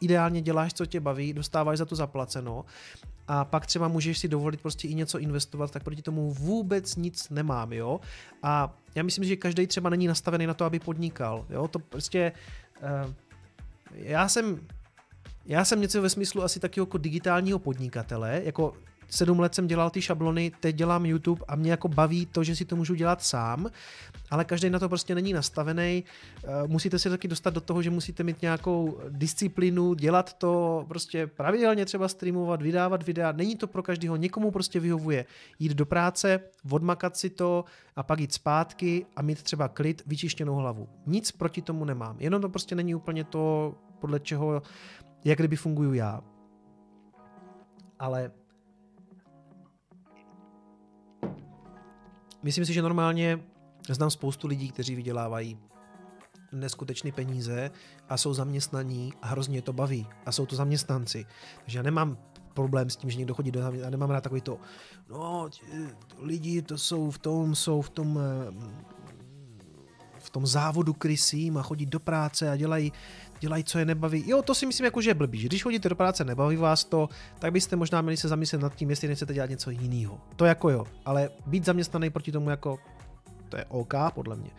[0.00, 2.64] ideálně děláš, co tě baví, dostáváš za to zaplaceno
[3.28, 7.30] a pak třeba můžeš si dovolit prostě i něco investovat, tak proti tomu vůbec nic
[7.30, 8.00] nemám, jo.
[8.42, 11.68] A já myslím, že každý třeba není nastavený na to, aby podnikal, jo.
[11.68, 12.32] To prostě,
[12.82, 13.12] uh,
[13.92, 14.60] já jsem
[15.46, 18.72] já jsem něco ve smyslu asi taky jako digitálního podnikatele, jako
[19.08, 22.56] sedm let jsem dělal ty šablony, teď dělám YouTube a mě jako baví to, že
[22.56, 23.70] si to můžu dělat sám,
[24.30, 26.04] ale každý na to prostě není nastavený.
[26.44, 31.26] Eh, musíte se taky dostat do toho, že musíte mít nějakou disciplínu, dělat to prostě
[31.26, 33.32] pravidelně třeba streamovat, vydávat videa.
[33.32, 35.24] Není to pro každého, někomu prostě vyhovuje
[35.58, 36.40] jít do práce,
[36.70, 37.64] odmakat si to
[37.96, 40.88] a pak jít zpátky a mít třeba klid, vyčištěnou hlavu.
[41.06, 44.62] Nic proti tomu nemám, jenom to prostě není úplně to, podle čeho,
[45.24, 46.20] jak kdyby funguju já.
[47.98, 48.30] Ale
[52.48, 53.40] Myslím si, že normálně
[53.90, 55.58] znám spoustu lidí, kteří vydělávají
[56.52, 57.70] neskutečné peníze
[58.08, 61.26] a jsou zaměstnaní a hrozně to baví a jsou to zaměstnanci.
[61.60, 62.18] Takže já nemám
[62.54, 63.84] problém s tím, že někdo chodí do zaměstnání.
[63.86, 64.58] Já nemám rád takový to,
[65.10, 65.50] no,
[66.18, 68.88] lidi to jsou v tom, jsou v tom eh,
[70.18, 72.92] v tom závodu krysím a chodí do práce a dělají,
[73.40, 74.24] dělají, co je nebaví.
[74.26, 75.44] Jo, to si myslím, jako, že je blbý.
[75.44, 77.08] Když chodíte do práce, nebaví vás to,
[77.38, 80.20] tak byste možná měli se zamyslet nad tím, jestli nechcete dělat něco jiného.
[80.36, 82.78] To jako jo, ale být zaměstnaný proti tomu jako,
[83.48, 84.50] to je OK, podle mě.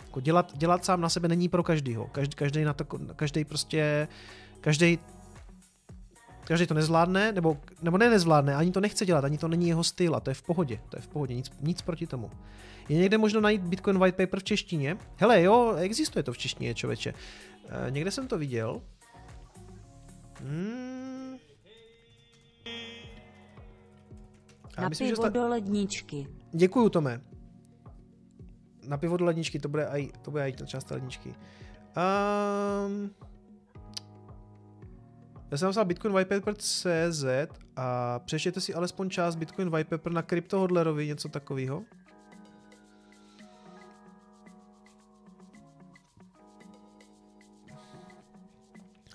[0.00, 2.06] Jako dělat, dělat sám na sebe není pro každýho.
[2.06, 2.84] Každý, každý, na to,
[3.16, 4.08] každý prostě,
[4.60, 4.98] každý
[6.44, 9.84] každý to nezvládne, nebo, nebo ne nezvládne, ani to nechce dělat, ani to není jeho
[9.84, 12.30] styl a to je v pohodě, to je v pohodě, nic, nic proti tomu.
[12.88, 14.96] Je někde možno najít Bitcoin white paper v češtině?
[15.16, 17.14] Hele, jo, existuje to v češtině, člověče.
[17.68, 18.82] E, někde jsem to viděl.
[20.40, 21.36] Hmm.
[24.78, 25.28] Na myslím, pivo že sta...
[25.28, 26.26] do ledničky.
[26.52, 27.20] Děkuju, Tome.
[28.88, 31.28] Na pivo do ledničky, to bude aj, to bude aj ta část ledničky.
[31.28, 33.10] Um,
[35.50, 36.14] já jsem napsal Bitcoin
[36.56, 37.24] CZ
[37.76, 41.84] a přečtěte si alespoň část Bitcoin Whitepaper na kryptohodlerovi, něco takového.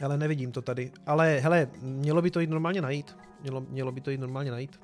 [0.04, 0.92] Ale nevidím to tady.
[1.06, 3.18] Ale hele, mělo by to jít normálně najít.
[3.42, 4.80] Mělo, mělo by to jít normálně najít.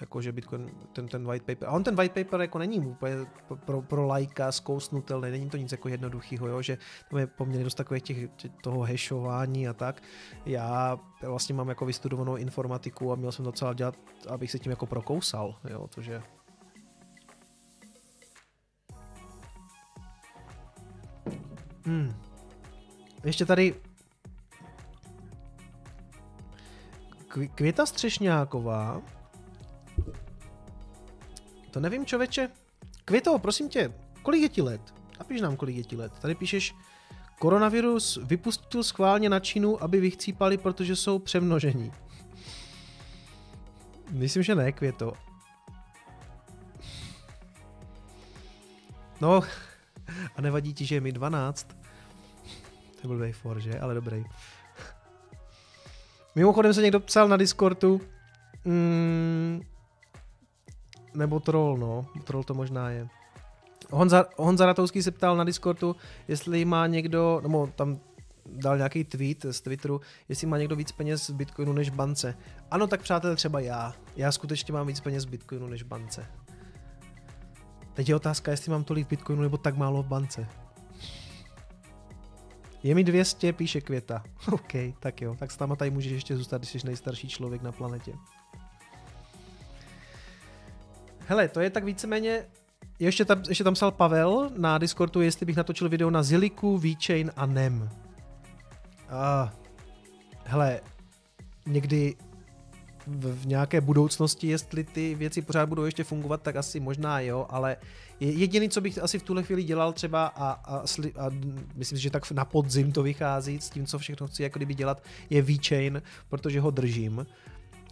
[0.00, 1.68] Jako, že Bitcoin, ten, ten white paper.
[1.68, 3.14] A on ten white paper jako není úplně
[3.64, 6.62] pro, pro lajka zkousnutelný, není to nic jako jednoduchého, jo?
[6.62, 6.78] že
[7.10, 8.28] tam je poměrně dost takových těch,
[8.62, 10.02] toho hashování a tak.
[10.46, 13.96] Já vlastně mám jako vystudovanou informatiku a měl jsem docela dělat,
[14.28, 16.22] abych se tím jako prokousal, jo, to že
[21.86, 22.14] Hmm.
[23.24, 23.74] Ještě tady
[27.54, 29.02] Květa Střešňáková.
[31.70, 32.50] To nevím, čověče.
[33.04, 34.94] Květo, prosím tě, kolik je ti let?
[35.18, 36.12] Napiš nám, kolik je ti let.
[36.20, 36.74] Tady píšeš,
[37.38, 41.92] koronavirus vypustil schválně na Čínu, aby vychcípali, protože jsou přemnožení.
[44.10, 45.12] Myslím, že ne, Květo.
[49.20, 49.42] No,
[50.36, 51.68] a nevadí ti, že je mi 12.
[53.02, 53.78] To byl for, že?
[53.80, 54.24] Ale dobrý.
[56.34, 58.00] Mimochodem se někdo psal na Discordu,
[58.64, 59.60] mm,
[61.14, 62.06] nebo troll, no.
[62.24, 63.08] Troll to možná je.
[63.90, 65.96] Honza, Honza Ratouský se ptal na Discordu,
[66.28, 67.98] jestli má někdo, nebo tam
[68.46, 72.34] dal nějaký tweet z Twitteru, jestli má někdo víc peněz z Bitcoinu než v bance.
[72.70, 73.94] Ano, tak přátelé, třeba já.
[74.16, 76.26] Já skutečně mám víc peněz z Bitcoinu než v bance.
[77.94, 80.48] Teď je otázka, jestli mám tolik Bitcoinu nebo tak málo v bance.
[82.84, 84.24] Je mi 200, píše Květa.
[84.52, 87.72] OK, tak jo, tak s tam tady můžeš ještě zůstat, když jsi nejstarší člověk na
[87.72, 88.12] planetě.
[91.18, 92.46] Hele, to je tak víceméně
[92.98, 97.32] ještě tam, ještě tam psal Pavel na Discordu, jestli bych natočil video na Ziliku, VeChain
[97.36, 97.82] a NEM.
[97.82, 99.50] Uh,
[100.44, 100.80] hele,
[101.66, 102.14] někdy
[103.06, 107.76] v, nějaké budoucnosti, jestli ty věci pořád budou ještě fungovat, tak asi možná jo, ale
[108.20, 111.30] jediný, co bych asi v tuhle chvíli dělal třeba a, a, sli, a
[111.74, 114.74] myslím si, že tak na podzim to vychází s tím, co všechno chci jako kdyby
[114.74, 117.26] dělat, je VeChain, protože ho držím.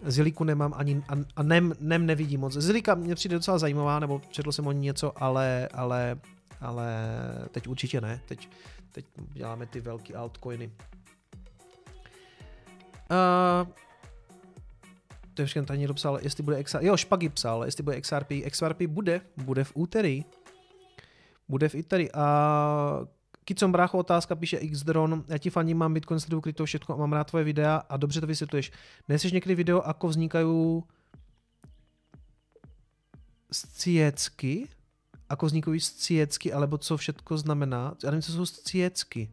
[0.05, 2.52] Ziliku nemám ani, a, a nem, nem nevidím moc.
[2.52, 6.18] Zilika mě přijde docela zajímavá, nebo četl jsem o ní něco, ale, ale,
[6.60, 6.86] ale
[7.51, 8.20] teď určitě ne.
[8.28, 8.48] Teď,
[8.93, 10.70] teď děláme ty velké altcoiny.
[13.10, 13.68] Uh,
[15.34, 18.30] to je všechno tady někdo psal, jestli bude XRP, jo, Špagy psal, jestli bude XRP,
[18.50, 20.24] XRP bude, bude v úterý,
[21.48, 23.06] bude v úterý a
[23.44, 27.24] Kicom brácho otázka píše Xdron, já ti faním, mám Bitcoin, sleduju krypto, všechno, mám rád
[27.24, 28.72] tvoje videa a dobře to vysvětluješ.
[29.09, 30.82] Neseš někdy video, ako vznikají
[33.52, 34.68] sciecky?
[35.28, 37.94] Ako vznikají sciecky, alebo co všetko znamená?
[38.04, 39.30] Já nevím, co jsou sciecky.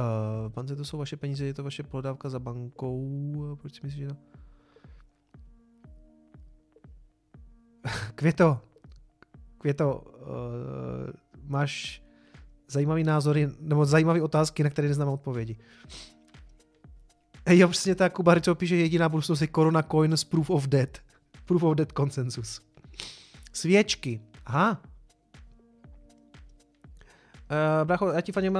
[0.00, 3.56] Uh, bance to jsou vaše peníze, je to vaše prodávka za bankou.
[3.60, 4.16] Proč si myslíš, že to?
[8.14, 8.60] Květo,
[9.58, 11.10] Květo, uh,
[11.44, 12.02] máš
[12.68, 15.56] zajímavý názory, nebo zajímavé otázky, na které neznám odpovědi.
[17.48, 20.98] Jo, přesně tak, Kuba Rico píše, jediná budoucnost je Corona Coins Proof of Dead.
[21.44, 22.60] Proof of Dead Consensus.
[23.52, 24.20] Svěčky.
[24.46, 24.82] Aha,
[27.50, 28.58] Uh, brácho, já ti faním,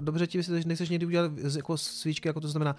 [0.00, 2.76] dobře ti vysvětlíš, nechceš někdy udělat jako svíčky, jako to znamená.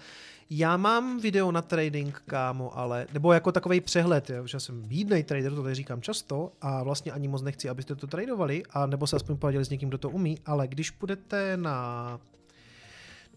[0.50, 5.24] Já mám video na trading, kámo, ale, nebo jako takový přehled, já, já jsem bídnej
[5.24, 9.06] trader, to tady říkám často a vlastně ani moc nechci, abyste to tradovali, a nebo
[9.06, 12.20] se aspoň poradili s někým, kdo to umí, ale když půjdete na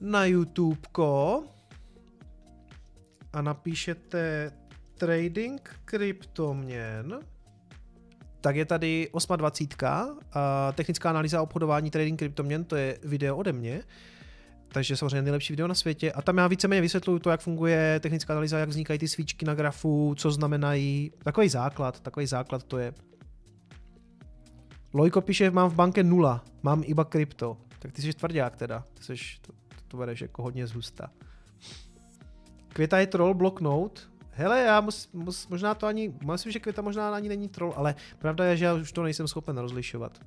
[0.02, 1.44] na YouTubeko
[3.34, 4.52] a napíšete
[4.98, 7.20] trading kryptoměn,
[8.42, 10.20] tak je tady 28.
[10.34, 13.84] A technická analýza obchodování trading kryptoměn, to je video ode mě.
[14.68, 16.12] Takže samozřejmě nejlepší video na světě.
[16.12, 19.56] A tam já víceméně vysvětluju to, jak funguje technická analýza, jak vznikají ty svíčky na
[19.56, 21.12] grafu, co znamenají.
[21.24, 22.94] Takový základ, takový základ to je.
[24.94, 27.58] Lojko píše, mám v banke nula, mám iba krypto.
[27.80, 29.54] Tak ty jsi tvrdák teda, ty jsi, to,
[29.88, 31.10] to bereš jako hodně zhusta.
[32.68, 34.10] Květa je troll blocknout,
[34.40, 37.96] Hele, já mus, mus, možná to ani, myslím, že Květa možná ani není troll, ale
[38.20, 40.20] pravda je, že já už to nejsem schopen rozlišovat.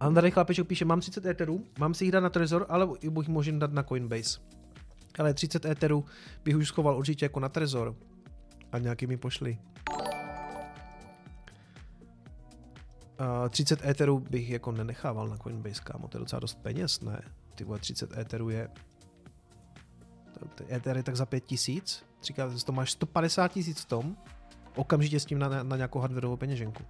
[0.00, 3.58] Andrej Chlapeček píše, mám 30 Etherů, mám si jich dát na Trezor, ale bych můžu
[3.58, 4.40] dát na Coinbase.
[5.18, 6.04] Ale 30 Etherů
[6.44, 7.96] bych už schoval určitě jako na Trezor.
[8.72, 9.58] A nějaký mi pošli.
[13.20, 17.22] Uh, 30 Etherů bych jako nenechával na Coinbase, kámo, to je docela dost peněz, ne?
[17.54, 18.68] Ty vole, 30 Etherů je
[20.70, 24.16] Ether je tak za 5 tisíc, říká, že to máš 150 tisíc v tom,
[24.76, 26.82] okamžitě s tím na, na, nějakou hardwareovou peněženku.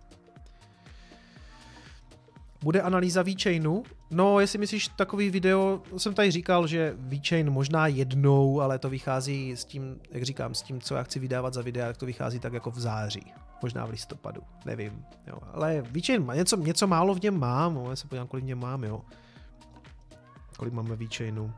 [2.63, 3.83] Bude analýza VeChainu?
[4.11, 9.53] No, jestli myslíš takový video, jsem tady říkal, že VeChain možná jednou, ale to vychází
[9.53, 12.39] s tím, jak říkám, s tím, co já chci vydávat za videa, jak to vychází
[12.39, 13.33] tak jako v září.
[13.63, 15.05] Možná v listopadu, nevím.
[15.27, 15.39] Jo.
[15.53, 18.85] Ale VeChain, něco, něco málo v něm mám, já se podívám, kolik v něm mám,
[18.85, 19.03] jo.
[20.57, 21.55] Kolik máme VeChainu.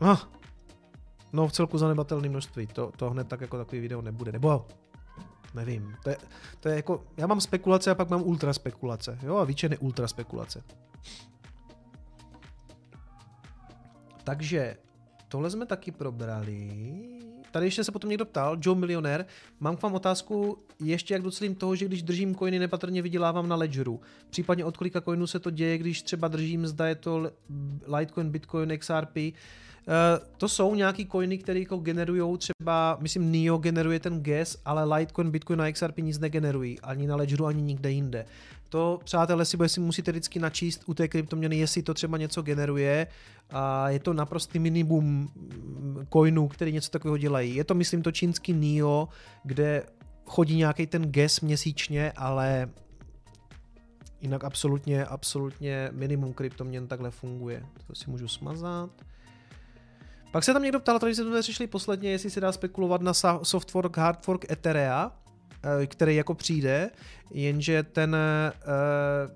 [0.00, 0.28] Ah,
[1.32, 4.66] no v celku zanedbatelné množství, to, to hned tak jako takový video nebude, nebo
[5.54, 6.16] nevím, to je,
[6.60, 10.08] to je jako, já mám spekulace a pak mám ultra spekulace, jo, a je ultra
[10.08, 10.62] spekulace.
[14.24, 14.76] Takže
[15.28, 16.70] tohle jsme taky probrali.
[17.50, 19.26] Tady ještě se potom někdo ptal, Joe Milionér,
[19.60, 23.56] mám k vám otázku ještě jak docílím toho, že když držím coiny nepatrně vydělávám na
[23.56, 24.00] Ledgeru.
[24.30, 27.30] Případně od kolika coinů se to děje, když třeba držím, zda je to
[27.96, 29.16] Litecoin, Bitcoin, XRP.
[29.90, 34.98] Uh, to jsou nějaký coiny, které jako generují třeba, myslím NIO generuje ten gas, ale
[34.98, 38.26] Litecoin, Bitcoin a XRP nic negenerují, ani na Ledgeru, ani nikde jinde.
[38.68, 43.06] To, přátelé, si, si musíte vždycky načíst u té kryptoměny, jestli to třeba něco generuje
[43.50, 45.30] a je to naprostý minimum
[46.12, 47.54] coinů, který něco takového dělají.
[47.54, 49.08] Je to, myslím, to čínský NIO,
[49.44, 49.82] kde
[50.26, 52.70] chodí nějaký ten gas měsíčně, ale
[54.20, 57.62] jinak absolutně, absolutně minimum kryptoměn takhle funguje.
[57.86, 58.90] To si můžu smazat.
[60.30, 63.12] Pak se tam někdo ptal, tady to řešili posledně, jestli se dá spekulovat na
[63.42, 65.12] soft fork, hard fork Etherea,
[65.82, 66.90] eh, který jako přijde,
[67.30, 69.30] jenže ten uh,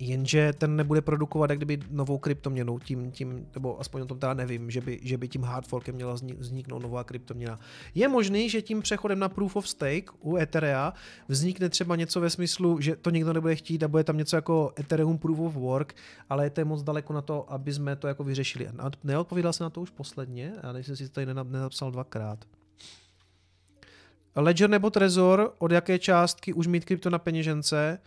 [0.00, 4.34] jenže ten nebude produkovat jak kdyby novou kryptoměnu tím, tím nebo aspoň o tom teda
[4.34, 7.60] nevím, že by, že by tím hardforkem měla vzniknout nová kryptoměna.
[7.94, 10.92] Je možný, že tím přechodem na proof of stake u Etherea
[11.28, 14.72] vznikne třeba něco ve smyslu, že to nikdo nebude chtít a bude tam něco jako
[14.78, 15.94] Ethereum proof of work,
[16.28, 18.68] ale to je moc daleko na to, aby jsme to jako vyřešili.
[19.04, 22.44] Neodpovídal se na to už posledně, a nejsem si to tady nenapsal dvakrát.
[24.36, 27.98] Ledger nebo Trezor, od jaké částky už mít krypto na peněžence?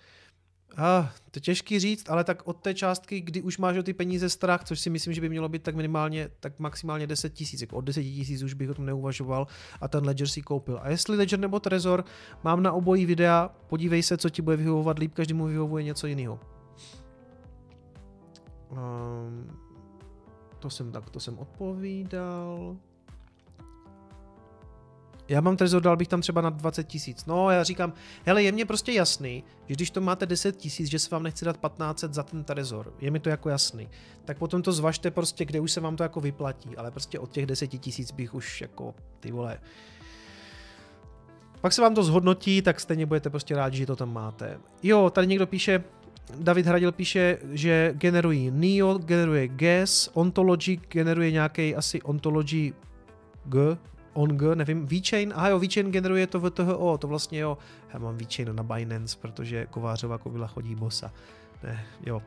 [0.77, 3.93] Ah, to je těžký říct, ale tak od té částky, kdy už máš o ty
[3.93, 7.61] peníze strach, což si myslím, že by mělo být tak minimálně, tak maximálně 10 tisíc.
[7.61, 9.47] Jako od 10 tisíc už bych o tom neuvažoval
[9.81, 10.79] a ten Ledger si koupil.
[10.81, 12.05] A jestli Ledger nebo Trezor,
[12.43, 16.39] mám na obojí videa, podívej se, co ti bude vyhovovat líp, každému vyhovuje něco jiného.
[18.71, 19.59] Um,
[20.59, 22.77] to jsem tak, to jsem odpovídal.
[25.27, 27.25] Já mám trezor, dal bych tam třeba na 20 tisíc.
[27.25, 27.93] No, já říkám,
[28.25, 31.45] hele, je mně prostě jasný, že když to máte 10 tisíc, že se vám nechci
[31.45, 32.93] dát 15 za ten trezor.
[33.01, 33.89] Je mi to jako jasný.
[34.25, 37.31] Tak potom to zvažte prostě, kde už se vám to jako vyplatí, ale prostě od
[37.31, 39.59] těch 10 tisíc bych už jako, ty vole,
[41.61, 44.59] pak se vám to zhodnotí, tak stejně budete prostě rádi, že to tam máte.
[44.83, 45.83] Jo, tady někdo píše,
[46.39, 52.73] David Hradil píše, že generují NIO, generuje GES, Ontology generuje nějaký asi Ontology
[53.45, 53.77] G,
[54.13, 57.57] ONG, nevím, VeChain, aha jo, VeChain generuje to VTHO, to vlastně jo,
[57.93, 61.11] já mám VeChain na Binance, protože Kovářová kovila chodí bosa.
[61.63, 62.21] Ne, jo,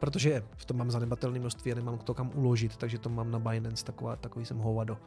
[0.00, 3.38] protože v tom mám zanedbatelné množství a nemám to kam uložit, takže to mám na
[3.38, 4.98] Binance, taková, takový jsem hovado.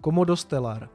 [0.00, 0.88] Komodo Stellar.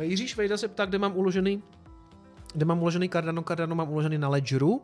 [0.00, 1.62] Jiří Švejda se ptá, kde mám uložený
[2.56, 4.82] kde mám uložený Cardano, Cardano mám uložený na Ledgeru,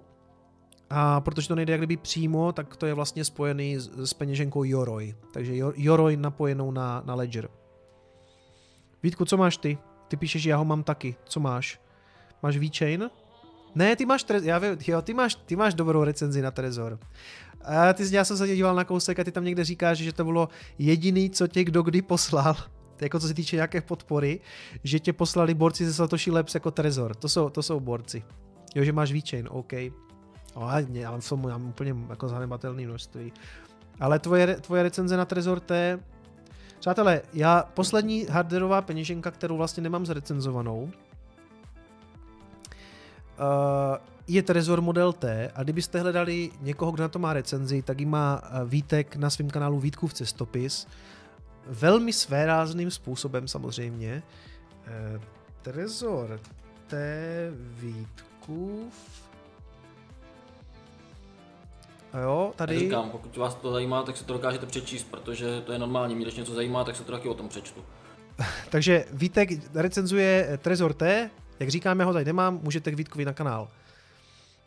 [0.94, 4.64] a protože to nejde jak kdyby přímo, tak to je vlastně spojený s, s peněženkou
[4.64, 5.14] Yoroi.
[5.32, 7.48] Takže Yoroi napojenou na, na Ledger.
[9.02, 9.78] Vítku, co máš ty?
[10.08, 11.16] Ty píšeš, já ho mám taky.
[11.24, 11.80] Co máš?
[12.42, 13.10] Máš VeChain?
[13.74, 16.98] Ne, ty máš, já vím, jo, ty máš, ty máš dobrou recenzi na Trezor.
[17.64, 20.24] A ty, já jsem se díval na kousek a ty tam někde říkáš, že to
[20.24, 20.48] bylo
[20.78, 22.56] jediný, co tě kdo kdy poslal,
[23.00, 24.40] jako co se týče nějaké podpory,
[24.84, 27.14] že tě poslali borci ze Satoshi Labs jako Trezor.
[27.14, 28.22] To jsou, to jsou borci.
[28.74, 29.72] Jo, že máš VeChain, OK.
[30.56, 33.32] No, já mám, tomu, já mám úplně jako zanedbatelné množství.
[34.00, 35.98] Ale tvoje, tvoje recenze na Trezor T,
[36.78, 40.90] přátelé, já poslední hardwareová peněženka, kterou vlastně nemám zrecenzovanou, uh,
[44.26, 48.06] je Trezor Model T a kdybyste hledali někoho, kdo na to má recenzi, tak ji
[48.06, 50.86] má eh, Vítek na svém kanálu Vítkův cestopis.
[51.66, 54.22] Velmi svérázným způsobem samozřejmě.
[55.14, 55.22] Uh,
[55.62, 56.40] Trezor
[56.86, 56.96] T
[57.52, 59.21] Vítkův
[62.20, 62.74] jo, tady...
[62.74, 66.14] Já říkám, pokud vás to zajímá, tak se to dokážete přečíst, protože to je normální.
[66.14, 67.84] Mě když něco zajímá, tak se to taky o tom přečtu.
[68.70, 71.30] Takže Vítek recenzuje Trezor T,
[71.60, 73.68] jak říkám, já ho tady nemám, můžete k Vítkovi na kanál.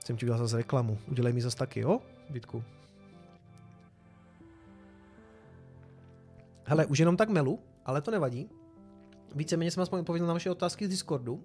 [0.06, 2.00] Jsem ti udělal zase reklamu, udělej mi zase taky, jo,
[2.30, 2.64] Vítku?
[6.64, 8.50] Hele, už jenom tak melu, ale to nevadí.
[9.36, 11.44] Víceméně jsem aspoň odpověděl na vaše otázky z Discordu.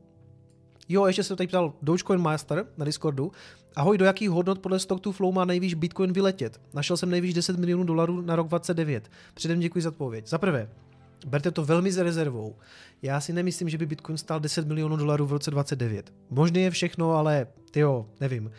[0.92, 3.32] Jo, ještě se tady ptal Dogecoin Master na Discordu.
[3.76, 6.60] Ahoj, do jakých hodnot podle Stock to Flow má nejvíc Bitcoin vyletět?
[6.74, 9.10] Našel jsem nejvíc 10 milionů dolarů na rok 29.
[9.34, 10.26] Předem děkuji za odpověď.
[10.26, 10.68] Za prvé,
[11.26, 12.56] Berte to velmi s rezervou.
[13.02, 16.12] Já si nemyslím, že by Bitcoin stál 10 milionů dolarů v roce 29.
[16.30, 17.46] Možný je všechno, ale
[17.76, 18.50] jo, nevím.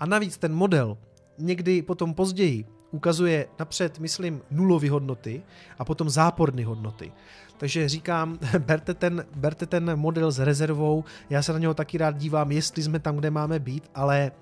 [0.00, 0.98] A navíc ten model
[1.38, 5.42] někdy potom později ukazuje napřed, myslím, nulové hodnoty
[5.78, 7.12] a potom záporné hodnoty.
[7.56, 12.16] Takže říkám, berte ten, berte ten model s rezervou, já se na něho taky rád
[12.16, 14.32] dívám, jestli jsme tam, kde máme být, ale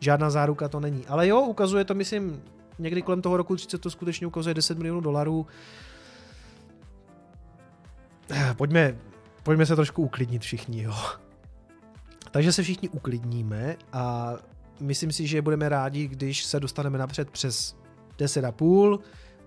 [0.00, 1.06] žádná záruka to není.
[1.06, 2.42] Ale jo, ukazuje to, myslím,
[2.78, 5.46] někdy kolem toho roku 30 to skutečně ukazuje 10 milionů dolarů.
[8.56, 8.96] Pojďme,
[9.42, 10.94] pojďme se trošku uklidnit všichni, jo.
[12.30, 14.34] Takže se všichni uklidníme a
[14.80, 17.76] myslím si, že budeme rádi, když se dostaneme napřed přes
[18.18, 18.98] 10,5,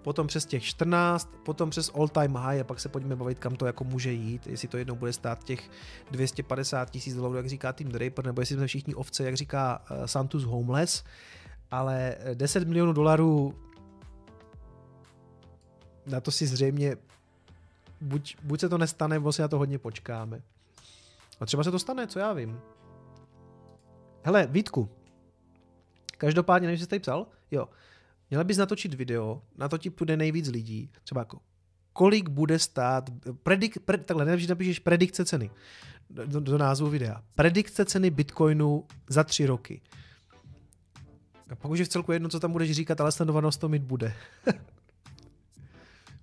[0.01, 3.55] potom přes těch 14, potom přes all time high a pak se pojďme bavit, kam
[3.55, 5.69] to jako může jít, jestli to jednou bude stát těch
[6.11, 10.05] 250 tisíc dolarů, jak říká Tim Draper, nebo jestli jsme všichni ovce, jak říká uh,
[10.05, 11.03] Santos Homeless,
[11.71, 13.55] ale 10 milionů dolarů
[16.05, 16.97] na to si zřejmě
[18.01, 20.41] buď, buď se to nestane, nebo si na to hodně počkáme.
[21.39, 22.59] A třeba se to stane, co já vím.
[24.23, 24.89] Hele, Vítku,
[26.17, 27.67] každopádně, nevím, jsi tady psal, jo,
[28.31, 31.39] Měla bys natočit video, na to ti půjde nejvíc lidí, třeba jako
[31.93, 33.09] kolik bude stát,
[33.43, 35.51] predik, pre, takhle, nejlepší napíšeš predikce ceny
[36.09, 37.23] do, do názvu videa.
[37.35, 39.81] Predikce ceny Bitcoinu za tři roky.
[41.49, 43.83] A pak už je v celku jedno, co tam budeš říkat, ale sledovanost to mít
[43.83, 44.13] bude.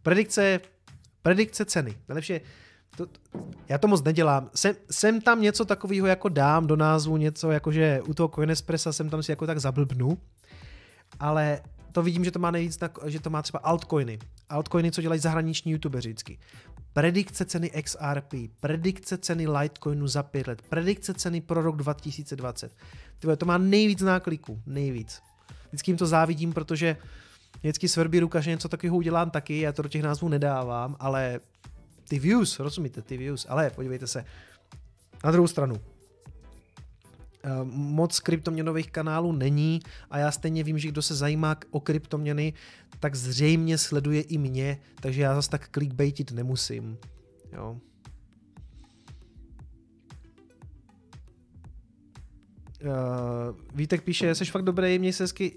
[0.02, 0.60] predikce,
[1.22, 1.97] predikce ceny.
[2.09, 2.40] Nejlepší
[2.97, 3.06] to,
[3.68, 4.51] já to moc nedělám.
[4.55, 8.93] Sem, sem tam něco takového jako dám do názvu, něco jako, že u toho Coinespressa
[8.93, 10.18] jsem tam si jako tak zablbnu,
[11.20, 11.60] ale
[11.98, 14.18] to vidím, že to má nejvíc, že to má třeba altcoiny.
[14.48, 16.38] Altcoiny, co dělají zahraniční youtubeři vždycky.
[16.92, 22.72] Predikce ceny XRP, predikce ceny Litecoinu za pět let, predikce ceny pro rok 2020.
[23.18, 25.22] Tyhle, to má nejvíc nákliků, nejvíc.
[25.68, 26.96] Vždycky jim to závidím, protože
[27.60, 31.40] vždycky svrbí ruka, že něco takového udělám taky, já to do těch názvů nedávám, ale
[32.08, 34.24] ty views, rozumíte, ty views, ale podívejte se,
[35.24, 35.80] na druhou stranu,
[37.72, 39.80] moc kryptoměnových kanálů není
[40.10, 42.52] a já stejně vím, že kdo se zajímá o kryptoměny,
[43.00, 46.98] tak zřejmě sleduje i mě, takže já zase tak clickbaitit nemusím.
[47.52, 47.80] Jo.
[52.84, 55.52] Uh, Vítek píše, jsi fakt dobrý, měj se hezky,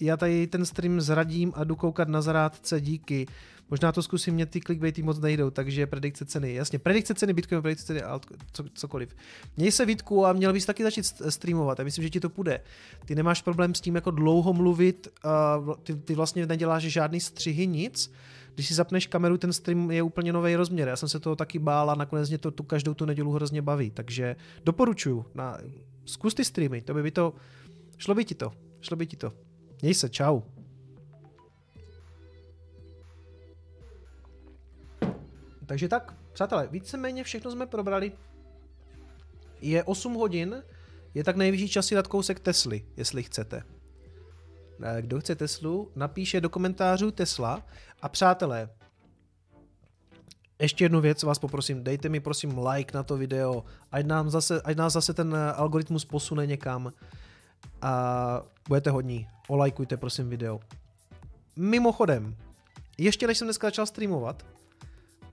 [0.00, 3.26] já tady ten stream zradím a jdu koukat na zarádce, díky.
[3.72, 6.54] Možná to zkusím, mě ty clickbaity moc nejdou, takže predikce ceny.
[6.54, 9.16] Jasně, predikce ceny Bitcoin, predikce ceny alt, co, cokoliv.
[9.56, 11.78] Měj se Vítku a měl bys taky začít streamovat.
[11.78, 12.60] Já myslím, že ti to půjde.
[13.04, 15.08] Ty nemáš problém s tím jako dlouho mluvit,
[15.66, 18.12] uh, ty, ty vlastně neděláš žádný střihy, nic.
[18.54, 20.88] Když si zapneš kameru, ten stream je úplně nový rozměr.
[20.88, 23.62] Já jsem se toho taky bál a nakonec mě to tu každou tu nedělu hrozně
[23.62, 23.90] baví.
[23.90, 25.24] Takže doporučuju.
[25.34, 25.58] Na,
[26.04, 27.34] zkus ty streamy, to by, by to,
[27.98, 29.32] šlo by ti to, šlo by ti to.
[29.82, 30.40] Měj se, čau.
[35.72, 38.12] Takže tak, přátelé, víceméně všechno jsme probrali.
[39.60, 40.62] Je 8 hodin,
[41.14, 43.62] je tak nejvyšší čas si dát kousek Tesly, jestli chcete.
[45.00, 47.66] Kdo chce Teslu, napíše do komentářů Tesla.
[48.02, 48.70] A přátelé,
[50.60, 54.62] ještě jednu věc vás poprosím, dejte mi prosím like na to video, ať, nám zase,
[54.62, 56.92] ať nás zase ten algoritmus posune někam
[57.82, 59.28] a budete hodní.
[59.48, 60.60] Olajkujte prosím video.
[61.56, 62.36] Mimochodem,
[62.98, 64.46] ještě než jsem dneska začal streamovat,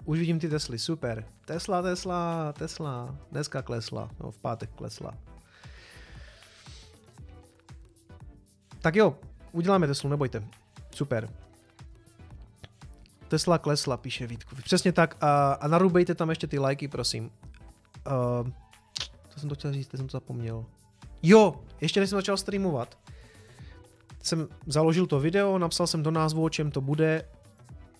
[0.10, 1.26] už vidím ty Tesly, super.
[1.46, 3.16] Tesla, Tesla, Tesla.
[3.32, 5.14] Dneska klesla, no v pátek klesla.
[8.82, 9.16] Tak jo,
[9.52, 10.44] uděláme Teslu, nebojte.
[10.96, 11.30] Super.
[13.28, 14.56] Tesla klesla, píše Vítku.
[14.56, 17.26] Přesně tak a, a narubejte tam ještě ty lajky, prosím.
[17.26, 18.50] Uh,
[19.30, 20.66] co jsem to chtěl říct, jsem to zapomněl.
[21.24, 22.98] Jo, ještě než jsem začal streamovat,
[24.24, 27.26] jsem založil to video, napsal jsem do názvu, o čem to bude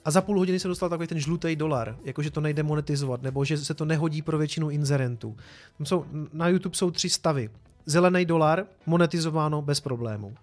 [0.10, 3.46] a za půl hodiny se dostal takový ten žlutý dolar, jakože to nejde monetizovat, nebo
[3.46, 5.38] že se to nehodí pro většinu inzerentů.
[5.78, 7.50] Tam jsou, na YouTube jsou tři stavy.
[7.86, 10.36] Zelený dolar, monetizováno bez problémů.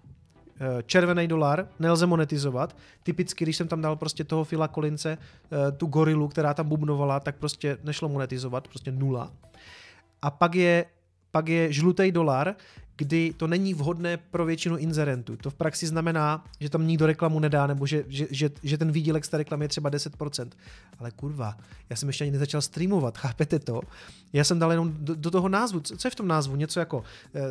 [0.59, 2.75] Eh, červený dolar, nelze monetizovat.
[3.03, 7.19] Typicky, když jsem tam dal prostě toho Fila Kolince, eh, tu gorilu, která tam bubnovala,
[7.19, 9.31] tak prostě nešlo monetizovat, prostě nula.
[10.21, 10.85] A pak je
[11.31, 12.55] pak je žlutý dolar,
[12.97, 15.37] kdy to není vhodné pro většinu inzerentů.
[15.37, 18.91] To v praxi znamená, že tam nikdo reklamu nedá, nebo že, že, že, že ten
[18.91, 20.49] výdělek z té reklamy je třeba 10%.
[20.99, 21.57] Ale kurva,
[21.89, 23.81] já jsem ještě ani nezačal streamovat, chápete to?
[24.33, 25.79] Já jsem dal jenom do, do toho názvu.
[25.79, 26.55] Co, co je v tom názvu?
[26.55, 27.03] Něco jako
[27.35, 27.41] eh,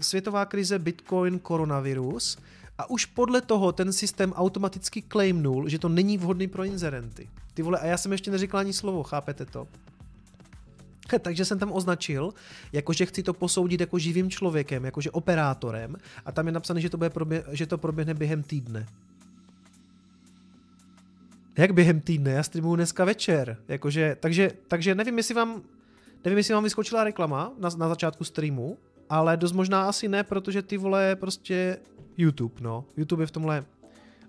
[0.00, 2.38] světová krize, bitcoin, koronavirus.
[2.78, 7.28] A už podle toho ten systém automaticky claimnul, že to není vhodný pro inzerenty.
[7.54, 9.68] Ty vole, a já jsem ještě neříkal ani slovo, chápete to?
[11.18, 12.34] Takže jsem tam označil,
[12.72, 16.96] jakože chci to posoudit jako živým člověkem, jakože operátorem a tam je napsané, že to,
[16.96, 18.86] bude probě- že to proběhne během týdne.
[21.58, 22.30] Jak během týdne?
[22.30, 23.56] Já streamuju dneska večer.
[23.68, 25.62] Jakože, takže, takže nevím, jestli vám,
[26.24, 28.78] nevím, jestli vám vyskočila reklama na, na začátku streamu,
[29.10, 31.78] ale dost možná asi ne, protože ty vole prostě
[32.16, 32.84] YouTube, no.
[32.96, 33.64] YouTube je v tomhle,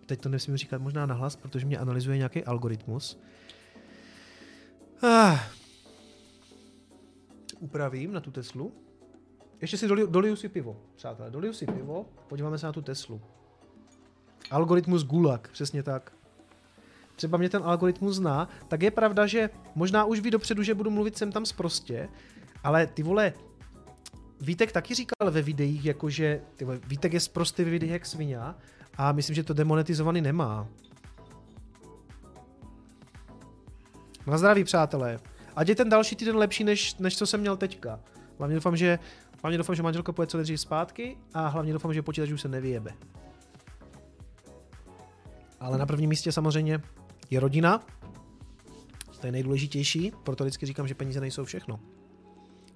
[0.05, 3.19] teď to nesmím říkat možná nahlas, protože mě analyzuje nějaký algoritmus.
[5.03, 5.64] Ah.
[7.59, 8.71] Upravím na tu Teslu.
[9.61, 13.21] Ještě si doliju, doliju si pivo, přátelé, doliju si pivo, podíváme se na tu Teslu.
[14.51, 16.11] Algoritmus Gulag, přesně tak.
[17.15, 20.89] Třeba mě ten algoritmus zná, tak je pravda, že možná už ví dopředu, že budu
[20.89, 22.09] mluvit sem tam sprostě,
[22.63, 23.33] ale ty vole,
[24.41, 28.39] Vítek taky říkal ve videích, jakože ty vole, Vítek je sprostý ve videích jak svině
[28.97, 30.67] a myslím, že to demonetizovaný nemá.
[34.27, 35.19] Na zdraví, přátelé.
[35.55, 37.99] Ať je ten další týden lepší, než, než co jsem měl teďka.
[38.37, 38.99] Hlavně doufám, že,
[39.41, 42.47] hlavně doufám, že manželka půjde co nejdřív zpátky a hlavně doufám, že počítač už se
[42.47, 42.91] nevyjebe.
[45.59, 46.81] Ale na prvním místě samozřejmě
[47.29, 47.85] je rodina.
[49.19, 51.79] To je nejdůležitější, proto vždycky říkám, že peníze nejsou všechno.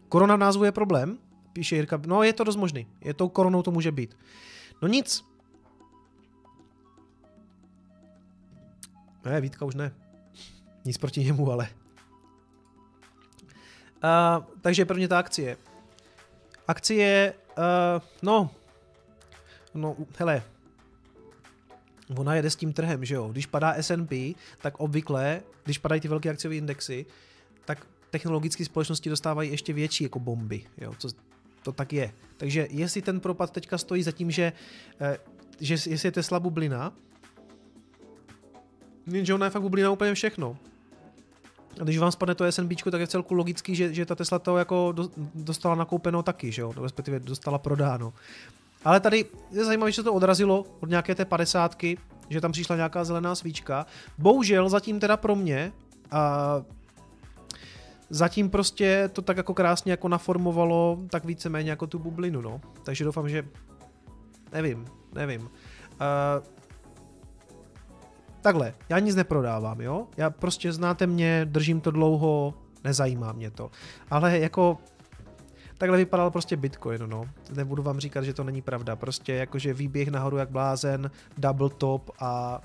[0.09, 1.17] Korona v názvu je problém,
[1.53, 2.01] píše Jirka.
[2.07, 4.17] No je to dost možný, je tou koronou to může být.
[4.81, 5.25] No nic.
[9.25, 9.91] Ne, Vítka už ne.
[10.85, 11.78] Nic proti němu, ale.
[14.03, 15.57] Uh, takže prvně ta akcie.
[16.67, 17.63] Akcie, uh,
[18.21, 18.49] no,
[19.73, 20.43] no, hele,
[22.17, 23.29] ona jede s tím trhem, že jo.
[23.31, 27.05] Když padá S&P, tak obvykle, když padají ty velké akciové indexy,
[27.65, 30.93] tak technologické společnosti dostávají ještě větší jako bomby, jo.
[30.97, 31.09] Co,
[31.63, 32.11] to tak je.
[32.37, 34.53] Takže jestli ten propad teďka stojí za tím, že,
[34.99, 35.17] eh,
[35.59, 36.93] že jestli je Tesla bublina,
[39.21, 40.57] že ona je fakt bublina úplně všechno.
[41.83, 44.57] Když vám spadne to S&P, tak je v celku logický, že, že ta Tesla to
[44.57, 44.95] jako
[45.35, 48.13] dostala nakoupeno taky, že jo, respektive dostala prodáno.
[48.85, 51.97] Ale tady je zajímavé, že se to odrazilo od nějaké té padesátky,
[52.29, 53.85] že tam přišla nějaká zelená svíčka.
[54.17, 55.71] Bohužel zatím teda pro mě
[56.11, 56.55] a
[58.09, 62.61] zatím prostě to tak jako krásně jako naformovalo tak víceméně jako tu bublinu, no.
[62.83, 63.47] Takže doufám, že
[64.51, 65.41] nevím, nevím.
[65.41, 65.47] Uh,
[68.41, 70.07] takhle, já nic neprodávám, jo?
[70.17, 72.53] Já prostě znáte mě, držím to dlouho,
[72.83, 73.71] nezajímá mě to.
[74.11, 74.77] Ale jako
[75.77, 77.25] takhle vypadal prostě Bitcoin, no.
[77.55, 78.95] Nebudu vám říkat, že to není pravda.
[78.95, 82.61] Prostě jakože výběh nahoru jak blázen, double top a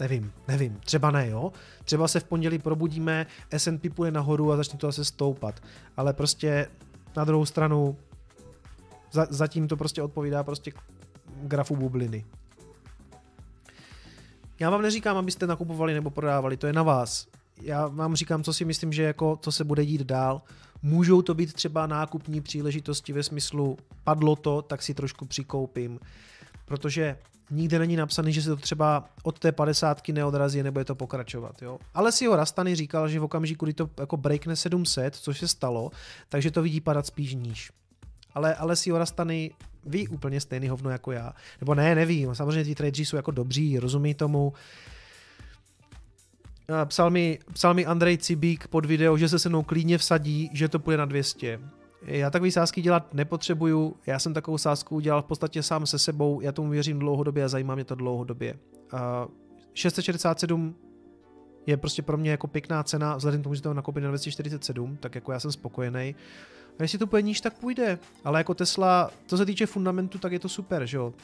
[0.00, 1.52] Nevím, nevím, třeba ne, jo.
[1.84, 5.60] Třeba se v pondělí probudíme, S&P půjde nahoru a začne to zase stoupat.
[5.96, 6.68] Ale prostě
[7.16, 7.96] na druhou stranu
[9.12, 10.72] za, zatím to prostě odpovídá prostě
[11.42, 12.24] grafu bubliny.
[14.62, 17.26] Já vám neříkám, abyste nakupovali nebo prodávali, to je na vás.
[17.62, 20.42] Já vám říkám, co si myslím, že jako, co se bude dít dál.
[20.82, 26.00] Můžou to být třeba nákupní příležitosti ve smyslu padlo to, tak si trošku přikoupím.
[26.64, 27.18] Protože
[27.50, 31.62] nikde není napsaný, že se to třeba od té padesátky neodrazí, nebo je to pokračovat.
[31.62, 31.78] Jo?
[31.94, 35.48] Ale si ho Rastany říkal, že v okamžiku, kdy to jako breakne 700, což se
[35.48, 35.90] stalo,
[36.28, 37.70] takže to vidí padat spíš níž.
[38.34, 39.50] Ale, ale si Rastany
[39.86, 41.32] ví úplně stejný hovno jako já.
[41.60, 42.34] Nebo ne, nevím.
[42.34, 44.52] Samozřejmě ty tradeři jsou jako dobří, rozumí tomu.
[46.84, 50.68] Psal mi, psal mi Andrej Cibík pod video, že se se mnou klidně vsadí, že
[50.68, 51.60] to půjde na 200.
[52.02, 56.40] Já takové sázky dělat nepotřebuju, já jsem takovou sázku udělal v podstatě sám se sebou,
[56.40, 58.54] já tomu věřím dlouhodobě a zajímá mě to dlouhodobě.
[58.92, 59.00] Uh,
[59.74, 60.74] 667
[61.66, 64.96] je prostě pro mě jako pěkná cena, vzhledem k tomu, že to nakoupit na 247,
[64.96, 66.14] tak jako já jsem spokojený.
[66.78, 67.98] A jestli to půjde níž, tak půjde.
[68.24, 71.14] Ale jako Tesla, co se týče fundamentu, tak je to super, že jo.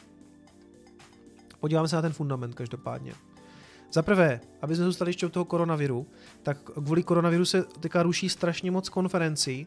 [1.61, 3.13] Podíváme se na ten fundament každopádně.
[3.93, 6.07] Za prvé, aby jsme zůstali ještě u toho koronaviru,
[6.43, 9.67] tak kvůli koronaviru se teďka ruší strašně moc konferencí,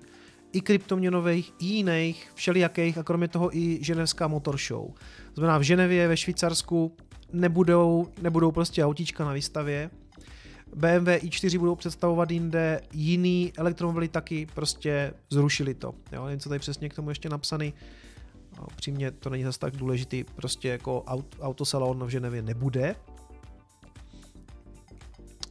[0.52, 4.90] i kryptoměnových, i jiných, všelijakých a kromě toho i ženevská motor show.
[5.34, 6.96] Znamená v Ženevě, ve Švýcarsku
[7.34, 9.90] nebudou, nebudou prostě autíčka na výstavě,
[10.76, 15.94] BMW i4 budou představovat jinde, jiný elektromobily taky prostě zrušili to.
[16.12, 17.74] Jo, něco tady přesně k tomu ještě napsaný.
[18.58, 22.96] No, přímě to není zase tak důležitý, prostě jako aut, autosalon v Ženevě nebude.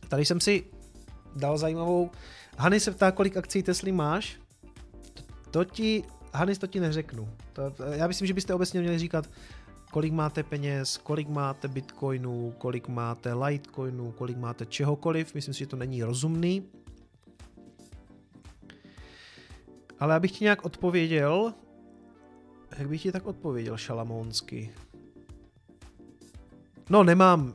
[0.09, 0.65] Tady jsem si
[1.37, 2.11] dal zajímavou.
[2.59, 4.41] Hany se ptá, kolik akcí Tesly máš.
[5.51, 7.29] To ti, Hanis, to ti neřeknu.
[7.53, 9.31] To, já myslím, že byste obecně měli říkat,
[9.91, 15.35] kolik máte peněz, kolik máte bitcoinů, kolik máte litecoinů, kolik máte čehokoliv.
[15.35, 16.67] Myslím si, že to není rozumný.
[19.99, 21.55] Ale abych ti nějak odpověděl,
[22.79, 24.73] jak bych ti tak odpověděl šalamónsky?
[26.91, 27.55] No nemám,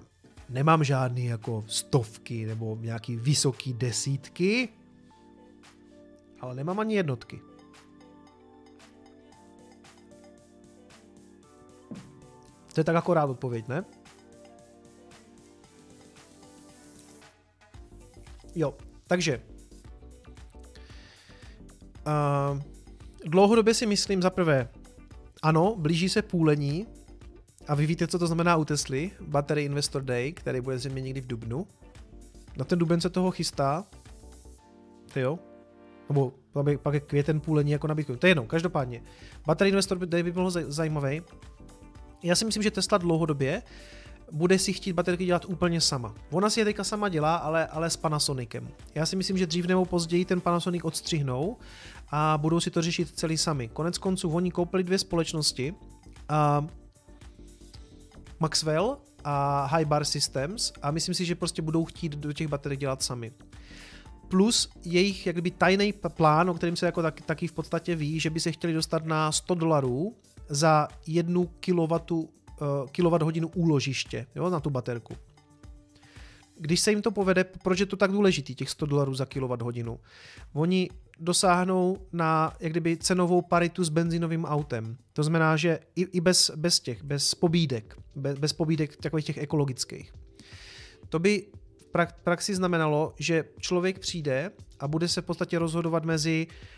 [0.49, 4.69] nemám žádný jako stovky nebo nějaký vysoký desítky,
[6.39, 7.41] ale nemám ani jednotky.
[12.75, 13.85] To je tak akorát odpověď, ne?
[18.55, 18.73] Jo,
[19.07, 19.41] takže
[22.07, 22.61] uh,
[23.25, 24.69] dlouhodobě si myslím za prvé,
[25.41, 26.87] ano, blíží se půlení
[27.67, 31.21] a vy víte, co to znamená u Tesly, Battery Investor Day, který bude zřejmě někdy
[31.21, 31.67] v Dubnu.
[32.57, 33.85] Na ten duben se toho chystá,
[35.13, 35.39] ty jo,
[36.09, 36.33] nebo
[36.81, 38.19] pak je květen půlení jako na Bitcoin.
[38.19, 39.01] To je jenom, každopádně.
[39.45, 41.21] Battery Investor Day by bylo zajímavý.
[42.23, 43.61] Já si myslím, že Tesla dlouhodobě
[44.31, 46.15] bude si chtít baterky dělat úplně sama.
[46.31, 48.67] Ona si je teďka sama dělá, ale, ale s Panasonicem.
[48.95, 51.57] Já si myslím, že dřív nebo později ten Panasonic odstřihnou
[52.11, 53.67] a budou si to řešit celý sami.
[53.67, 55.75] Konec konců oni koupili dvě společnosti,
[56.29, 56.67] a
[58.39, 62.77] Maxwell a High Bar Systems a myslím si, že prostě budou chtít do těch baterií
[62.77, 63.31] dělat sami.
[64.27, 68.29] Plus jejich jakby tajný plán, o kterém se jako tak, taky v podstatě ví, že
[68.29, 70.15] by se chtěli dostat na 100 dolarů
[70.49, 72.27] za jednu kilowattu uh,
[72.91, 75.13] kWh úložiště jo, na tu baterku.
[76.59, 79.97] Když se jim to povede, proč je to tak důležitý, těch 100 dolarů za kWh?
[80.53, 80.89] Oni
[81.19, 84.97] dosáhnou na jak kdyby cenovou paritu s benzinovým autem.
[85.13, 89.37] To znamená, že i, i bez, bez těch, bez pobídek, bez, bez pobídek takových těch
[89.37, 90.13] ekologických.
[91.09, 91.47] To by
[91.77, 96.74] v praxi znamenalo, že člověk přijde a bude se v podstatě rozhodovat mezi Eh,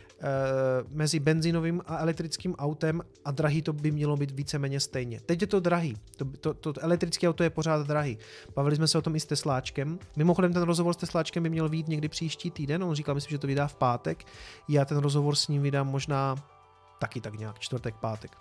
[0.89, 5.19] mezi benzínovým a elektrickým autem a drahý to by mělo být víceméně stejně.
[5.25, 5.97] Teď je to drahý.
[6.17, 8.17] To, to, to elektrické auto je pořád drahý.
[8.55, 9.99] Bavili jsme se o tom i s Tesláčkem.
[10.15, 12.83] Mimochodem ten rozhovor s Tesláčkem by měl být někdy příští týden.
[12.83, 14.25] On říkal, myslím, že to vydá v pátek.
[14.69, 16.35] Já ten rozhovor s ním vydám možná
[16.99, 18.31] taky tak nějak, čtvrtek, pátek.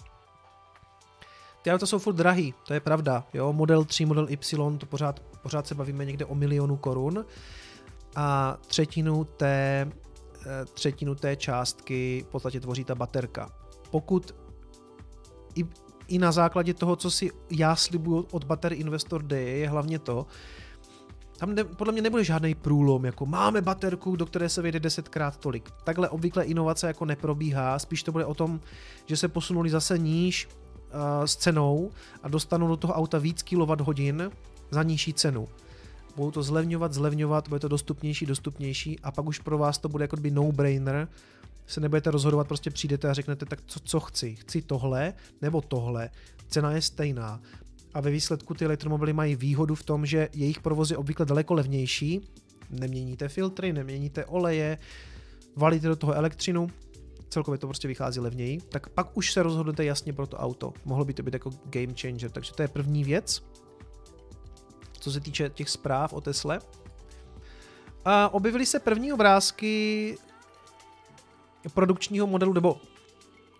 [1.62, 3.24] Ty auta jsou furt drahý, to je pravda.
[3.34, 3.52] Jo?
[3.52, 7.24] Model 3, model Y, to pořád, pořád se bavíme někde o milionu korun.
[8.16, 10.05] A třetinu té Eh,
[10.74, 13.51] třetinu té částky v podstatě tvoří ta baterka.
[13.90, 14.35] Pokud
[15.55, 15.64] i,
[16.09, 20.27] i na základě toho, co si já slibuju od Battery Investor Day, je hlavně to,
[21.36, 25.36] tam ne, podle mě nebude žádný průlom, jako máme baterku, do které se vejde desetkrát
[25.36, 25.70] tolik.
[25.85, 28.60] Takhle obvykle inovace jako neprobíhá, spíš to bude o tom,
[29.06, 31.90] že se posunuli zase níž uh, s cenou
[32.23, 34.31] a dostanou do toho auta víc kWh
[34.70, 35.48] za nižší cenu
[36.16, 40.05] budou to zlevňovat, zlevňovat, bude to dostupnější, dostupnější a pak už pro vás to bude
[40.05, 41.09] jako by no-brainer,
[41.66, 46.10] se nebudete rozhodovat, prostě přijdete a řeknete, tak co, co chci, chci tohle nebo tohle,
[46.48, 47.40] cena je stejná.
[47.94, 51.55] A ve výsledku ty elektromobily mají výhodu v tom, že jejich provoz je obvykle daleko
[51.55, 52.20] levnější,
[52.70, 54.78] neměníte filtry, neměníte oleje,
[55.56, 56.70] valíte do toho elektřinu,
[57.28, 60.72] celkově to prostě vychází levněji, tak pak už se rozhodnete jasně pro to auto.
[60.84, 63.43] Mohlo by to být jako game changer, takže to je první věc
[65.06, 66.58] co se týče těch zpráv o Tesle.
[68.04, 70.18] A objevily se první obrázky
[71.74, 72.80] produkčního modelu, nebo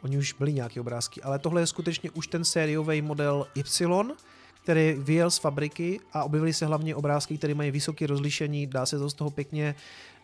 [0.03, 4.17] oni už byli nějaké obrázky, ale tohle je skutečně už ten sériový model Y,
[4.63, 8.99] který vyjel z fabriky a objevily se hlavně obrázky, které mají vysoké rozlišení, dá se
[8.99, 9.75] to z toho pěkně,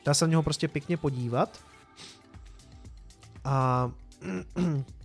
[0.05, 1.61] dá se na něho prostě pěkně podívat.
[3.44, 3.90] A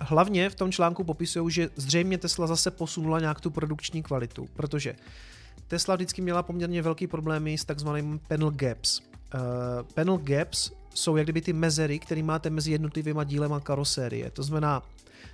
[0.00, 4.94] hlavně v tom článku popisují, že zřejmě Tesla zase posunula nějak tu produkční kvalitu, protože
[5.68, 9.00] Tesla vždycky měla poměrně velký problémy s takzvaným panel gaps.
[9.00, 9.40] Uh,
[9.94, 14.30] panel gaps jsou jak kdyby ty mezery, které máte mezi jednotlivými dílema karosérie.
[14.30, 14.82] To znamená,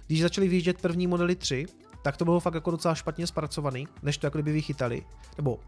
[0.06, 1.66] když začaly vyjíždět první modely 3,
[2.02, 5.02] tak to bylo fakt jako docela špatně zpracovaný, než to jako kdyby vychytali.
[5.36, 5.60] Nebo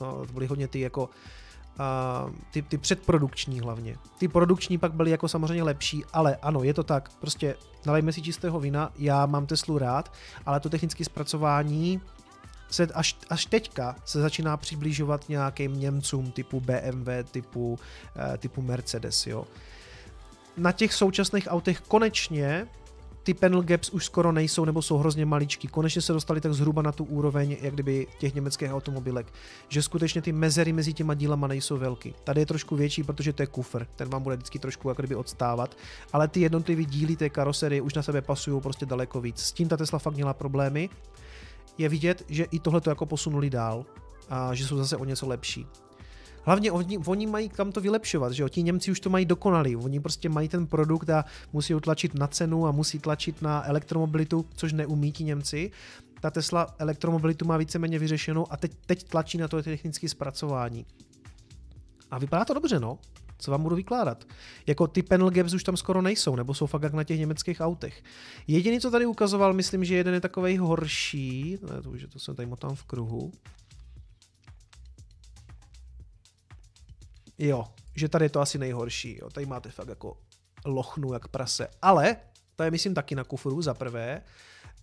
[0.00, 1.10] no, to byly hodně ty jako
[2.50, 3.96] ty, ty předprodukční hlavně.
[4.18, 8.22] Ty produkční pak byly jako samozřejmě lepší, ale ano, je to tak, prostě nalejme si
[8.22, 10.12] čistého vína, já mám Teslu rád,
[10.46, 12.00] ale to technické zpracování
[12.70, 17.78] se až, až teďka se začíná přibližovat nějakým Němcům typu BMW, typu,
[18.16, 19.44] eh, typu Mercedes, jo.
[20.56, 22.66] Na těch současných autech konečně
[23.26, 25.68] ty panel gaps už skoro nejsou nebo jsou hrozně maličký.
[25.68, 29.32] Konečně se dostali tak zhruba na tu úroveň, jak kdyby těch německých automobilek,
[29.68, 32.14] že skutečně ty mezery mezi těma dílama nejsou velký.
[32.24, 35.14] Tady je trošku větší, protože to je kufr, ten vám bude vždycky trošku jak kdyby
[35.14, 35.76] odstávat,
[36.12, 39.40] ale ty jednotlivé díly té karoserie už na sebe pasují prostě daleko víc.
[39.40, 40.90] S tím ta Tesla fakt měla problémy.
[41.78, 43.84] Je vidět, že i tohle to jako posunuli dál
[44.30, 45.66] a že jsou zase o něco lepší.
[46.46, 48.48] Hlavně oni, oni mají kam to vylepšovat, že jo?
[48.48, 49.76] Ti Němci už to mají dokonalý.
[49.76, 54.46] Oni prostě mají ten produkt a musí tlačit na cenu a musí tlačit na elektromobilitu,
[54.54, 55.70] což neumí ti Němci.
[56.20, 60.86] Ta Tesla elektromobilitu má víceméně vyřešenou a teď, teď tlačí na to technické zpracování.
[62.10, 62.98] A vypadá to dobře, no.
[63.38, 64.24] Co vám budu vykládat?
[64.66, 67.60] Jako ty panel gaps už tam skoro nejsou, nebo jsou fakt jak na těch německých
[67.60, 68.02] autech.
[68.46, 72.34] Jediný, co tady ukazoval, myslím, že jeden je takový horší, ne, to už to jsem
[72.34, 73.32] tady motám v kruhu,
[77.38, 77.64] Jo,
[77.94, 79.18] že tady je to asi nejhorší.
[79.22, 79.30] Jo.
[79.30, 80.16] Tady máte fakt jako
[80.64, 81.68] lochnu jak prase.
[81.82, 82.16] Ale
[82.56, 84.22] to je myslím taky na kufru za prvé.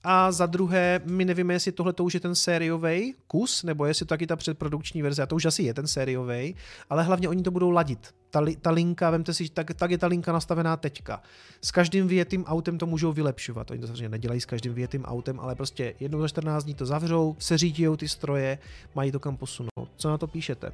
[0.06, 4.06] A za druhé, my nevíme, jestli tohle to už je ten sériový kus, nebo jestli
[4.06, 6.56] to taky ta předprodukční verze, a to už asi je ten sériový,
[6.90, 8.16] ale hlavně oni to budou ladit.
[8.30, 11.22] Ta, li, ta linka, vemte si, tak, tak je ta linka nastavená teďka.
[11.62, 13.72] S každým vyjetým autem to můžou vylepšovat.
[13.72, 16.86] Oni to samozřejmě nedělají s každým vyjetým autem, ale prostě jednou za 14 dní to
[16.86, 18.58] zavřou, seřídí ty stroje,
[18.96, 19.90] mají to kam posunout.
[19.96, 20.72] Co na to píšete?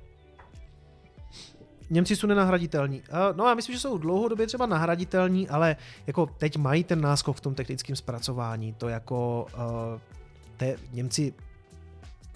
[1.89, 3.01] Němci jsou nenahraditelní.
[3.35, 5.75] No já myslím, že jsou dlouhodobě třeba nahraditelní, ale
[6.07, 8.73] jako teď mají ten náskok v tom technickém zpracování.
[8.73, 9.99] To jako uh,
[10.57, 11.33] te, Němci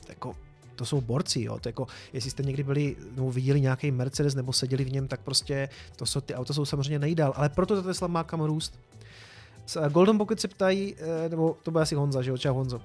[0.09, 0.33] jako
[0.75, 1.59] to jsou borci, jo.
[1.59, 5.19] To jako, jestli jste někdy byli, nebo viděli nějaký Mercedes nebo seděli v něm, tak
[5.19, 8.79] prostě to jsou, ty auta jsou samozřejmě nejdál, ale proto ta Tesla má kam růst.
[9.89, 12.81] Golden Pocket se ptají, eh, nebo to bude asi Honza, že jo, čau Honzo.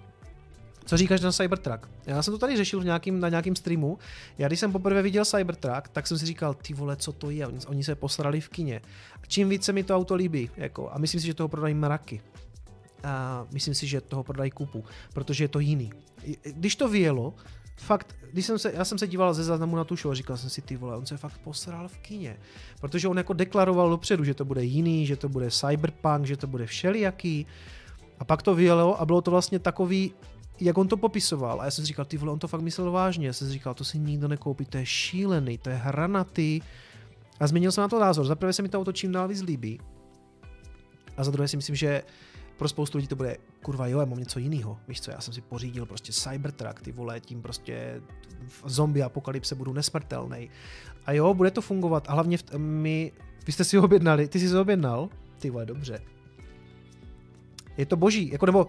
[0.89, 1.91] Co říkáš na Cybertruck?
[2.07, 3.99] Já jsem to tady řešil v nějakým, na nějakým streamu.
[4.39, 7.47] Já když jsem poprvé viděl Cybertruck, tak jsem si říkal, ty vole, co to je?
[7.47, 8.81] Oni, oni se posrali v kině.
[9.27, 12.21] Čím více mi to auto líbí, jako, a myslím si, že toho prodají mraky.
[13.05, 15.93] A myslím si, že toho prodají kupu, protože je to jiný.
[16.43, 17.35] Když to vyjelo,
[17.77, 20.37] fakt, když jsem se, já jsem se díval ze záznamu na tu show a říkal
[20.37, 22.37] jsem si, ty vole, on se fakt posral v kině.
[22.81, 26.47] Protože on jako deklaroval dopředu, že to bude jiný, že to bude cyberpunk, že to
[26.47, 27.47] bude všelijaký.
[28.19, 30.13] A pak to vyjelo a bylo to vlastně takový
[30.61, 33.27] jak on to popisoval, a já jsem říkal, ty vole, on to fakt myslel vážně,
[33.27, 36.61] já jsem říkal, to si nikdo nekoupí, to je šílený, to je hranatý.
[37.41, 38.27] A změnil jsem na to názor.
[38.27, 39.81] Za prvé se mi to auto čím dál víc líbí.
[41.17, 42.03] A za druhé si myslím, že
[42.57, 44.79] pro spoustu lidí to bude, kurva jo, já mám něco jiného.
[44.89, 48.03] Víš co, já jsem si pořídil prostě Cybertruck, ty vole, tím prostě
[48.47, 50.51] v zombie apokalypse budu nesmrtelný.
[51.07, 52.05] A jo, bude to fungovat.
[52.09, 53.13] A hlavně v my,
[53.47, 55.09] vy jste si ho objednali, ty jsi ho objednal?
[55.39, 56.01] Ty vole, dobře.
[57.77, 58.67] Je to boží, jako nebo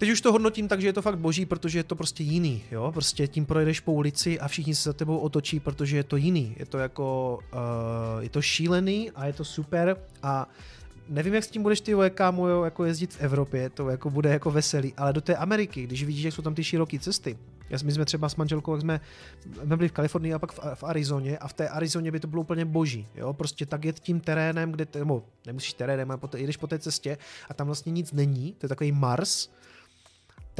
[0.00, 2.62] Teď už to hodnotím tak, že je to fakt boží, protože je to prostě jiný,
[2.70, 6.16] jo, prostě tím projedeš po ulici a všichni se za tebou otočí, protože je to
[6.16, 10.48] jiný, je to jako, uh, je to šílený a je to super a
[11.08, 14.50] nevím, jak s tím budeš ty kámo, jako jezdit v Evropě, to jako bude jako
[14.50, 17.38] veselý, ale do té Ameriky, když vidíš, jak jsou tam ty široké cesty.
[17.70, 19.00] Já my jsme třeba s manželkou, jak jsme,
[19.64, 22.26] jsme byli v Kalifornii a pak v, v Arizoně a v té Arizoně by to
[22.26, 26.56] bylo úplně boží, jo, prostě tak jet tím terénem, kde, nebo nemusíš terénem, ale jdeš
[26.56, 27.18] po té cestě
[27.48, 29.48] a tam vlastně nic není, to je takový Mars,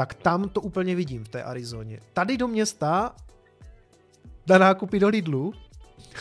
[0.01, 2.01] tak tam to úplně vidím v té Arizoně.
[2.12, 3.14] Tady do města
[4.47, 5.52] na nákupy do Lidlu.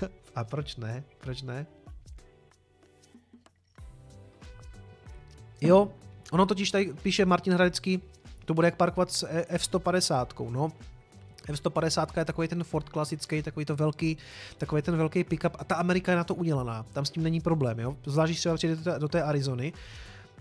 [0.35, 1.03] A proč ne?
[1.19, 1.65] Proč ne?
[5.61, 5.91] Jo,
[6.31, 8.01] ono totiž tady píše Martin Hradecký,
[8.45, 10.49] to bude jak parkovat s F-150.
[10.49, 10.71] No,
[11.47, 14.17] F-150 je takový ten Ford klasický, takový to velký,
[14.57, 16.85] takový ten velký pickup a ta Amerika je na to udělaná.
[16.93, 17.95] Tam s tím není problém, jo.
[18.05, 19.73] Zvlášť, když třeba té, do té Arizony,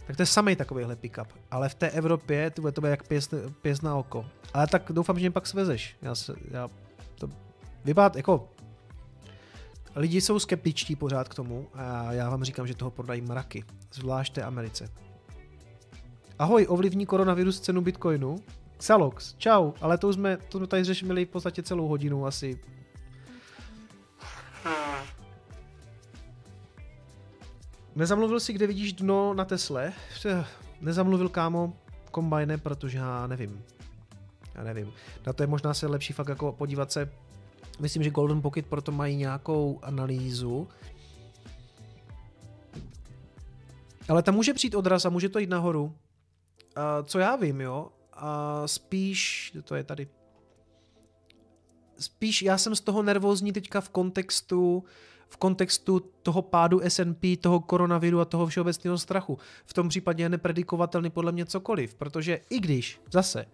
[0.09, 1.29] tak to je samý takovýhle pickup.
[1.51, 3.29] Ale v té Evropě to bude, to bude jak pěs,
[3.63, 4.27] pěs na oko.
[4.55, 5.97] Ale tak doufám, že mě pak svezeš.
[6.03, 6.69] Já, se, já
[7.15, 7.29] to
[7.85, 8.49] vypadá jako
[9.97, 13.65] lidi jsou skeptičtí pořád k tomu a já vám říkám, že toho prodají mraky.
[13.93, 14.89] Zvlášť té Americe.
[16.39, 18.37] Ahoj, ovlivní koronavirus cenu bitcoinu?
[18.79, 22.61] Xalox, čau, ale to už jsme, to jsme tady řešili v podstatě celou hodinu asi.
[27.99, 29.93] Nezamluvil si, kde vidíš dno na Tesle?
[30.81, 31.77] Nezamluvil, kámo,
[32.11, 33.65] kombajne, protože já nevím.
[34.55, 34.93] Já nevím.
[35.27, 37.13] Na to je možná se lepší fakt jako podívat se.
[37.81, 40.69] Myslím, že Golden Pocket proto mají nějakou analýzu.
[44.09, 45.85] Ale tam může přijít odraz a může to jít nahoru.
[45.85, 45.93] Uh,
[47.05, 47.89] co já vím, jo,
[48.23, 48.27] uh,
[48.67, 50.09] spíš, to je tady,
[51.99, 54.85] spíš já jsem z toho nervózní teďka v kontextu
[55.29, 59.39] v kontextu toho pádu S&P, toho koronaviru a toho všeobecného strachu.
[59.67, 63.47] V tom případě je nepredikovatelný podle mě cokoliv, protože i když, zase,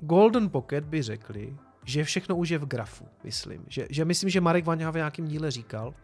[0.00, 3.64] Golden Pocket by řekli, že všechno už je v grafu, myslím.
[3.68, 5.94] Že, že myslím, že Marek Vaňha v nějakém díle říkal,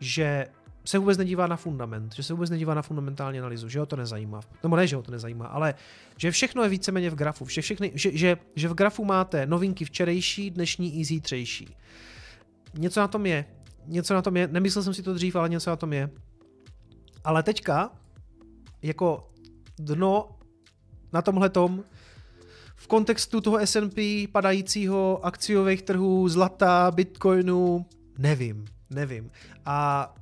[0.00, 0.46] že
[0.84, 3.96] se vůbec nedívá na fundament, že se vůbec nedívá na fundamentální analýzu, že ho to
[3.96, 4.40] nezajímá.
[4.62, 5.74] Nebo ne, že ho to nezajímá, ale
[6.16, 7.48] že všechno je víceméně v grafu.
[7.48, 11.76] Že, všechny, že, že, že v grafu máte novinky včerejší, dnešní i zítřejší.
[12.74, 13.44] Něco na tom je.
[13.86, 14.48] Něco na tom je.
[14.48, 16.10] Nemyslel jsem si to dřív, ale něco na tom je.
[17.24, 17.90] Ale teďka,
[18.82, 19.30] jako
[19.78, 20.38] dno
[21.12, 21.84] na tomhle tom,
[22.76, 27.86] v kontextu toho S&P, padajícího akciových trhů, zlata, bitcoinu,
[28.18, 29.30] nevím, nevím.
[29.64, 30.14] A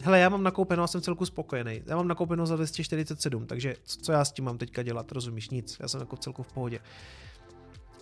[0.00, 1.82] hele, já mám nakoupeno a jsem celku spokojený.
[1.86, 5.76] Já mám nakoupeno za 247, takže co já s tím mám teďka dělat, rozumíš, nic.
[5.80, 6.80] Já jsem jako celku v pohodě.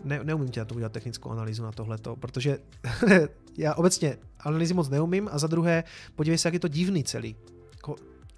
[0.04, 2.58] Ne, neumím tě na to udělat technickou analýzu na tohleto, protože
[3.58, 5.84] já obecně analýzy moc neumím a za druhé,
[6.16, 7.36] podívej se, jak je to divný celý.
[7.72, 7.96] Jako,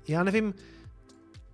[0.09, 0.55] já nevím,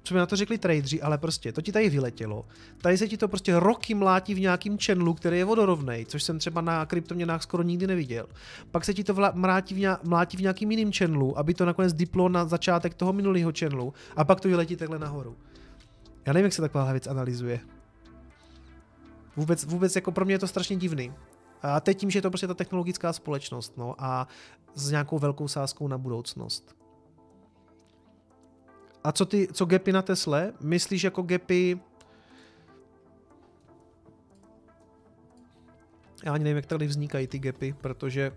[0.03, 2.47] co mi na to řekli tradeři, ale prostě to ti tady vyletělo.
[2.81, 6.39] Tady se ti to prostě roky mlátí v nějakým channelu, který je vodorovnej, což jsem
[6.39, 8.27] třeba na kryptoměnách skoro nikdy neviděl.
[8.71, 11.65] Pak se ti to vla- mlátí v, nějak, mlátí v nějakým jiným channelu, aby to
[11.65, 15.37] nakonec diplo na začátek toho minulého channelu a pak to vyletí takhle nahoru.
[16.27, 17.61] Já nevím, jak se taková věc analyzuje.
[19.37, 21.13] Vůbec, vůbec jako pro mě je to strašně divný.
[21.63, 24.29] A teď tím, že je to prostě ta technologická společnost, no, a
[24.75, 26.77] s nějakou velkou sázkou na budoucnost.
[29.05, 30.53] A co ty, co gapy na Tesle?
[30.61, 31.81] Myslíš jako gapy...
[36.25, 38.33] Já ani nevím, jak tady vznikají ty gapy, protože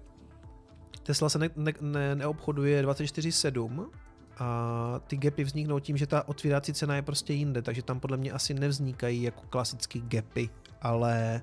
[1.04, 3.90] Tesla se ne, ne, ne, neobchoduje 24-7
[4.38, 8.18] a ty gapy vzniknou tím, že ta otvírací cena je prostě jinde, takže tam podle
[8.18, 10.50] mě asi nevznikají jako klasický gapy,
[10.86, 11.42] ale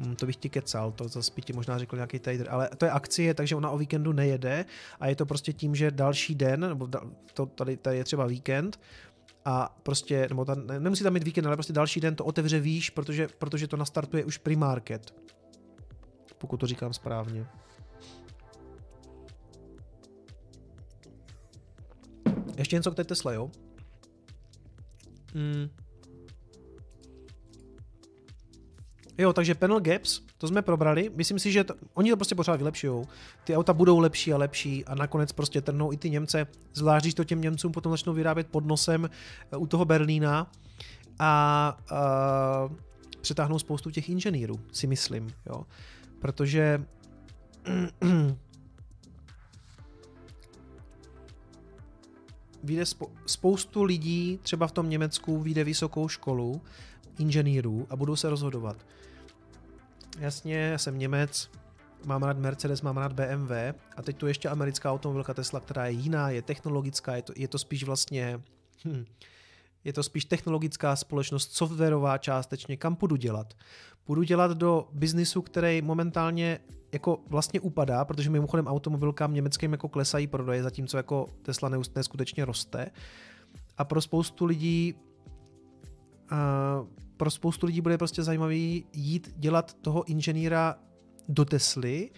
[0.00, 2.84] Hmm, to bych ti kecal, to zase by ti možná řekl nějaký trader, ale to
[2.84, 4.64] je akcie, takže ona o víkendu nejede
[5.00, 6.88] a je to prostě tím, že další den, nebo
[7.34, 8.80] to, tady, tady je třeba víkend,
[9.44, 12.90] a prostě, nebo ta, nemusí tam mít víkend, ale prostě další den to otevře výš,
[12.90, 15.14] protože, protože to nastartuje už pre-market.
[16.38, 17.46] Pokud to říkám správně.
[22.56, 23.50] Ještě něco k té Tesla, jo?
[25.34, 25.68] Hmm.
[29.20, 31.10] Jo, takže panel gaps, to jsme probrali.
[31.14, 33.04] Myslím si, že to, oni to prostě pořád vylepšují.
[33.44, 37.14] Ty auta budou lepší a lepší a nakonec prostě trhnou i ty Němce, zvlášť když
[37.14, 39.10] to těm Němcům potom začnou vyrábět pod nosem
[39.52, 40.50] eh, u toho Berlína
[41.18, 42.76] a uh,
[43.20, 45.66] přetáhnou spoustu těch inženýrů, si myslím, jo.
[46.20, 46.84] Protože
[52.62, 52.84] vyjde
[53.26, 56.62] spoustu lidí, třeba v tom Německu, vyjde vysokou školu
[57.18, 58.76] inženýrů a budou se rozhodovat
[60.20, 61.50] jasně, já jsem Němec,
[62.06, 63.52] mám rád Mercedes, mám rád BMW
[63.96, 67.48] a teď tu ještě americká automobilka Tesla, která je jiná, je technologická, je to, je
[67.48, 68.40] to spíš vlastně,
[68.84, 69.04] hm,
[69.84, 73.54] je to spíš technologická společnost, softwarová částečně, kam půjdu dělat?
[74.04, 76.58] Půjdu dělat do biznisu, který momentálně
[76.92, 82.90] jako vlastně upadá, protože mimochodem automobilkám německým jako klesají prodeje, zatímco jako Tesla neskutečně roste.
[83.78, 84.94] A pro spoustu lidí
[86.32, 86.88] uh,
[87.20, 90.78] pro spoustu lidí bude prostě zajímavý jít dělat toho inženýra
[91.28, 92.10] do Tesly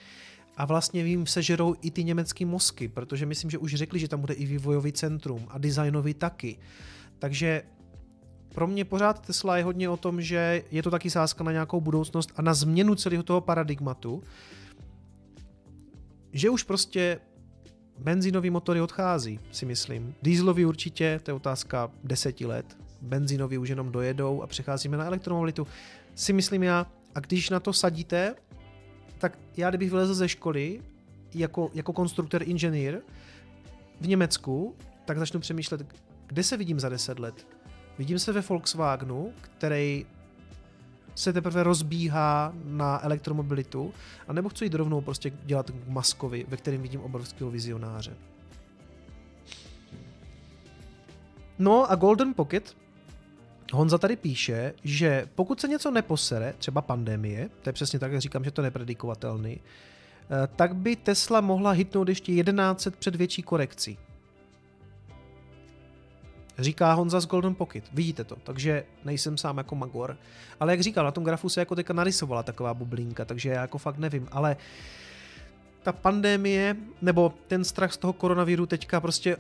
[0.57, 4.21] a vlastně vím, sežerou i ty německé mozky, protože myslím, že už řekli, že tam
[4.21, 6.59] bude i vývojový centrum a designový taky.
[7.19, 7.63] Takže
[8.55, 11.81] pro mě pořád Tesla je hodně o tom, že je to taky sázka na nějakou
[11.81, 14.23] budoucnost a na změnu celého toho paradigmatu,
[16.33, 17.21] že už prostě
[17.99, 20.15] benzínový motory odchází, si myslím.
[20.23, 25.67] Dieselový určitě, to je otázka deseti let, benzínový už jenom dojedou a přecházíme na elektromobilitu.
[26.15, 28.35] Si myslím já, a když na to sadíte,
[29.19, 30.83] tak já kdybych vylezl ze školy
[31.35, 33.01] jako, jako konstruktor inženýr
[34.01, 35.95] v Německu, tak začnu přemýšlet,
[36.27, 37.47] kde se vidím za 10 let.
[37.99, 40.07] Vidím se ve Volkswagenu, který
[41.15, 43.95] se teprve rozbíhá na elektromobilitu,
[44.29, 48.17] a nebo chci jít rovnou prostě dělat k Maskovi, ve kterém vidím obrovského vizionáře.
[51.59, 52.77] No a Golden Pocket
[53.73, 58.21] Honza tady píše, že pokud se něco neposere, třeba pandemie, to je přesně tak, jak
[58.21, 63.43] říkám, že to je nepredikovatelný, eh, tak by Tesla mohla hitnout ještě 1100 před větší
[63.43, 63.99] korekcí.
[66.59, 67.85] Říká Honza z Golden Pocket.
[67.93, 70.17] Vidíte to, takže nejsem sám jako Magor.
[70.61, 73.79] Ale jak říkal, na tom grafu se jako teďka narysovala taková bublinka, takže já jako
[73.79, 74.29] fakt nevím.
[74.33, 74.57] Ale
[75.83, 79.37] ta pandemie, nebo ten strach z toho koronaviru teďka prostě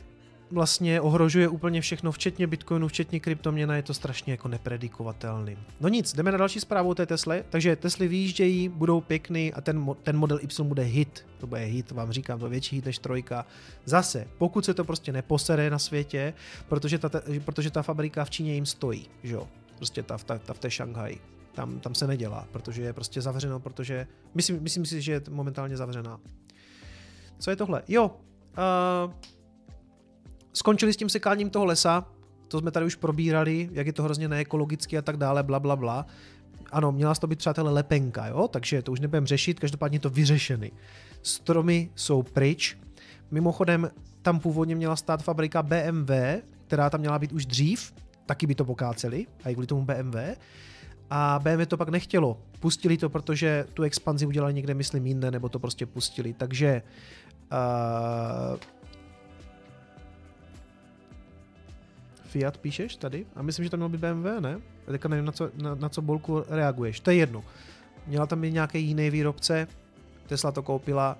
[0.52, 5.56] vlastně ohrožuje úplně všechno, včetně Bitcoinu, včetně kryptoměna, je to strašně jako nepredikovatelný.
[5.80, 7.44] No nic, jdeme na další zprávu té Tesly.
[7.50, 11.26] Takže Tesly vyjíždějí, budou pěkný a ten, ten model Y bude hit.
[11.38, 13.46] To bude hit, vám říkám, to větší hit než trojka.
[13.84, 16.34] Zase, pokud se to prostě neposere na světě,
[16.68, 17.10] protože ta,
[17.44, 20.70] protože ta fabrika v Číně jim stojí, že jo, prostě ta, ta, ta v té
[20.70, 21.20] Šanghaji.
[21.54, 25.76] Tam, tam se nedělá, protože je prostě zavřeno, protože myslím, myslím si, že je momentálně
[25.76, 26.20] zavřená.
[27.38, 27.82] Co je tohle?
[27.88, 29.12] Jo, uh,
[30.52, 32.06] skončili s tím sekáním toho lesa,
[32.48, 35.76] to jsme tady už probírali, jak je to hrozně neekologicky a tak dále, bla, bla,
[35.76, 36.06] bla.
[36.72, 40.72] Ano, měla to být přátelé lepenka, jo, takže to už nebudeme řešit, každopádně to vyřešený.
[41.22, 42.78] Stromy jsou pryč.
[43.30, 43.90] Mimochodem,
[44.22, 46.10] tam původně měla stát fabrika BMW,
[46.66, 47.92] která tam měla být už dřív,
[48.26, 50.16] taky by to pokáceli, a i kvůli tomu BMW.
[51.10, 52.40] A BMW to pak nechtělo.
[52.60, 56.32] Pustili to, protože tu expanzi udělali někde, myslím, jinde, nebo to prostě pustili.
[56.32, 56.82] Takže
[57.52, 58.58] uh,
[62.32, 63.26] Fiat píšeš tady?
[63.36, 64.60] A myslím, že tam měl být BMW, ne?
[64.86, 67.00] Já teďka nevím, na co, na, na co bolku reaguješ.
[67.00, 67.44] To je jedno.
[68.06, 69.68] Měla tam být nějaký jiný výrobce,
[70.26, 71.18] Tesla to koupila,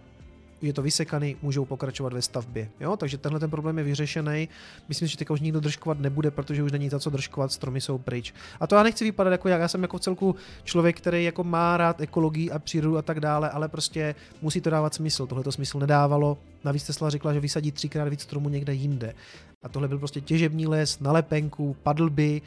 [0.63, 2.69] je to vysekaný, můžou pokračovat ve stavbě.
[2.81, 2.97] Jo?
[2.97, 4.49] Takže tenhle ten problém je vyřešený.
[4.89, 7.99] Myslím že teďka už nikdo držkovat nebude, protože už není za co držkovat, stromy jsou
[7.99, 8.35] pryč.
[8.61, 10.35] A to já nechci vypadat jako jak, já jsem jako v celku
[10.65, 14.71] člověk, který jako má rád ekologii a přírodu a tak dále, ale prostě musí to
[14.71, 15.27] dávat smysl.
[15.27, 16.39] Tohle to smysl nedávalo.
[16.65, 19.15] Navíc Tesla řekla, že vysadí třikrát víc stromů někde jinde.
[19.63, 22.43] A tohle byl prostě těžební les, na lepenku, padl by,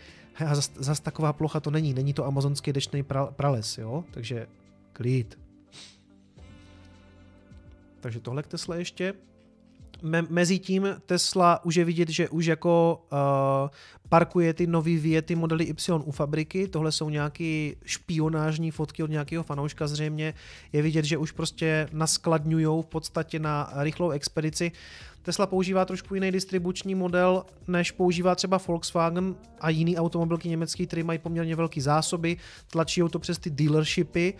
[0.46, 4.04] a zas, zas taková plocha to není, není to amazonský dešný prales, jo?
[4.12, 4.48] Takže
[4.94, 5.40] klid.
[8.00, 9.14] Takže tohle k Tesla ještě.
[10.02, 13.70] Me- mezi tím Tesla už je vidět, že už jako uh,
[14.10, 16.68] parkuje ty nový Viety modely Y u fabriky.
[16.68, 20.34] Tohle jsou nějaké špionážní fotky od nějakého fanouška zřejmě.
[20.74, 24.72] Je vidět, že už prostě naskladňují v podstatě na rychlou expedici.
[25.26, 31.04] Tesla používá trošku jiný distribuční model, než používá třeba Volkswagen a jiný automobilky německý, které
[31.04, 32.38] mají poměrně velké zásoby,
[32.72, 34.34] tlačí to přes ty dealershipy,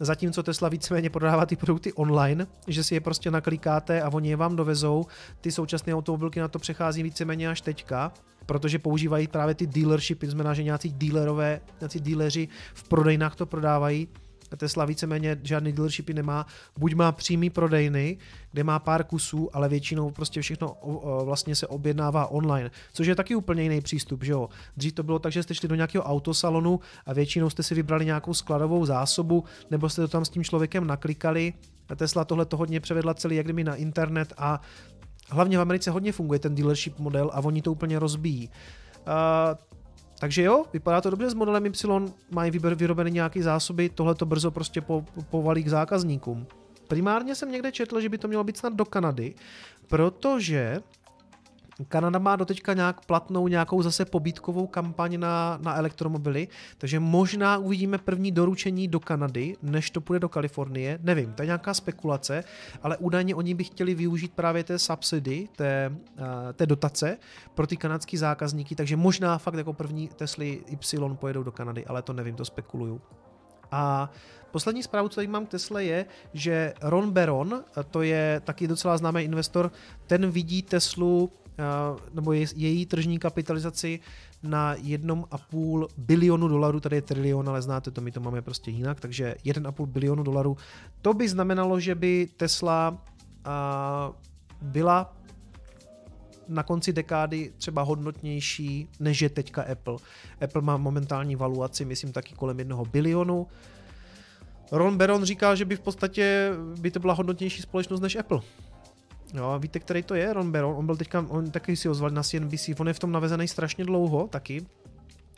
[0.00, 4.36] zatímco Tesla víceméně prodává ty produkty online, že si je prostě naklikáte a oni je
[4.36, 5.06] vám dovezou.
[5.40, 8.12] Ty současné automobilky na to přechází víceméně až teďka,
[8.46, 14.08] protože používají právě ty dealershipy, znamená, že nějací dealerové, nějací dealeři v prodejnách to prodávají
[14.56, 16.46] Tesla víceméně žádný dealershipy nemá,
[16.78, 18.18] buď má přímý prodejny,
[18.52, 20.76] kde má pár kusů, ale většinou prostě všechno
[21.24, 24.48] vlastně se objednává online, což je taky úplně jiný přístup, že jo.
[24.76, 28.04] Dřív to bylo tak, že jste šli do nějakého autosalonu a většinou jste si vybrali
[28.04, 31.52] nějakou skladovou zásobu, nebo jste to tam s tím člověkem naklikali.
[31.96, 34.60] Tesla tohle to hodně převedla celý jak kdyby na internet a
[35.30, 38.48] hlavně v Americe hodně funguje ten dealership model a oni to úplně rozbíjí.
[38.48, 39.69] Uh,
[40.20, 44.50] takže jo, vypadá to dobře s modelem Y, mají vyrobené nějaké zásoby, tohle to brzo
[44.50, 46.46] prostě po, povalí k zákazníkům.
[46.88, 49.34] Primárně jsem někde četl, že by to mělo být snad do Kanady,
[49.88, 50.80] protože
[51.88, 57.98] Kanada má doteďka nějak platnou nějakou zase pobítkovou kampaň na, na elektromobily, takže možná uvidíme
[57.98, 60.98] první doručení do Kanady, než to půjde do Kalifornie.
[61.02, 62.44] Nevím, to je nějaká spekulace,
[62.82, 67.18] ale údajně oni by chtěli využít právě té subsidy, té, uh, té dotace
[67.54, 72.02] pro ty kanadský zákazníky, takže možná fakt jako první Tesly Y pojedou do Kanady, ale
[72.02, 73.00] to nevím, to spekuluju.
[73.72, 74.10] A
[74.50, 78.96] poslední zprávu, co tady mám k Tesle, je, že Ron Baron, to je taky docela
[78.96, 79.72] známý investor,
[80.06, 81.32] ten vidí Teslu
[82.14, 84.00] nebo je, její tržní kapitalizaci
[84.42, 89.00] na 1,5 bilionu dolarů, tady je trilion, ale znáte to, my to máme prostě jinak,
[89.00, 90.56] takže 1,5 bilionu dolarů.
[91.02, 93.04] To by znamenalo, že by Tesla
[93.44, 94.12] a,
[94.62, 95.16] byla
[96.48, 99.96] na konci dekády třeba hodnotnější, než je teďka Apple.
[100.40, 103.46] Apple má momentální valuaci, myslím, taky kolem jednoho bilionu.
[104.72, 108.40] Ron Baron říká, že by v podstatě by to byla hodnotnější společnost než Apple.
[109.34, 110.74] Jo, víte, který to je, Ron Baron?
[110.76, 113.84] On byl teďka, on taky si ozval na CNBC, on je v tom navezený strašně
[113.84, 114.66] dlouho, taky.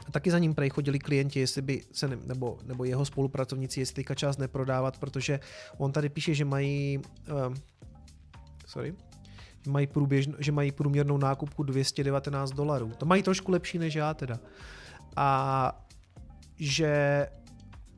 [0.08, 3.80] A taky za ním prej chodili klienti, jestli by se, ne, nebo, nebo jeho spolupracovníci,
[3.80, 5.40] jestli teďka část neprodávat, protože
[5.78, 7.54] on tady píše, že mají, uh,
[8.66, 8.94] sorry,
[9.66, 12.92] mají, průběž, že mají průměrnou nákupku 219 dolarů.
[12.98, 14.40] To mají trošku lepší než já teda.
[15.16, 15.86] A
[16.58, 17.26] že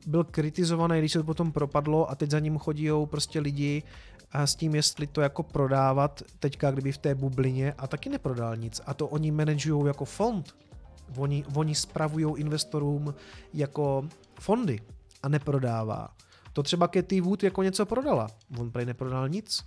[0.07, 3.83] byl kritizovaný, když se to potom propadlo a teď za ním chodí prostě lidi
[4.31, 8.55] a s tím, jestli to jako prodávat teďka, kdyby v té bublině a taky neprodal
[8.57, 8.81] nic.
[8.85, 10.55] A to oni manažují jako fond.
[11.17, 13.15] Oni, oni spravují investorům
[13.53, 14.07] jako
[14.39, 14.79] fondy
[15.23, 16.15] a neprodává.
[16.53, 18.27] To třeba Katie Wood jako něco prodala.
[18.59, 19.65] On prej neprodal nic.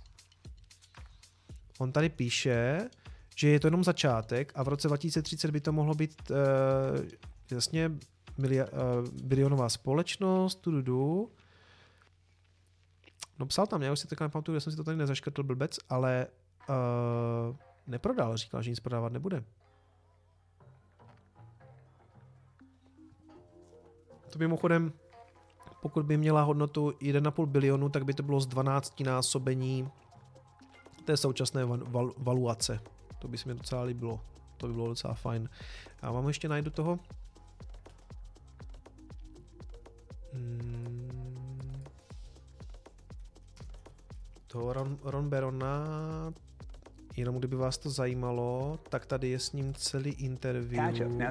[1.79, 2.89] On tady píše,
[3.35, 6.37] že je to jenom začátek a v roce 2030 by to mohlo být uh,
[7.51, 7.91] jasně
[8.37, 11.31] milia, uh, bilionová společnost, tududu.
[13.39, 15.79] No psal tam, já už si takhle nepamatuju, já jsem si to tady nezaškrtl blbec,
[15.89, 16.27] ale
[16.69, 17.55] uh,
[17.87, 19.43] neprodal, říkal, že nic prodávat nebude.
[24.29, 24.93] To mimochodem,
[25.81, 29.91] pokud by měla hodnotu 1,5 bilionu, tak by to bylo z 12 násobení
[31.05, 32.79] té současné val- valuace.
[33.19, 34.21] To by se mi docela líbilo.
[34.57, 35.49] To by bylo docela fajn.
[36.01, 36.99] A mám ještě najdu toho.
[40.33, 41.08] Hmm.
[44.51, 45.87] Toho Ron, Ron Berona,
[47.17, 51.01] jenom kdyby vás to zajímalo, tak tady je s ním celý interview.
[51.01, 51.21] Uh,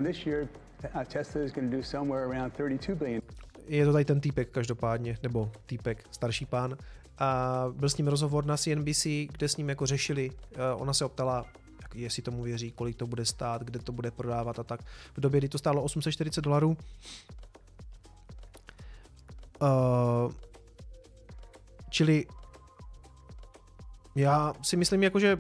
[3.67, 6.77] je to tady ten týpek každopádně, nebo týpek, starší pán.
[7.19, 10.37] A byl s ním rozhovor na CNBC, kde s ním jako řešili, uh,
[10.83, 11.47] ona se optala,
[11.95, 14.81] jestli tomu věří, kolik to bude stát, kde to bude prodávat a tak.
[15.17, 16.77] V době, kdy to stálo 840 dolarů,
[19.63, 20.33] uh,
[21.91, 22.27] čili
[24.19, 25.39] já si myslím, jako, že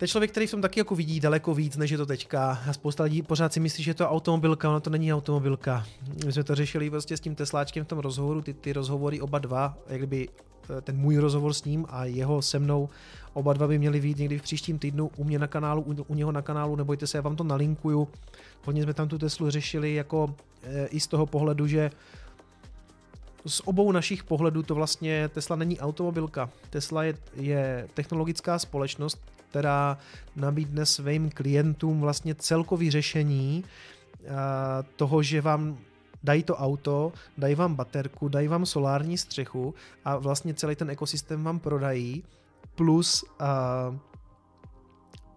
[0.00, 2.62] je člověk, který v tom taky jako vidí daleko víc, než je to teďka.
[2.68, 5.86] A spousta lidí pořád si myslí, že je to automobilka, ono to není automobilka.
[6.26, 9.38] My jsme to řešili prostě s tím Tesláčkem v tom rozhovoru, ty, ty rozhovory oba
[9.38, 12.88] dva, jak kdyby eh, ten můj rozhovor s ním a jeho se mnou,
[13.32, 16.14] oba dva by měli být někdy v příštím týdnu u mě na kanálu, u, u
[16.14, 18.08] něho na kanálu, nebojte se, já vám to nalinkuju.
[18.64, 21.90] Hodně jsme tam tu Teslu řešili jako e, i z toho pohledu, že
[23.46, 26.50] z obou našich pohledů to vlastně Tesla není automobilka.
[26.70, 29.20] Tesla je, je technologická společnost,
[29.50, 29.98] která
[30.36, 33.64] nabídne svým klientům vlastně celkový řešení
[34.20, 34.28] uh,
[34.96, 35.78] toho, že vám
[36.22, 41.44] dají to auto, dají vám baterku, dají vám solární střechu a vlastně celý ten ekosystém
[41.44, 42.24] vám prodají
[42.74, 43.96] plus uh,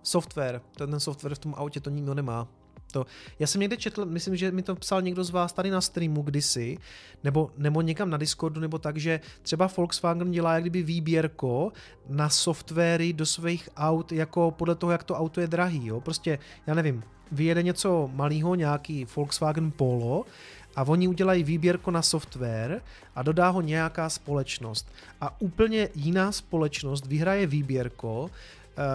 [0.04, 0.62] software.
[0.78, 2.48] Ten software v tom autě to nikdo nemá.
[2.94, 3.06] To,
[3.40, 6.22] já jsem někde četl, myslím, že mi to psal někdo z vás tady na streamu
[6.22, 6.78] kdysi,
[7.24, 11.72] nebo, nebo někam na Discordu, nebo tak, že třeba Volkswagen dělá jak kdyby výběrko
[12.10, 15.88] na softwary do svých aut, jako podle toho, jak to auto je drahý.
[15.88, 16.02] Jo?
[16.02, 20.26] Prostě, já nevím, vyjede něco malého, nějaký Volkswagen Polo,
[20.76, 22.82] a oni udělají výběrko na software
[23.16, 24.88] a dodá ho nějaká společnost.
[25.22, 28.30] A úplně jiná společnost vyhraje výběrko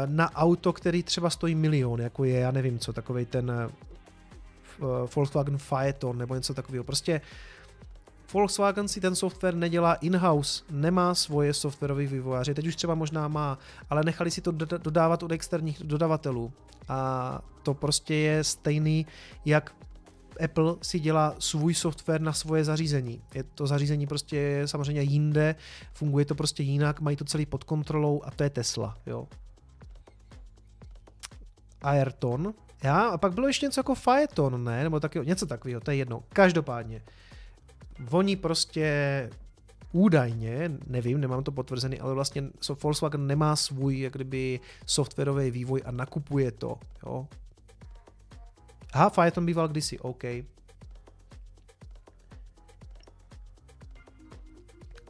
[0.07, 3.69] na auto, který třeba stojí milion, jako je, já nevím co, takový ten eh,
[5.17, 6.85] Volkswagen Phaeton nebo něco takového.
[6.85, 7.21] Prostě
[8.33, 13.59] Volkswagen si ten software nedělá in-house, nemá svoje softwarové vývojáře, teď už třeba možná má,
[13.91, 16.53] ale nechali si to dodávat od externích dodavatelů.
[16.89, 19.07] A to prostě je stejný,
[19.45, 19.75] jak
[20.45, 23.23] Apple si dělá svůj software na svoje zařízení.
[23.35, 25.55] Je to zařízení prostě samozřejmě jinde,
[25.93, 28.97] funguje to prostě jinak, mají to celý pod kontrolou a to je Tesla.
[29.07, 29.29] Jo.
[31.83, 32.55] Ayrton.
[32.85, 34.83] Já, a pak bylo ještě něco jako Phaeton, ne?
[34.83, 36.23] Nebo taky, něco takového, to je jedno.
[36.29, 37.03] Každopádně.
[38.11, 39.31] Oni prostě
[39.93, 42.43] údajně, nevím, nemám to potvrzený, ale vlastně
[42.83, 46.79] Volkswagen nemá svůj jak kdyby softwarový vývoj a nakupuje to.
[47.07, 47.29] Jo?
[48.93, 50.25] Aha, Phaeton býval kdysi, OK.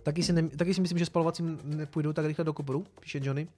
[0.02, 3.48] Taky si, ne, taky si myslím, že spalovacím nepůjdou tak rychle do kopru, píše Johnny.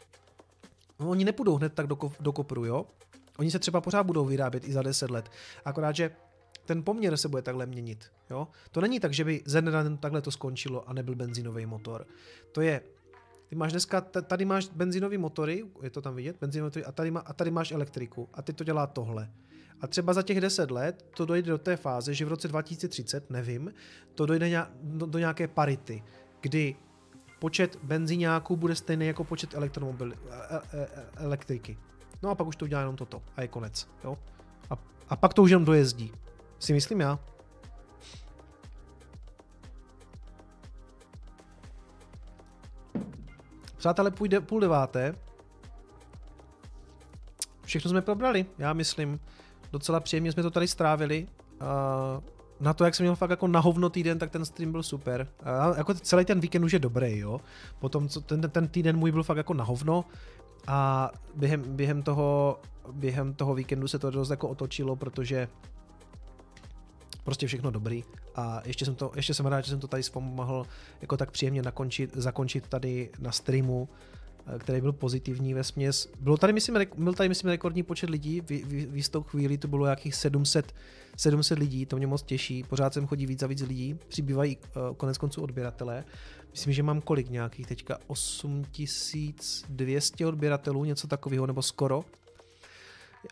[1.01, 2.87] No, oni nepůjdou hned tak do, do kopru, jo?
[3.39, 5.31] Oni se třeba pořád budou vyrábět i za 10 let.
[5.65, 6.11] Akorát, že
[6.65, 8.13] ten poměr se bude takhle měnit.
[8.31, 8.49] Jo?
[8.71, 12.07] To není tak, že by ze dne takhle to skončilo a nebyl benzínový motor.
[12.53, 12.81] To je,
[13.47, 17.11] ty máš dneska, tady máš benzínový motory, je to tam vidět, benzínový motory, a tady,
[17.11, 19.31] má, a tady máš elektriku a ty to dělá tohle.
[19.81, 23.31] A třeba za těch 10 let to dojde do té fáze, že v roce 2030,
[23.31, 23.75] nevím,
[24.15, 26.03] to dojde do, do nějaké parity,
[26.41, 26.77] kdy
[27.41, 31.79] počet benzíňáků bude stejný jako počet elektromobil, e, e, e, elektriky.
[32.23, 33.89] No a pak už to udělá jenom toto a je konec.
[34.05, 34.19] Jo?
[34.71, 34.75] A,
[35.09, 36.13] a pak to už jenom dojezdí.
[36.59, 37.19] Si myslím já.
[43.77, 45.15] Přátelé, půjde půl deváté.
[47.65, 49.21] Všechno jsme probrali, já myslím
[49.73, 51.27] docela příjemně jsme to tady strávili.
[51.61, 54.83] Uh, na to, jak jsem měl fakt jako na hovno týden, tak ten stream byl
[54.83, 55.29] super.
[55.71, 57.41] Uh, jako celý ten víkend už je dobrý, jo.
[57.79, 60.05] Potom co, ten, ten týden můj byl fakt jako na hovno
[60.67, 62.61] a během, během, toho,
[62.93, 65.49] během toho víkendu se to dost jako otočilo, protože
[67.25, 68.05] prostě všechno dobrý
[68.37, 70.67] a ještě jsem, to, ještě jsem rád, že jsem to tady mohl
[71.01, 74.20] jako tak příjemně nakončit, zakončit tady na streamu Eh,
[74.59, 76.09] který byl pozitivní ve směs.
[76.21, 79.69] Bylo tady, myslím, byl tady, myslím, rekordní počet lidí, v, v, v jistou chvíli to
[79.69, 80.75] bylo nějakých 700,
[81.17, 84.63] 700 lidí, to mě moc těší, pořád sem chodí víc a víc lidí, přibývají uh,
[84.97, 86.05] konec konců odběratelé.
[86.53, 92.05] Myslím, že mám kolik nějakých teďka 8200 odběratelů, něco takového, nebo skoro.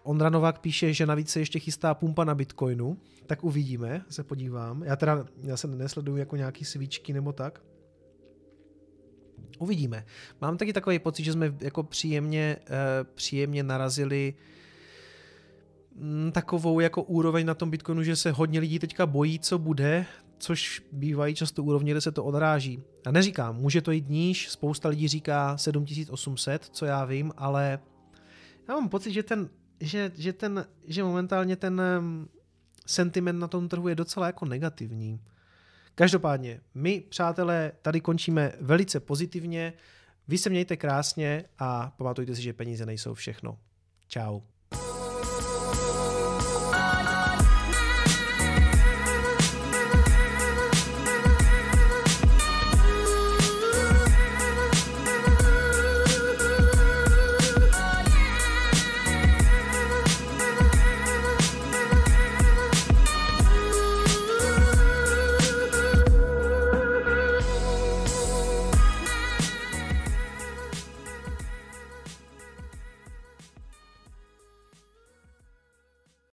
[0.03, 4.83] Ondra Novák píše, že navíc se ještě chystá pumpa na Bitcoinu, tak uvidíme, se podívám.
[4.83, 7.61] Já teda, já se nesleduju jako nějaký svíčky nebo tak.
[9.59, 10.05] Uvidíme.
[10.41, 12.75] Mám taky takový pocit, že jsme jako příjemně, uh,
[13.15, 14.35] příjemně narazili
[15.95, 20.07] mm, takovou jako úroveň na tom Bitcoinu, že se hodně lidí teďka bojí, co bude,
[20.39, 22.83] což bývají často úrovně, kde se to odráží.
[23.07, 27.79] A neříkám, může to jít níž, spousta lidí říká 7800, co já vím, ale
[28.69, 29.49] já mám pocit, že ten,
[29.81, 31.83] že, že ten, že momentálně ten
[32.87, 35.21] sentiment na tom trhu je docela jako negativní.
[35.99, 39.73] Každopádně, my, přátelé, tady končíme velice pozitivně.
[40.29, 43.59] Vy se mějte krásně a pamatujte si, že peníze nejsou všechno.
[44.09, 44.43] Ciao.